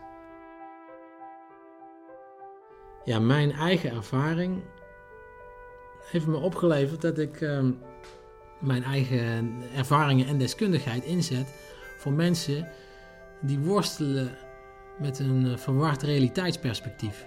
Ja, 3.04 3.18
mijn 3.18 3.52
eigen 3.52 3.90
ervaring 3.90 4.62
heeft 6.10 6.26
me 6.26 6.36
opgeleverd 6.36 7.00
dat 7.00 7.18
ik 7.18 7.40
uh, 7.40 7.64
mijn 8.60 8.82
eigen 8.82 9.62
ervaringen 9.74 10.26
en 10.26 10.38
deskundigheid 10.38 11.04
inzet 11.04 11.54
voor 11.98 12.12
mensen 12.12 12.68
die 13.40 13.58
worstelen 13.58 14.36
met 14.98 15.18
een 15.18 15.46
uh, 15.46 15.56
verward 15.56 16.02
realiteitsperspectief. 16.02 17.26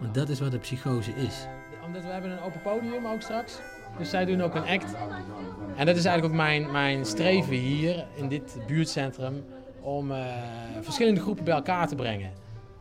Want 0.00 0.14
dat 0.14 0.28
is 0.28 0.40
wat 0.40 0.50
de 0.50 0.58
psychose 0.58 1.10
is. 1.10 1.46
Omdat 1.84 2.02
we 2.02 2.08
hebben 2.08 2.30
een 2.30 2.40
open 2.40 2.60
podium 2.62 3.06
ook 3.06 3.20
straks. 3.20 3.58
Dus 3.98 4.10
zij 4.10 4.24
doen 4.24 4.42
ook 4.42 4.54
een 4.54 4.66
act. 4.66 4.94
En 5.76 5.86
dat 5.86 5.96
is 5.96 6.04
eigenlijk 6.04 6.24
ook 6.24 6.40
mijn, 6.40 6.70
mijn 6.70 7.04
streven 7.04 7.54
hier 7.54 8.04
in 8.14 8.28
dit 8.28 8.58
buurtcentrum. 8.66 9.44
Om 9.80 10.10
uh, 10.10 10.24
verschillende 10.80 11.20
groepen 11.20 11.44
bij 11.44 11.54
elkaar 11.54 11.88
te 11.88 11.94
brengen. 11.94 12.30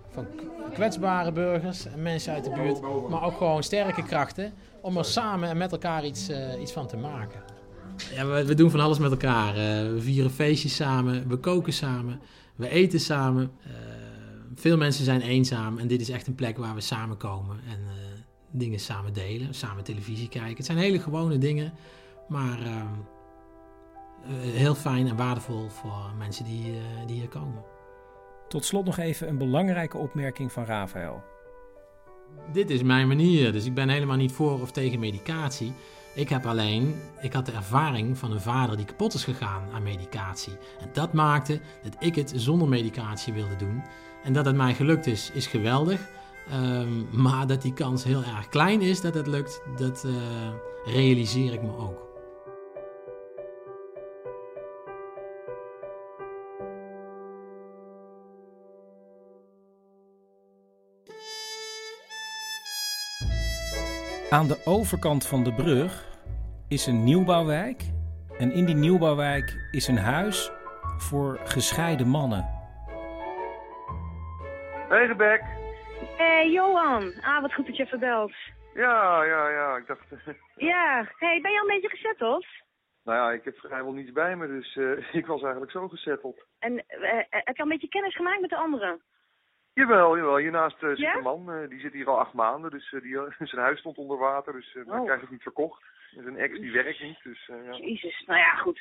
Van 0.10 0.26
kwetsbare 0.74 1.32
burgers 1.32 1.86
en 1.86 2.02
mensen 2.02 2.34
uit 2.34 2.43
de 2.43 2.50
buurt. 2.50 2.82
Maar 3.10 3.24
ook 3.24 3.38
gewoon 3.38 3.63
sterke 3.63 4.04
krachten. 4.04 4.54
Om 4.82 4.98
er 4.98 5.06
samen 5.06 5.50
en 5.50 5.58
met 5.58 5.71
elkaar 5.71 6.06
iets, 6.06 6.30
uh, 6.30 6.62
iets 6.62 6.71
van 6.71 6.88
te 6.88 6.98
maken. 6.98 7.39
Ja, 8.13 8.26
we, 8.26 8.45
we, 8.45 8.54
doen 8.54 8.69
van 8.69 8.80
alles 8.80 9.00
met 9.00 9.12
elkaar. 9.12 9.50
Uh, 9.50 9.62
we 9.91 9.98
vieren 10.00 10.32
feestjes 10.32 10.76
samen. 10.76 11.28
We 11.28 11.38
koken 11.38 11.74
samen. 11.74 12.19
We 12.56 12.69
eten 12.69 13.00
samen. 13.00 13.52
Veel 14.56 14.78
mensen 14.78 15.06
zijn 15.06 15.22
eenzaam. 15.22 15.78
En 15.78 15.88
dit 15.88 16.02
is 16.02 16.10
echt 16.10 16.28
een 16.28 16.36
plek 16.36 16.58
waar 16.58 16.76
we 16.76 16.82
samenkomen. 16.82 17.60
En 17.70 17.80
dingen 18.58 18.80
samen 18.80 19.13
delen, 19.13 19.54
samen 19.54 19.84
televisie 19.84 20.30
kijken. 20.30 20.56
Het 20.56 20.65
zijn 20.65 20.78
hele 20.78 21.00
gewone 21.00 21.38
dingen, 21.38 21.74
maar 22.28 22.60
uh, 22.60 22.82
heel 24.39 24.76
fijn 24.76 25.08
en 25.08 25.15
waardevol 25.15 25.70
voor 25.70 26.13
mensen 26.18 26.46
die, 26.46 26.68
uh, 26.68 26.78
die 27.08 27.15
hier 27.15 27.28
komen. 27.28 27.63
Tot 28.48 28.65
slot 28.65 28.86
nog 28.86 28.98
even 28.98 29.28
een 29.28 29.38
belangrijke 29.38 29.98
opmerking 29.98 30.52
van 30.52 30.65
Rafael. 30.65 31.24
Dit 32.52 32.70
is 32.70 32.84
mijn 32.84 33.08
manier, 33.08 33.52
dus 33.52 33.65
ik 33.65 33.74
ben 33.74 33.89
helemaal 33.89 34.18
niet 34.18 34.32
voor 34.32 34.62
of 34.62 34.72
tegen 34.72 35.00
medicatie. 35.00 35.74
Ik 36.15 36.30
heb 36.30 36.46
alleen, 36.46 36.96
ik 37.22 37.34
had 37.34 37.46
de 37.46 37.52
ervaring 37.52 38.18
van 38.18 38.32
een 38.32 38.41
vader 38.41 38.78
die 38.78 38.86
kapot 38.86 39.13
is 39.13 39.24
gegaan 39.24 39.72
aan 39.74 39.84
medicatie. 39.84 40.54
En 40.80 40.89
dat 40.94 41.13
maakte 41.13 41.60
dat 41.84 41.96
ik 42.00 42.15
het 42.15 42.34
zonder 42.36 42.68
medicatie 42.68 43.34
wilde 43.34 43.56
doen. 43.56 43.84
En 44.25 44.33
dat 44.33 44.45
het 44.45 44.55
mij 44.55 44.73
gelukt 44.73 45.05
is, 45.05 45.31
is 45.33 45.47
geweldig. 45.47 46.01
Um, 46.53 47.07
maar 47.11 47.47
dat 47.47 47.61
die 47.61 47.73
kans 47.73 48.03
heel 48.03 48.23
erg 48.23 48.49
klein 48.49 48.81
is 48.81 49.01
dat 49.01 49.13
het 49.13 49.27
lukt, 49.27 49.61
dat 49.77 50.03
uh, 50.05 50.13
realiseer 50.85 51.53
ik 51.53 51.61
me 51.61 51.77
ook. 51.77 52.03
Aan 64.29 64.47
de 64.47 64.57
overkant 64.65 65.25
van 65.25 65.43
de 65.43 65.53
brug 65.53 66.05
is 66.67 66.85
een 66.85 67.03
nieuwbouwwijk. 67.03 67.84
En 68.38 68.53
in 68.53 68.65
die 68.65 68.76
nieuwbouwwijk 68.76 69.67
is 69.71 69.88
een 69.88 69.97
huis 69.97 70.51
voor 70.97 71.39
gescheiden 71.43 72.07
mannen. 72.07 72.55
Hey 74.89 75.05
Rebek. 75.05 75.41
Hé, 76.17 76.39
Johan. 76.39 77.13
Ah, 77.21 77.41
wat 77.41 77.53
goed 77.53 77.65
dat 77.65 77.77
je 77.77 77.86
verbelt. 77.86 78.33
Ja, 78.73 79.23
ja, 79.23 79.49
ja. 79.49 79.77
Ik 79.77 79.88
dacht... 79.88 80.05
ja. 80.71 81.07
hey, 81.17 81.41
ben 81.41 81.51
je 81.51 81.59
al 81.59 81.69
een 81.69 81.73
beetje 81.81 81.97
gezetteld? 81.97 82.45
Nou 83.03 83.17
ja, 83.17 83.31
ik 83.38 83.43
heb 83.43 83.57
vrijwel 83.57 83.91
niets 83.93 84.11
bij 84.11 84.36
me, 84.36 84.47
dus 84.47 84.75
uh, 84.75 85.13
ik 85.21 85.25
was 85.25 85.41
eigenlijk 85.41 85.71
zo 85.71 85.88
gezetteld. 85.88 86.45
En 86.59 86.73
uh, 86.73 86.83
heb 87.29 87.55
je 87.55 87.61
al 87.63 87.63
een 87.65 87.69
beetje 87.69 87.88
kennis 87.88 88.15
gemaakt 88.15 88.41
met 88.41 88.49
de 88.49 88.55
anderen? 88.55 89.01
Jawel, 89.73 90.17
jawel. 90.17 90.38
Hiernaast 90.38 90.81
uh, 90.83 90.89
zit 90.89 90.97
Ja? 90.97 91.15
een 91.15 91.23
man, 91.23 91.67
die 91.69 91.79
zit 91.79 91.93
hier 91.93 92.07
al 92.07 92.19
acht 92.19 92.33
maanden, 92.33 92.71
dus 92.71 92.95
die, 93.01 93.19
zijn 93.47 93.61
huis 93.61 93.79
stond 93.79 93.97
onder 93.97 94.17
water, 94.17 94.53
dus 94.53 94.73
hij 94.73 94.83
Oh. 94.83 95.03
krijgt 95.03 95.21
het 95.21 95.31
niet 95.31 95.41
verkocht. 95.41 95.83
En 96.17 96.23
zijn 96.23 96.38
ex 96.38 96.59
die 96.59 96.71
werkt 96.71 97.01
niet, 97.01 97.19
dus 97.23 97.45
ja. 97.65 97.73
Jezus. 97.77 98.23
Nou 98.25 98.39
ja, 98.39 98.55
goed. 98.55 98.79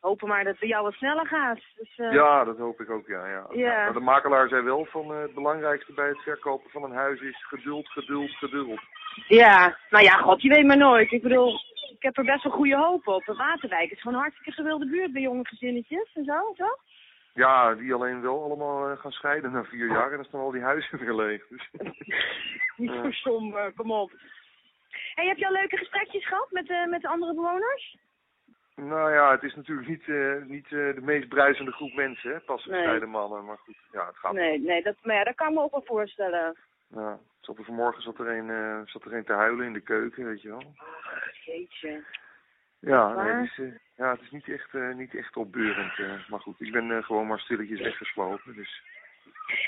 Hopen 0.00 0.28
maar 0.28 0.44
dat 0.44 0.50
het 0.50 0.60
bij 0.60 0.68
jou 0.68 0.82
wat 0.84 0.92
sneller 0.92 1.26
gaat. 1.26 1.60
Dus, 1.76 1.92
eh, 1.96 2.12
Ja, 2.12 2.44
dat 2.44 2.58
hoop 2.58 2.80
ik 2.80 2.90
ook, 2.90 3.06
ja. 3.06 3.26
ja. 3.26 3.46
Ja. 3.52 3.84
Maar 3.84 3.92
de 3.92 4.00
makelaar 4.00 4.48
zei 4.48 4.62
wel 4.62 4.84
van 4.84 5.12
eh, 5.12 5.20
het 5.20 5.34
belangrijkste 5.34 5.92
bij 5.92 6.08
het 6.08 6.18
verkopen 6.18 6.70
van 6.70 6.82
een 6.84 6.92
huis 6.92 7.20
is 7.20 7.46
geduld, 7.46 7.88
geduld, 7.88 8.30
geduld. 8.30 8.80
Ja, 9.26 9.78
nou 9.90 10.04
ja, 10.04 10.12
god, 10.12 10.42
je 10.42 10.48
weet 10.48 10.66
maar 10.66 10.76
nooit. 10.76 11.12
Ik 11.12 11.22
bedoel, 11.22 11.60
ik 11.90 12.02
heb 12.02 12.16
er 12.16 12.24
best 12.24 12.42
wel 12.42 12.52
goede 12.52 12.76
hoop 12.76 13.06
op. 13.06 13.24
De 13.24 13.34
Waterwijk 13.34 13.90
is 13.90 14.00
gewoon 14.00 14.16
een 14.16 14.22
hartstikke 14.22 14.52
gewilde 14.52 14.86
buurt 14.86 15.12
bij 15.12 15.22
jonge 15.22 15.46
gezinnetjes 15.46 16.10
en 16.14 16.24
zo, 16.24 16.52
toch? 16.56 16.78
Ja, 17.34 17.74
die 17.74 17.94
alleen 17.94 18.20
wel 18.20 18.42
allemaal 18.42 18.88
eh, 18.88 18.98
gaan 18.98 19.12
scheiden 19.12 19.52
na 19.52 19.64
vier 19.64 19.90
jaar 19.90 20.10
en 20.10 20.16
dan 20.16 20.24
staan 20.24 20.40
al 20.40 20.50
die 20.50 20.62
huizen 20.62 20.98
weer 20.98 21.14
leeg. 21.14 21.46
Dus. 21.48 21.68
Niet 22.76 22.90
voor 22.90 23.12
somber, 23.12 23.72
kom 23.72 23.92
op. 23.92 24.10
hey, 25.14 25.26
heb 25.26 25.36
je 25.36 25.46
al 25.46 25.52
leuke 25.52 25.76
gesprekjes 25.76 26.26
gehad 26.26 26.50
met, 26.50 26.86
met 26.88 27.02
de 27.02 27.08
andere 27.08 27.34
bewoners? 27.34 27.96
Nou 28.80 29.12
ja, 29.12 29.30
het 29.30 29.42
is 29.42 29.54
natuurlijk 29.54 29.88
niet, 29.88 30.08
eh, 30.08 30.34
niet 30.44 30.64
eh, 30.64 30.70
de 30.70 31.00
meest 31.00 31.28
bruisende 31.28 31.72
groep 31.72 31.94
mensen, 31.94 32.32
hè, 32.32 32.40
pas 32.40 32.64
Nee. 32.64 32.76
gescheiden 32.76 33.08
mannen. 33.08 33.44
Maar 33.44 33.58
goed, 33.58 33.76
ja, 33.92 34.06
het 34.06 34.16
gaat 34.16 34.32
Nee, 34.32 34.60
nee, 34.60 34.82
dat, 34.82 34.94
maar 35.02 35.14
ja, 35.14 35.24
dat 35.24 35.34
kan 35.34 35.48
ik 35.48 35.54
me 35.54 35.60
ook 35.62 35.70
wel 35.70 35.84
voorstellen. 35.84 36.56
Ja, 36.94 37.18
zat 37.40 37.58
er 37.58 37.64
vanmorgen 37.64 38.02
zat 38.02 38.18
er, 38.18 38.28
een, 38.28 38.50
eh, 38.50 38.80
zat 38.84 39.04
er 39.04 39.14
een 39.14 39.24
te 39.24 39.32
huilen 39.32 39.66
in 39.66 39.72
de 39.72 39.80
keuken, 39.80 40.24
weet 40.24 40.42
je 40.42 40.48
wel. 40.48 40.74
Jeetje. 41.44 42.04
Ja, 42.80 43.22
nee, 43.22 43.32
het 43.32 43.58
is, 43.58 43.72
ja 43.96 44.10
het 44.10 44.20
is 44.20 44.30
niet 44.30 44.48
echt, 44.48 44.72
niet 44.72 45.14
echt 45.14 45.36
opbeurend. 45.36 46.28
maar 46.28 46.40
goed, 46.40 46.60
ik 46.60 46.72
ben 46.72 47.04
gewoon 47.04 47.26
maar 47.26 47.38
stilletjes 47.38 47.80
weggeslopen. 47.80 48.54
Dus. 48.54 48.82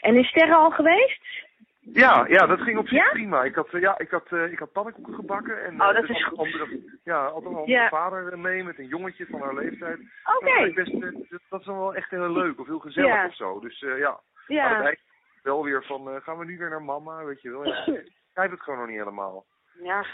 En 0.01 0.15
is 0.17 0.29
Sterre 0.29 0.55
al 0.55 0.71
geweest? 0.71 1.49
Ja, 1.81 2.27
ja, 2.29 2.47
dat 2.47 2.61
ging 2.61 2.79
op 2.79 2.89
zich 2.89 3.11
prima. 3.11 3.43
Ik 3.45 3.55
had, 3.55 3.69
eh, 3.75 3.81
ja, 3.81 3.99
ik 3.99 4.11
had, 4.11 4.27
eh, 4.33 4.53
ik 4.53 4.59
had 4.59 4.73
pannenkoeken 4.73 5.15
gebakken. 5.15 5.65
En, 5.65 5.81
Oh, 5.81 5.89
eh, 5.89 5.95
dat 5.95 6.07
dus 6.07 6.17
is 6.19 6.33
andere, 6.37 6.99
Ja, 7.05 7.23
had 7.31 7.41
een 7.45 7.47
andere 7.55 7.67
Ja. 7.67 7.89
vader 7.89 8.39
mee 8.39 8.65
met 8.65 8.79
een 8.79 8.87
jongetje 8.87 9.27
van 9.27 9.41
haar 9.41 9.55
leeftijd. 9.55 9.99
Oké. 10.39 10.51
Eh, 10.51 10.75
dat- 10.75 11.41
is 11.41 11.65
dan 11.65 11.77
wel 11.79 11.95
echt 11.95 12.11
heel 12.11 12.33
leuk 12.33 12.61
of 12.61 12.67
heel 12.67 12.79
gezellig 12.79 13.11
Ja. 13.15 13.27
of 13.27 13.35
zo. 13.35 13.61
Dus 13.61 13.83
eh, 13.83 13.99
ja, 13.99 14.21
Ja. 14.47 14.95
Wel 15.43 15.65
weer 15.65 15.85
van, 15.85 16.21
gaan 16.23 16.39
we 16.39 16.45
nu 16.45 16.59
weer 16.59 16.71
naar 16.71 16.83
mama, 16.83 17.25
weet 17.25 17.43
je 17.43 17.51
wel. 17.51 17.65
Ja, 17.67 17.87
ik 17.87 18.13
begrijp 18.27 18.51
het 18.51 18.61
gewoon 18.61 18.79
nog 18.79 18.89
niet 18.89 18.99
helemaal. 18.99 19.47
Ja, 19.83 20.01
ik 20.01 20.07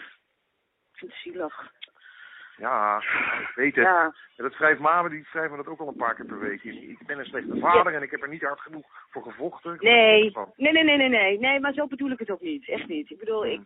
vind 0.92 1.12
het 1.12 1.20
zielig. 1.20 1.72
Ja, 2.56 3.02
ik 3.40 3.52
weet 3.54 3.74
het. 3.74 3.84
Ja. 3.84 4.14
Ja, 4.36 4.42
dat 4.42 4.52
schrijft 4.52 4.80
mama, 4.80 5.08
die 5.08 5.24
schrijft 5.24 5.50
me 5.50 5.56
dat 5.56 5.66
ook 5.66 5.80
al 5.80 5.88
een 5.88 5.96
paar 5.96 6.14
keer 6.14 6.24
per 6.24 6.38
week. 6.38 6.62
Ik 6.64 7.06
ben 7.06 7.18
een 7.18 7.24
slechte 7.24 7.58
vader 7.58 7.94
en 7.94 8.02
ik 8.02 8.10
heb 8.10 8.22
er 8.22 8.28
niet 8.28 8.42
hard 8.42 8.60
genoeg 8.60 8.86
voor 9.10 9.22
gevochten. 9.22 9.76
Nee. 9.80 10.32
nee, 10.56 10.72
nee, 10.72 10.84
nee, 10.84 10.96
nee, 10.96 11.08
nee. 11.08 11.38
Nee, 11.38 11.60
maar 11.60 11.72
zo 11.72 11.86
bedoel 11.86 12.10
ik 12.10 12.18
het 12.18 12.30
ook 12.30 12.40
niet. 12.40 12.68
Echt 12.68 12.86
niet. 12.86 13.10
Ik 13.10 13.18
bedoel, 13.18 13.46
ik... 13.46 13.60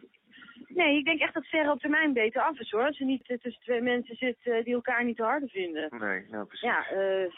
Nee, 0.66 0.98
ik 0.98 1.04
denk 1.04 1.20
echt 1.20 1.34
dat 1.34 1.44
Sterre 1.44 1.70
op 1.70 1.80
termijn 1.80 2.12
beter 2.12 2.42
af 2.42 2.58
is, 2.58 2.70
hoor. 2.70 2.82
Als 2.82 2.96
ze 2.96 3.04
niet 3.04 3.28
eh, 3.28 3.38
tussen 3.38 3.62
twee 3.62 3.80
mensen 3.80 4.16
zit 4.16 4.36
eh, 4.42 4.64
die 4.64 4.74
elkaar 4.74 5.04
niet 5.04 5.16
te 5.16 5.22
harde 5.22 5.48
vinden. 5.48 5.88
Nee, 5.98 6.26
ja, 6.30 6.44
precies. 6.44 6.68
Ja, 6.68 6.86
eh 6.86 7.32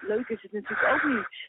leuk 0.00 0.28
is 0.28 0.42
het 0.42 0.52
natuurlijk 0.52 0.92
ook 0.92 1.12
niet. 1.12 1.48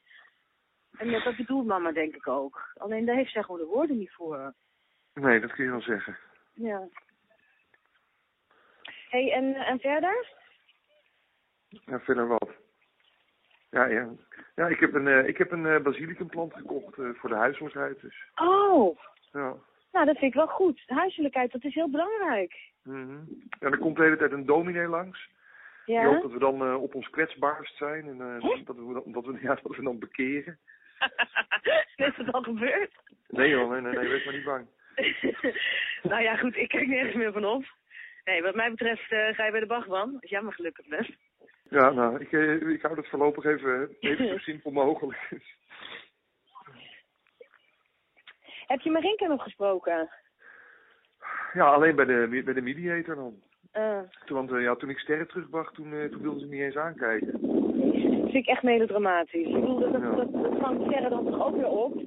En 0.97 1.11
dat, 1.11 1.23
dat 1.23 1.35
bedoelt 1.35 1.65
mama 1.65 1.91
denk 1.91 2.15
ik 2.15 2.27
ook. 2.27 2.73
Alleen 2.77 3.05
daar 3.05 3.15
heeft 3.15 3.31
zij 3.31 3.43
gewoon 3.43 3.59
de 3.59 3.65
woorden 3.65 3.97
niet 3.97 4.13
voor. 4.13 4.53
Nee, 5.13 5.39
dat 5.39 5.51
kun 5.51 5.63
je 5.63 5.69
wel 5.69 5.81
zeggen. 5.81 6.17
Ja. 6.53 6.87
Hey, 9.15 9.31
en, 9.31 9.55
en 9.55 9.79
verder? 9.79 10.27
Ja, 11.67 11.99
verder 11.99 12.27
wat. 12.27 12.49
Ja, 13.69 13.85
ja. 13.85 14.09
ja 14.55 14.67
ik 14.67 14.79
heb 14.79 14.93
een, 14.93 15.07
eh, 15.07 15.27
ik 15.27 15.37
heb 15.37 15.51
een 15.51 15.65
eh, 15.65 15.81
basilicumplant 15.81 16.53
gekocht 16.53 16.97
eh, 16.97 17.09
voor 17.13 17.29
de 17.29 17.35
huishoudheid. 17.35 18.01
Dus. 18.01 18.23
Oh, 18.35 18.97
Ja. 19.31 19.55
nou 19.91 20.05
dat 20.05 20.17
vind 20.17 20.31
ik 20.31 20.33
wel 20.33 20.47
goed. 20.47 20.83
Huiselijkheid, 20.85 21.51
dat 21.51 21.63
is 21.63 21.73
heel 21.73 21.89
belangrijk. 21.89 22.73
Mhm. 22.83 23.17
ja, 23.59 23.69
er 23.69 23.77
komt 23.77 23.95
de 23.95 24.03
hele 24.03 24.17
tijd 24.17 24.31
een 24.31 24.45
dominee 24.45 24.87
langs. 24.87 25.29
Ja? 25.85 25.99
Die 26.01 26.09
hoopt 26.09 26.21
dat 26.21 26.31
we 26.31 26.39
dan 26.39 26.75
op 26.75 26.95
ons 26.95 27.09
kwetsbaarst 27.09 27.77
zijn 27.77 28.07
en 28.07 28.17
dat, 28.17 28.75
we, 28.75 28.93
dan- 28.93 29.11
dat, 29.11 29.25
we, 29.25 29.37
ja, 29.47 29.55
dat 29.63 29.75
we 29.75 29.83
dan 29.83 29.99
bekeren. 29.99 30.59
is 31.95 32.15
dat 32.17 32.31
al 32.31 32.41
gebeurd? 32.41 32.93
Nee 33.27 33.49
joh, 33.49 33.71
nee, 33.71 33.81
nee, 33.81 33.93
nee, 33.95 34.07
wees 34.09 34.25
maar 34.25 34.33
niet 34.33 34.43
bang. 34.43 34.67
nou 36.11 36.21
ja, 36.21 36.35
goed, 36.35 36.55
ik 36.55 36.67
kijk 36.67 36.87
nergens 36.87 37.15
meer 37.15 37.31
van 37.31 37.45
op. 37.45 37.63
Nee, 38.25 38.41
wat 38.41 38.55
mij 38.55 38.69
betreft 38.69 39.11
eh, 39.11 39.33
ga 39.35 39.45
je 39.45 39.51
bij 39.51 39.59
de 39.59 39.65
Bachman, 39.65 40.17
als 40.21 40.29
jij 40.29 40.41
maar 40.41 40.53
gelukkig 40.53 40.87
bent. 40.87 41.09
Ja, 41.69 41.89
nou, 41.89 42.19
ik, 42.19 42.31
eh, 42.31 42.69
ik 42.69 42.81
hou 42.81 42.95
dat 42.95 43.07
voorlopig 43.07 43.45
even, 43.45 43.95
even 43.99 44.27
zo 44.27 44.37
simpel 44.49 44.71
mogelijk. 44.71 45.29
Heb 48.67 48.79
je 48.79 48.91
Marinka 48.91 49.27
nog 49.27 49.43
gesproken? 49.43 50.09
ja, 51.53 51.73
alleen 51.73 51.95
bij 51.95 52.05
de, 52.05 52.41
bij 52.45 52.53
de 52.53 52.61
mediator 52.61 53.15
dan. 53.15 53.41
Eh, 53.71 53.99
Toen, 54.25 54.37
want, 54.37 54.51
eh, 54.51 54.61
ja, 54.61 54.75
toen 54.75 54.89
ik 54.89 54.99
sterren 54.99 55.27
terugbracht, 55.27 55.73
toen, 55.73 55.93
eh, 55.93 56.09
toen 56.09 56.21
wilden 56.21 56.39
ze 56.39 56.47
niet 56.47 56.61
eens 56.61 56.77
aankijken. 56.77 57.31
dat 57.31 58.31
vind 58.31 58.33
ik 58.33 58.47
echt 58.47 58.63
melodramatisch. 58.63 59.45
Ik 59.47 59.53
bedoel, 59.53 59.79
dat, 59.79 59.91
dat, 59.91 60.15
dat, 60.15 60.33
dat 60.33 60.57
vangt 60.59 60.85
Sterren 60.85 61.09
dan 61.09 61.25
toch 61.25 61.45
ook 61.45 61.55
weer 61.55 61.67
op? 61.67 62.01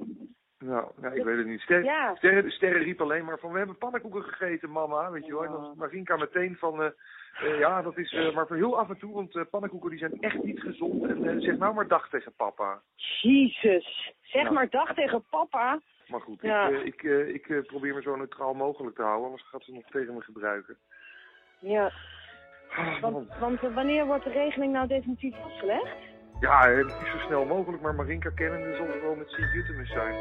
Nou, 0.59 0.91
ja, 1.01 1.09
ik 1.11 1.23
weet 1.23 1.37
het 1.37 1.45
niet. 1.45 1.61
Ster, 1.61 1.83
Ja. 1.83 2.15
sterren, 2.15 2.51
sterren 2.51 2.81
riep 2.83 3.01
alleen 3.01 3.25
maar 3.25 3.39
van, 3.39 3.51
we 3.51 3.57
hebben 3.57 3.77
pannenkoeken 3.77 4.23
gegeten, 4.23 4.71
mama, 4.71 5.11
weet 5.11 5.25
je 5.25 5.31
wel. 5.33 5.43
En 5.45 5.51
dan 5.51 5.73
Marinka 5.77 6.15
meteen 6.17 6.55
van, 6.57 6.81
eh, 6.83 6.89
eh, 7.41 7.59
ja, 7.59 7.81
dat 7.81 7.97
is 7.97 8.13
eh, 8.13 8.33
maar 8.35 8.47
voor 8.47 8.55
heel 8.55 8.79
af 8.79 8.89
en 8.89 8.97
toe, 8.97 9.13
want 9.13 9.49
pannenkoeken 9.49 9.89
die 9.89 9.99
zijn 9.99 10.21
echt 10.21 10.43
niet 10.43 10.59
gezond. 10.61 11.03
En 11.03 11.41
zeg 11.41 11.57
nou 11.57 11.73
maar 11.73 11.87
dag 11.87 12.09
tegen 12.09 12.33
papa. 12.33 12.81
Jezus, 13.21 14.13
zeg 14.21 14.43
Ja. 14.43 14.51
maar 14.51 14.69
dag 14.69 14.93
tegen 14.93 15.23
papa. 15.29 15.79
Maar 16.07 16.21
goed, 16.21 16.41
Ja. 16.41 16.67
ik, 16.67 17.03
ik, 17.03 17.47
ik 17.47 17.65
probeer 17.67 17.93
me 17.95 18.01
zo 18.01 18.15
neutraal 18.15 18.53
mogelijk 18.53 18.95
te 18.95 19.01
houden, 19.01 19.25
anders 19.25 19.49
gaat 19.49 19.63
ze 19.63 19.73
nog 19.73 19.83
tegen 19.89 20.13
me 20.13 20.21
gebruiken. 20.21 20.77
Ja, 21.59 21.91
Ah, 22.75 23.01
want, 23.01 23.37
want 23.39 23.61
wanneer 23.61 24.05
wordt 24.05 24.23
de 24.23 24.29
regeling 24.29 24.73
nou 24.73 24.87
definitief 24.87 25.35
vastgelegd? 25.41 25.95
Ja, 26.39 26.67
niet 26.67 27.09
zo 27.11 27.17
snel 27.25 27.45
mogelijk, 27.45 27.81
maar 27.81 27.95
Marinka 27.95 28.29
kennende 28.29 28.75
zal 28.75 28.87
het 28.87 29.01
wel 29.01 29.15
met 29.15 29.29
Sint-Jutemus 29.29 29.89
zijn. 29.89 30.13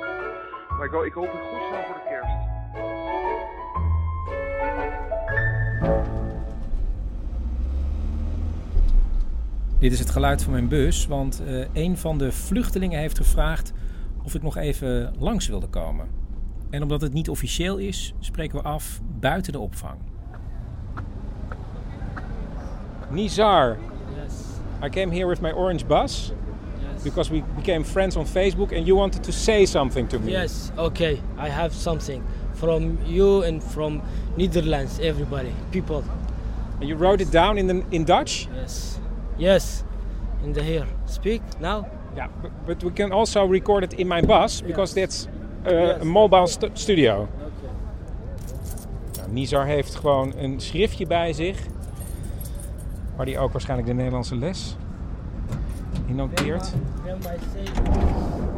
Maar 0.79 0.87
ik, 0.87 1.07
ik 1.07 1.13
hoop 1.13 1.33
het 1.33 1.41
goed 1.51 1.61
snel 1.69 1.83
voor 1.83 1.95
de 1.95 2.09
kerst. 2.09 2.57
Dit 9.79 9.93
is 9.93 9.99
het 9.99 10.11
geluid 10.11 10.43
van 10.43 10.53
mijn 10.53 10.69
bus, 10.69 11.07
want 11.07 11.43
eh, 11.47 11.67
een 11.73 11.97
van 11.97 12.19
de 12.19 12.33
vluchtelingen 12.33 12.99
heeft 12.99 13.17
gevraagd 13.17 13.73
of 14.25 14.35
ik 14.35 14.43
nog 14.43 14.57
even 14.57 15.15
langs 15.19 15.49
wilde 15.49 15.69
komen. 15.69 16.09
En 16.71 16.83
omdat 16.83 17.01
het 17.01 17.13
niet 17.13 17.29
officieel 17.29 17.77
is, 17.77 18.15
spreken 18.19 18.59
we 18.59 18.65
af 18.65 19.01
buiten 19.21 19.53
de 19.53 19.59
opvang. 19.59 19.99
Nizar, 23.11 23.77
I 24.83 24.89
came 24.89 25.11
here 25.11 25.27
with 25.27 25.43
my 25.43 25.51
orange 25.53 25.85
bus 25.89 26.33
because 27.05 27.31
we 27.31 27.43
became 27.57 27.85
friends 27.85 28.17
on 28.17 28.25
Facebook 28.27 28.73
and 28.77 28.87
you 28.87 28.97
wanted 28.97 29.23
to 29.25 29.33
say 29.33 29.67
something 29.67 30.09
to 30.09 30.19
me. 30.19 30.33
Yes, 30.33 30.73
okay. 30.77 31.21
I 31.37 31.49
have 31.49 31.73
something 31.73 32.23
from 32.55 32.99
you 33.07 33.43
and 33.45 33.63
from 33.63 34.03
Netherlands, 34.37 34.99
everybody, 35.01 35.53
people. 35.71 36.03
And 36.81 36.89
you 36.89 36.97
wrote 36.97 37.21
it 37.23 37.31
down 37.31 37.59
in, 37.59 37.67
the, 37.67 37.85
in 37.91 38.05
Dutch? 38.05 38.49
Yes. 38.55 38.99
Yes. 39.39 39.85
In 40.45 40.53
the 40.53 40.63
here. 40.63 40.87
Speak 41.07 41.43
now. 41.61 41.87
Yeah, 42.17 42.29
but, 42.43 42.51
but 42.67 42.83
we 42.85 42.91
can 42.91 43.13
also 43.13 43.45
record 43.47 43.85
it 43.85 43.93
in 43.95 44.09
my 44.09 44.21
bus 44.23 44.61
because 44.61 44.95
that's 44.95 45.27
uh, 45.67 45.71
Yes. 45.71 46.03
a 46.03 46.05
mobile 46.05 46.47
stu- 46.47 46.71
studio. 46.75 47.29
Nou, 49.19 49.31
Nizar 49.33 49.67
heeft 49.67 49.95
gewoon 49.95 50.33
een 50.37 50.61
schriftje 50.61 51.07
bij 51.07 51.33
zich. 51.33 51.59
Waar 53.19 53.27
hij 53.27 53.39
ook 53.39 53.53
waarschijnlijk 53.53 53.89
de 53.89 53.95
Nederlandse 53.95 54.37
les 54.37 54.77
in 56.07 56.15
noteert. 56.15 56.73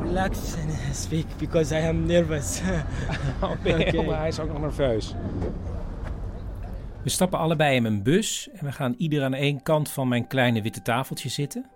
Relax 0.03 0.55
and 0.55 0.97
speak 0.97 1.25
because 1.39 1.81
I 1.81 1.87
am 1.87 2.07
nervous. 2.07 2.61
Okay. 3.41 4.05
Maar 4.07 4.19
hij 4.19 4.29
is 4.29 4.41
ook 4.41 4.49
nog 4.49 4.61
nerveus. 4.61 5.15
We 7.03 7.11
stappen 7.11 7.39
allebei 7.39 7.77
in 7.77 7.83
mijn 7.83 8.03
bus 8.03 8.49
en 8.53 8.65
we 8.65 8.73
gaan 8.73 8.95
ieder 8.99 9.25
aan 9.25 9.35
één 9.35 9.63
kant 9.63 9.91
van 9.91 10.09
mijn 10.09 10.27
kleine 10.27 10.63
witte 10.63 10.83
tafeltje 10.83 11.29
zitten. 11.29 11.67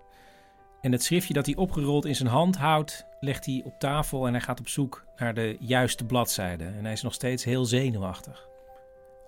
En 0.80 0.92
het 0.92 1.02
schriftje 1.02 1.34
dat 1.34 1.46
hij 1.46 1.56
opgerold 1.56 2.04
in 2.04 2.14
zijn 2.14 2.28
hand 2.28 2.56
houdt, 2.56 3.06
legt 3.20 3.46
hij 3.46 3.62
op 3.64 3.78
tafel 3.78 4.26
en 4.26 4.32
hij 4.32 4.42
gaat 4.42 4.60
op 4.60 4.68
zoek 4.68 5.04
naar 5.16 5.34
de 5.34 5.56
juiste 5.60 6.04
bladzijde. 6.04 6.64
En 6.64 6.84
hij 6.84 6.92
is 6.92 7.02
nog 7.02 7.14
steeds 7.14 7.44
heel 7.44 7.64
zenuwachtig. 7.64 8.48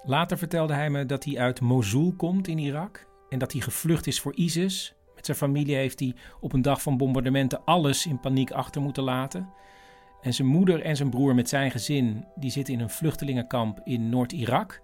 Later 0.04 0.38
vertelde 0.38 0.74
hij 0.74 0.90
me 0.90 1.06
dat 1.06 1.24
hij 1.24 1.38
uit 1.38 1.60
Mosul 1.60 2.12
komt 2.16 2.48
in 2.48 2.58
Irak 2.58 3.06
en 3.28 3.38
dat 3.38 3.52
hij 3.52 3.60
gevlucht 3.60 4.06
is 4.06 4.20
voor 4.20 4.34
ISIS. 4.34 4.94
Met 5.14 5.24
zijn 5.24 5.36
familie 5.36 5.74
heeft 5.74 6.00
hij 6.00 6.14
op 6.40 6.52
een 6.52 6.62
dag 6.62 6.82
van 6.82 6.96
bombardementen 6.96 7.64
alles 7.64 8.06
in 8.06 8.20
paniek 8.20 8.50
achter 8.50 8.82
moeten 8.82 9.02
laten. 9.02 9.48
En 10.20 10.34
zijn 10.34 10.48
moeder 10.48 10.82
en 10.82 10.96
zijn 10.96 11.10
broer 11.10 11.34
met 11.34 11.48
zijn 11.48 11.70
gezin 11.70 12.24
die 12.34 12.50
zitten 12.50 12.74
in 12.74 12.80
een 12.80 12.90
vluchtelingenkamp 12.90 13.80
in 13.84 14.08
Noord-Irak. 14.08 14.82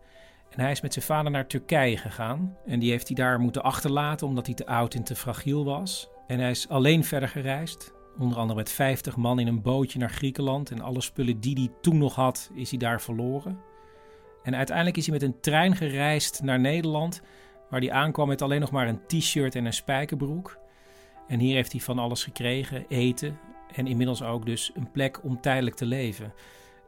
En 0.50 0.60
hij 0.60 0.70
is 0.70 0.80
met 0.80 0.92
zijn 0.92 1.04
vader 1.04 1.30
naar 1.30 1.46
Turkije 1.46 1.96
gegaan. 1.96 2.56
En 2.66 2.78
die 2.78 2.90
heeft 2.90 3.06
hij 3.06 3.16
daar 3.16 3.40
moeten 3.40 3.62
achterlaten 3.62 4.26
omdat 4.26 4.46
hij 4.46 4.54
te 4.54 4.66
oud 4.66 4.94
en 4.94 5.02
te 5.02 5.16
fragiel 5.16 5.64
was. 5.64 6.08
En 6.26 6.38
hij 6.38 6.50
is 6.50 6.68
alleen 6.68 7.04
verder 7.04 7.28
gereisd. 7.28 7.92
Onder 8.18 8.38
andere 8.38 8.58
met 8.58 8.70
50 8.70 9.16
man 9.16 9.38
in 9.38 9.46
een 9.46 9.62
bootje 9.62 9.98
naar 9.98 10.10
Griekenland. 10.10 10.70
En 10.70 10.80
alle 10.80 11.00
spullen 11.00 11.40
die 11.40 11.54
hij 11.54 11.70
toen 11.80 11.98
nog 11.98 12.14
had, 12.14 12.50
is 12.54 12.70
hij 12.70 12.78
daar 12.78 13.00
verloren. 13.00 13.58
En 14.42 14.56
uiteindelijk 14.56 14.96
is 14.96 15.06
hij 15.06 15.14
met 15.14 15.22
een 15.22 15.40
trein 15.40 15.76
gereisd 15.76 16.42
naar 16.42 16.60
Nederland. 16.60 17.22
Waar 17.72 17.80
hij 17.80 17.92
aankwam 17.92 18.28
met 18.28 18.42
alleen 18.42 18.60
nog 18.60 18.70
maar 18.70 18.88
een 18.88 19.06
t-shirt 19.06 19.54
en 19.54 19.64
een 19.64 19.72
spijkerbroek. 19.72 20.58
En 21.28 21.38
hier 21.38 21.54
heeft 21.54 21.72
hij 21.72 21.80
van 21.80 21.98
alles 21.98 22.24
gekregen, 22.24 22.84
eten 22.88 23.38
en 23.74 23.86
inmiddels 23.86 24.22
ook 24.22 24.46
dus 24.46 24.70
een 24.74 24.90
plek 24.90 25.24
om 25.24 25.40
tijdelijk 25.40 25.76
te 25.76 25.86
leven. 25.86 26.32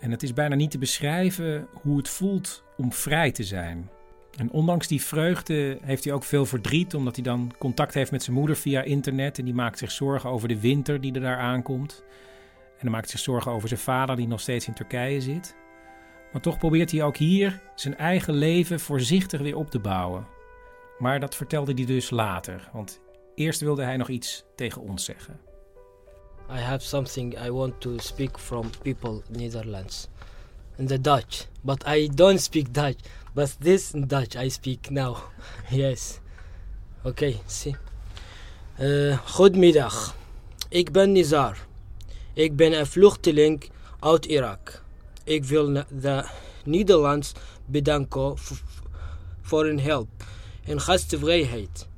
En 0.00 0.10
het 0.10 0.22
is 0.22 0.32
bijna 0.32 0.54
niet 0.54 0.70
te 0.70 0.78
beschrijven 0.78 1.68
hoe 1.82 1.96
het 1.96 2.08
voelt 2.08 2.64
om 2.76 2.92
vrij 2.92 3.32
te 3.32 3.44
zijn. 3.44 3.90
En 4.36 4.50
ondanks 4.50 4.86
die 4.86 5.02
vreugde 5.02 5.78
heeft 5.82 6.04
hij 6.04 6.12
ook 6.12 6.24
veel 6.24 6.46
verdriet, 6.46 6.94
omdat 6.94 7.14
hij 7.14 7.24
dan 7.24 7.52
contact 7.58 7.94
heeft 7.94 8.10
met 8.10 8.22
zijn 8.22 8.36
moeder 8.36 8.56
via 8.56 8.82
internet. 8.82 9.38
En 9.38 9.44
die 9.44 9.54
maakt 9.54 9.78
zich 9.78 9.90
zorgen 9.90 10.30
over 10.30 10.48
de 10.48 10.60
winter 10.60 11.00
die 11.00 11.12
er 11.12 11.20
daar 11.20 11.38
aankomt. 11.38 12.04
En 12.72 12.80
hij 12.80 12.90
maakt 12.90 13.10
zich 13.10 13.20
zorgen 13.20 13.52
over 13.52 13.68
zijn 13.68 13.80
vader 13.80 14.16
die 14.16 14.28
nog 14.28 14.40
steeds 14.40 14.66
in 14.66 14.74
Turkije 14.74 15.20
zit. 15.20 15.56
Maar 16.32 16.42
toch 16.42 16.58
probeert 16.58 16.90
hij 16.90 17.02
ook 17.02 17.16
hier 17.16 17.62
zijn 17.74 17.96
eigen 17.96 18.34
leven 18.34 18.80
voorzichtig 18.80 19.40
weer 19.40 19.56
op 19.56 19.70
te 19.70 19.78
bouwen. 19.78 20.33
Maar 20.98 21.20
dat 21.20 21.34
vertelde 21.34 21.72
hij 21.72 21.84
dus 21.84 22.10
later, 22.10 22.68
want 22.72 23.00
eerst 23.34 23.60
wilde 23.60 23.82
hij 23.82 23.96
nog 23.96 24.08
iets 24.08 24.44
tegen 24.56 24.82
ons 24.82 25.04
zeggen. 25.04 25.40
I 26.50 26.58
have 26.58 26.84
something 26.84 27.44
I 27.46 27.50
want 27.50 27.80
to 27.80 27.98
speak 27.98 28.38
from 28.38 28.70
people 28.82 29.22
Netherlands 29.28 30.08
in 30.76 30.86
the 30.86 31.00
Dutch, 31.00 31.46
but 31.60 31.84
I 31.86 32.08
don't 32.14 32.40
speak 32.40 32.74
Dutch. 32.74 33.00
But 33.32 33.56
this 33.60 33.90
Dutch 33.90 34.36
I 34.36 34.48
speak 34.50 34.90
now. 34.90 35.16
yes. 35.70 36.20
Oké, 36.98 37.08
okay, 37.08 37.40
zie. 37.46 37.76
Uh, 38.80 39.18
goedemiddag. 39.24 40.14
Ik 40.68 40.92
ben 40.92 41.12
Nizar. 41.12 41.56
Ik 42.32 42.56
ben 42.56 42.78
een 42.78 42.86
vluchteling 42.86 43.70
uit 44.00 44.24
Irak. 44.26 44.82
Ik 45.24 45.44
wil 45.44 45.84
de 45.88 46.24
Nederlands 46.64 47.32
bedanken 47.64 48.34
voor 49.42 49.64
hun 49.64 49.80
hulp 49.80 50.08
en 50.66 50.80
gastvrijheid. 50.80 51.88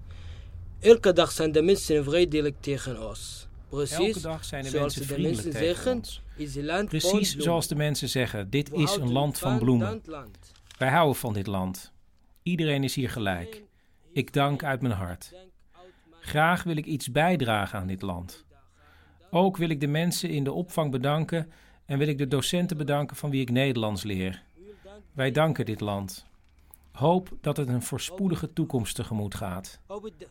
Elke 0.81 1.13
dag 1.13 1.33
zijn 1.33 1.53
de 1.53 1.63
mensen 1.63 2.05
vrijelijk 2.05 2.57
tegen 2.61 3.09
ons. 3.09 3.47
Precies 3.69 3.97
Elke 3.97 4.21
dag 4.21 4.45
zijn 4.45 4.63
de 4.63 4.69
zoals 4.69 4.97
mensen 4.97 5.01
de 5.01 5.15
vriendelijk 5.15 5.45
mensen 5.45 5.67
zeggen, 5.67 5.95
ons. 5.97 6.23
is 6.37 6.55
het 6.55 6.65
land 6.65 6.89
Precies 6.89 7.37
zoals 7.37 7.67
de 7.69 7.75
mensen 7.75 8.09
zeggen, 8.09 8.51
dit 8.51 8.69
We 8.69 8.77
is 8.77 8.97
een 8.97 9.13
land 9.13 9.39
van 9.39 9.59
bloemen. 9.59 10.03
land. 10.05 10.53
Wij 10.79 10.91
houden 10.91 11.17
van 11.17 11.33
dit 11.33 11.47
land. 11.47 11.93
Iedereen 12.43 12.85
is 12.85 12.95
hier 12.95 13.11
gelijk. 13.11 13.63
Ik 14.13 14.33
dank 14.33 14.65
uit 14.65 14.81
mijn 14.81 14.95
hart. 14.95 15.33
Graag 16.21 16.63
wil 16.63 16.77
ik 16.77 16.87
iets 16.87 17.11
bijdragen 17.11 17.79
aan 17.79 17.87
dit 17.87 18.03
land. 18.03 18.45
Ook 19.31 19.57
wil 19.57 19.69
ik 19.69 19.81
de 19.81 19.87
mensen 19.87 20.31
in 20.31 20.45
de 20.45 20.53
opvang 20.53 20.91
bedanken 20.91 21.51
en 21.85 21.99
wil 21.99 22.09
ik 22.09 22.19
de 22.19 22.29
docenten 22.29 22.77
bedanken 22.77 23.17
van 23.17 23.31
wie 23.31 23.41
ik 23.41 23.51
Nederlands 23.51 24.03
leer. 24.03 24.43
Wij 25.13 25.31
danken 25.31 25.65
dit 25.65 25.81
land. 25.81 26.26
Hoop 26.97 27.29
dat 27.41 27.57
het 27.57 27.69
een 27.69 27.83
voorspoedige 27.83 28.53
toekomst 28.53 28.95
tegemoet 28.95 29.35
gaat. 29.35 29.81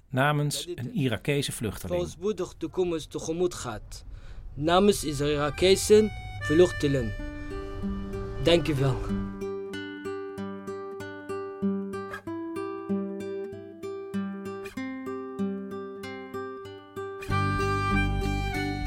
Namens 0.10 0.68
een 0.76 0.94
Irakese 0.94 1.52
vluchteling. 1.52 2.00
voorspoedig 2.02 2.54
toekomst 2.58 3.12
tegemoet 3.12 3.54
gaat. 3.54 4.06
Namens 4.54 5.04
Irakese 5.04 6.12
vluchtelingen. 6.40 7.14
Dank 8.44 8.68
u 8.68 8.76
wel. 8.76 8.96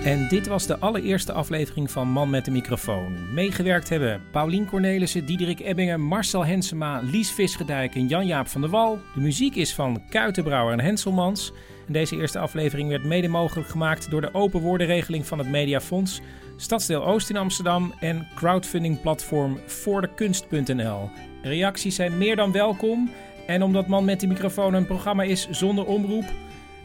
En 0.08 0.28
dit 0.28 0.46
was 0.46 0.66
de 0.66 0.78
allereerste 0.78 1.32
aflevering 1.32 1.90
van 1.90 2.08
Man 2.08 2.30
met 2.30 2.44
de 2.44 2.50
microfoon. 2.50 3.34
Meegewerkt 3.34 3.88
hebben 3.88 4.22
Paulien 4.30 4.66
Cornelissen, 4.66 5.26
Diederik 5.26 5.60
Ebbingen, 5.60 6.00
Marcel 6.00 6.46
Hensema, 6.46 7.00
Lies 7.00 7.30
Visgedijk 7.30 7.94
en 7.94 8.06
Jan-Jaap 8.06 8.46
van 8.46 8.60
der 8.60 8.70
Wal. 8.70 8.98
De 9.14 9.20
muziek 9.20 9.54
is 9.54 9.74
van 9.74 10.02
Kuitenbrouwer 10.08 10.72
en 10.72 10.80
Henselmans. 10.80 11.52
En 11.86 11.92
deze 11.92 12.16
eerste 12.16 12.38
aflevering 12.38 12.88
werd 12.88 13.04
mede 13.04 13.28
mogelijk 13.28 13.68
gemaakt 13.68 14.10
door 14.10 14.20
de 14.20 14.34
open 14.34 14.60
woordenregeling 14.60 15.26
van 15.26 15.38
het 15.38 15.48
Mediafonds, 15.48 16.20
Stadsdeel 16.56 17.04
Oost 17.04 17.30
in 17.30 17.36
Amsterdam 17.36 17.94
en 18.00 18.26
crowdfundingplatform 18.34 19.60
voordekunst.nl. 19.66 21.10
Reacties 21.42 21.94
zijn 21.94 22.18
meer 22.18 22.36
dan 22.36 22.52
welkom. 22.52 23.10
En 23.46 23.62
omdat 23.62 23.86
Man 23.86 24.04
met 24.04 24.20
de 24.20 24.26
microfoon 24.26 24.74
een 24.74 24.86
programma 24.86 25.22
is 25.22 25.48
zonder 25.50 25.84
omroep, 25.84 26.24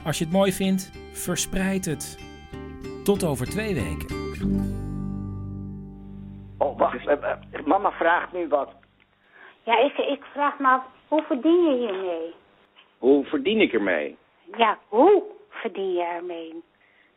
als 0.03 0.17
je 0.17 0.23
het 0.23 0.33
mooi 0.33 0.53
vindt, 0.53 0.91
verspreid 1.11 1.85
het. 1.85 2.22
Tot 3.03 3.23
over 3.25 3.45
twee 3.49 3.73
weken. 3.73 4.07
Oh, 6.57 6.77
wacht. 6.77 7.07
eh, 7.07 7.31
eh, 7.31 7.65
Mama 7.65 7.91
vraagt 7.91 8.33
nu 8.33 8.47
wat. 8.47 8.73
Ja, 9.63 9.77
ik, 9.79 9.97
ik 9.97 10.23
vraag 10.23 10.59
me 10.59 10.67
af, 10.67 10.83
hoe 11.07 11.21
verdien 11.23 11.63
je 11.63 11.77
hiermee? 11.77 12.33
Hoe 12.97 13.25
verdien 13.25 13.61
ik 13.61 13.73
ermee? 13.73 14.17
Ja, 14.57 14.77
hoe 14.87 15.23
verdien 15.49 15.93
je 15.93 16.03
ermee? 16.03 16.63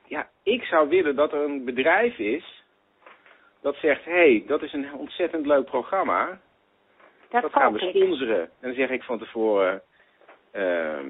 Ja, 0.04 0.28
ik 0.42 0.62
zou 0.62 0.88
willen 0.88 1.16
dat 1.16 1.32
er 1.32 1.40
een 1.44 1.64
bedrijf 1.64 2.18
is 2.18 2.64
dat 3.62 3.76
zegt, 3.76 4.04
hé, 4.04 4.12
hey, 4.12 4.44
dat 4.46 4.62
is 4.62 4.72
een 4.72 4.92
ontzettend 4.94 5.46
leuk 5.46 5.64
programma. 5.64 6.40
Dat, 7.30 7.42
Dat 7.42 7.52
gaan 7.52 7.72
we 7.72 7.78
ik. 7.78 7.96
sponsoren. 7.96 8.40
En 8.40 8.48
dan 8.60 8.74
zeg 8.74 8.90
ik 8.90 9.02
van 9.02 9.18
tevoren, 9.18 9.82
ehm, 10.50 11.06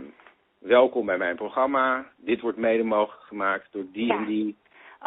welkom 0.58 1.06
bij 1.06 1.18
mijn 1.18 1.36
programma. 1.36 2.06
Dit 2.16 2.40
wordt 2.40 2.58
mede 2.58 2.82
mogelijk 2.82 3.22
gemaakt 3.26 3.72
door 3.72 3.84
die 3.92 4.12
en 4.12 4.24
die 4.24 4.56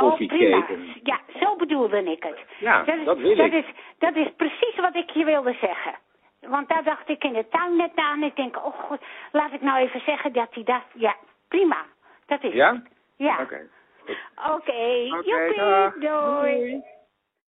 Oh, 0.02 0.16
prima. 0.16 0.66
Ja, 1.04 1.20
zo 1.40 1.56
bedoelde 1.56 2.04
ik 2.04 2.24
het. 2.24 2.40
Ja, 2.60 2.86
is, 2.86 3.06
dat 3.06 3.18
wil 3.18 3.36
dat 3.36 3.46
ik. 3.46 3.54
Is, 3.54 3.66
dat 3.98 4.16
is 4.16 4.28
precies 4.38 4.76
wat 4.76 4.96
ik 4.96 5.10
je 5.10 5.26
wilde 5.26 5.56
zeggen. 5.62 5.94
Want 6.42 6.70
daar 6.70 6.84
dacht 6.84 7.10
ik 7.10 7.24
in 7.24 7.34
de 7.34 7.48
tuin 7.48 7.76
net 7.76 7.92
aan. 7.96 8.24
Ik 8.24 8.36
denk, 8.36 8.56
oh 8.56 8.80
god, 8.80 9.00
laat 9.32 9.54
ik 9.54 9.62
nou 9.62 9.80
even 9.80 10.02
zeggen 10.06 10.34
dat 10.34 10.48
hij 10.54 10.64
dat... 10.64 10.82
Ja, 10.94 11.16
prima. 11.48 11.86
Dat 12.26 12.44
is 12.44 12.54
Ja? 12.54 12.74
het. 12.74 12.82
Ja. 13.18 13.42
Oké. 13.42 13.68
Oké. 14.50 15.10
Dag. 15.56 15.94
doei. 15.94 16.08
Doei. 16.10 16.84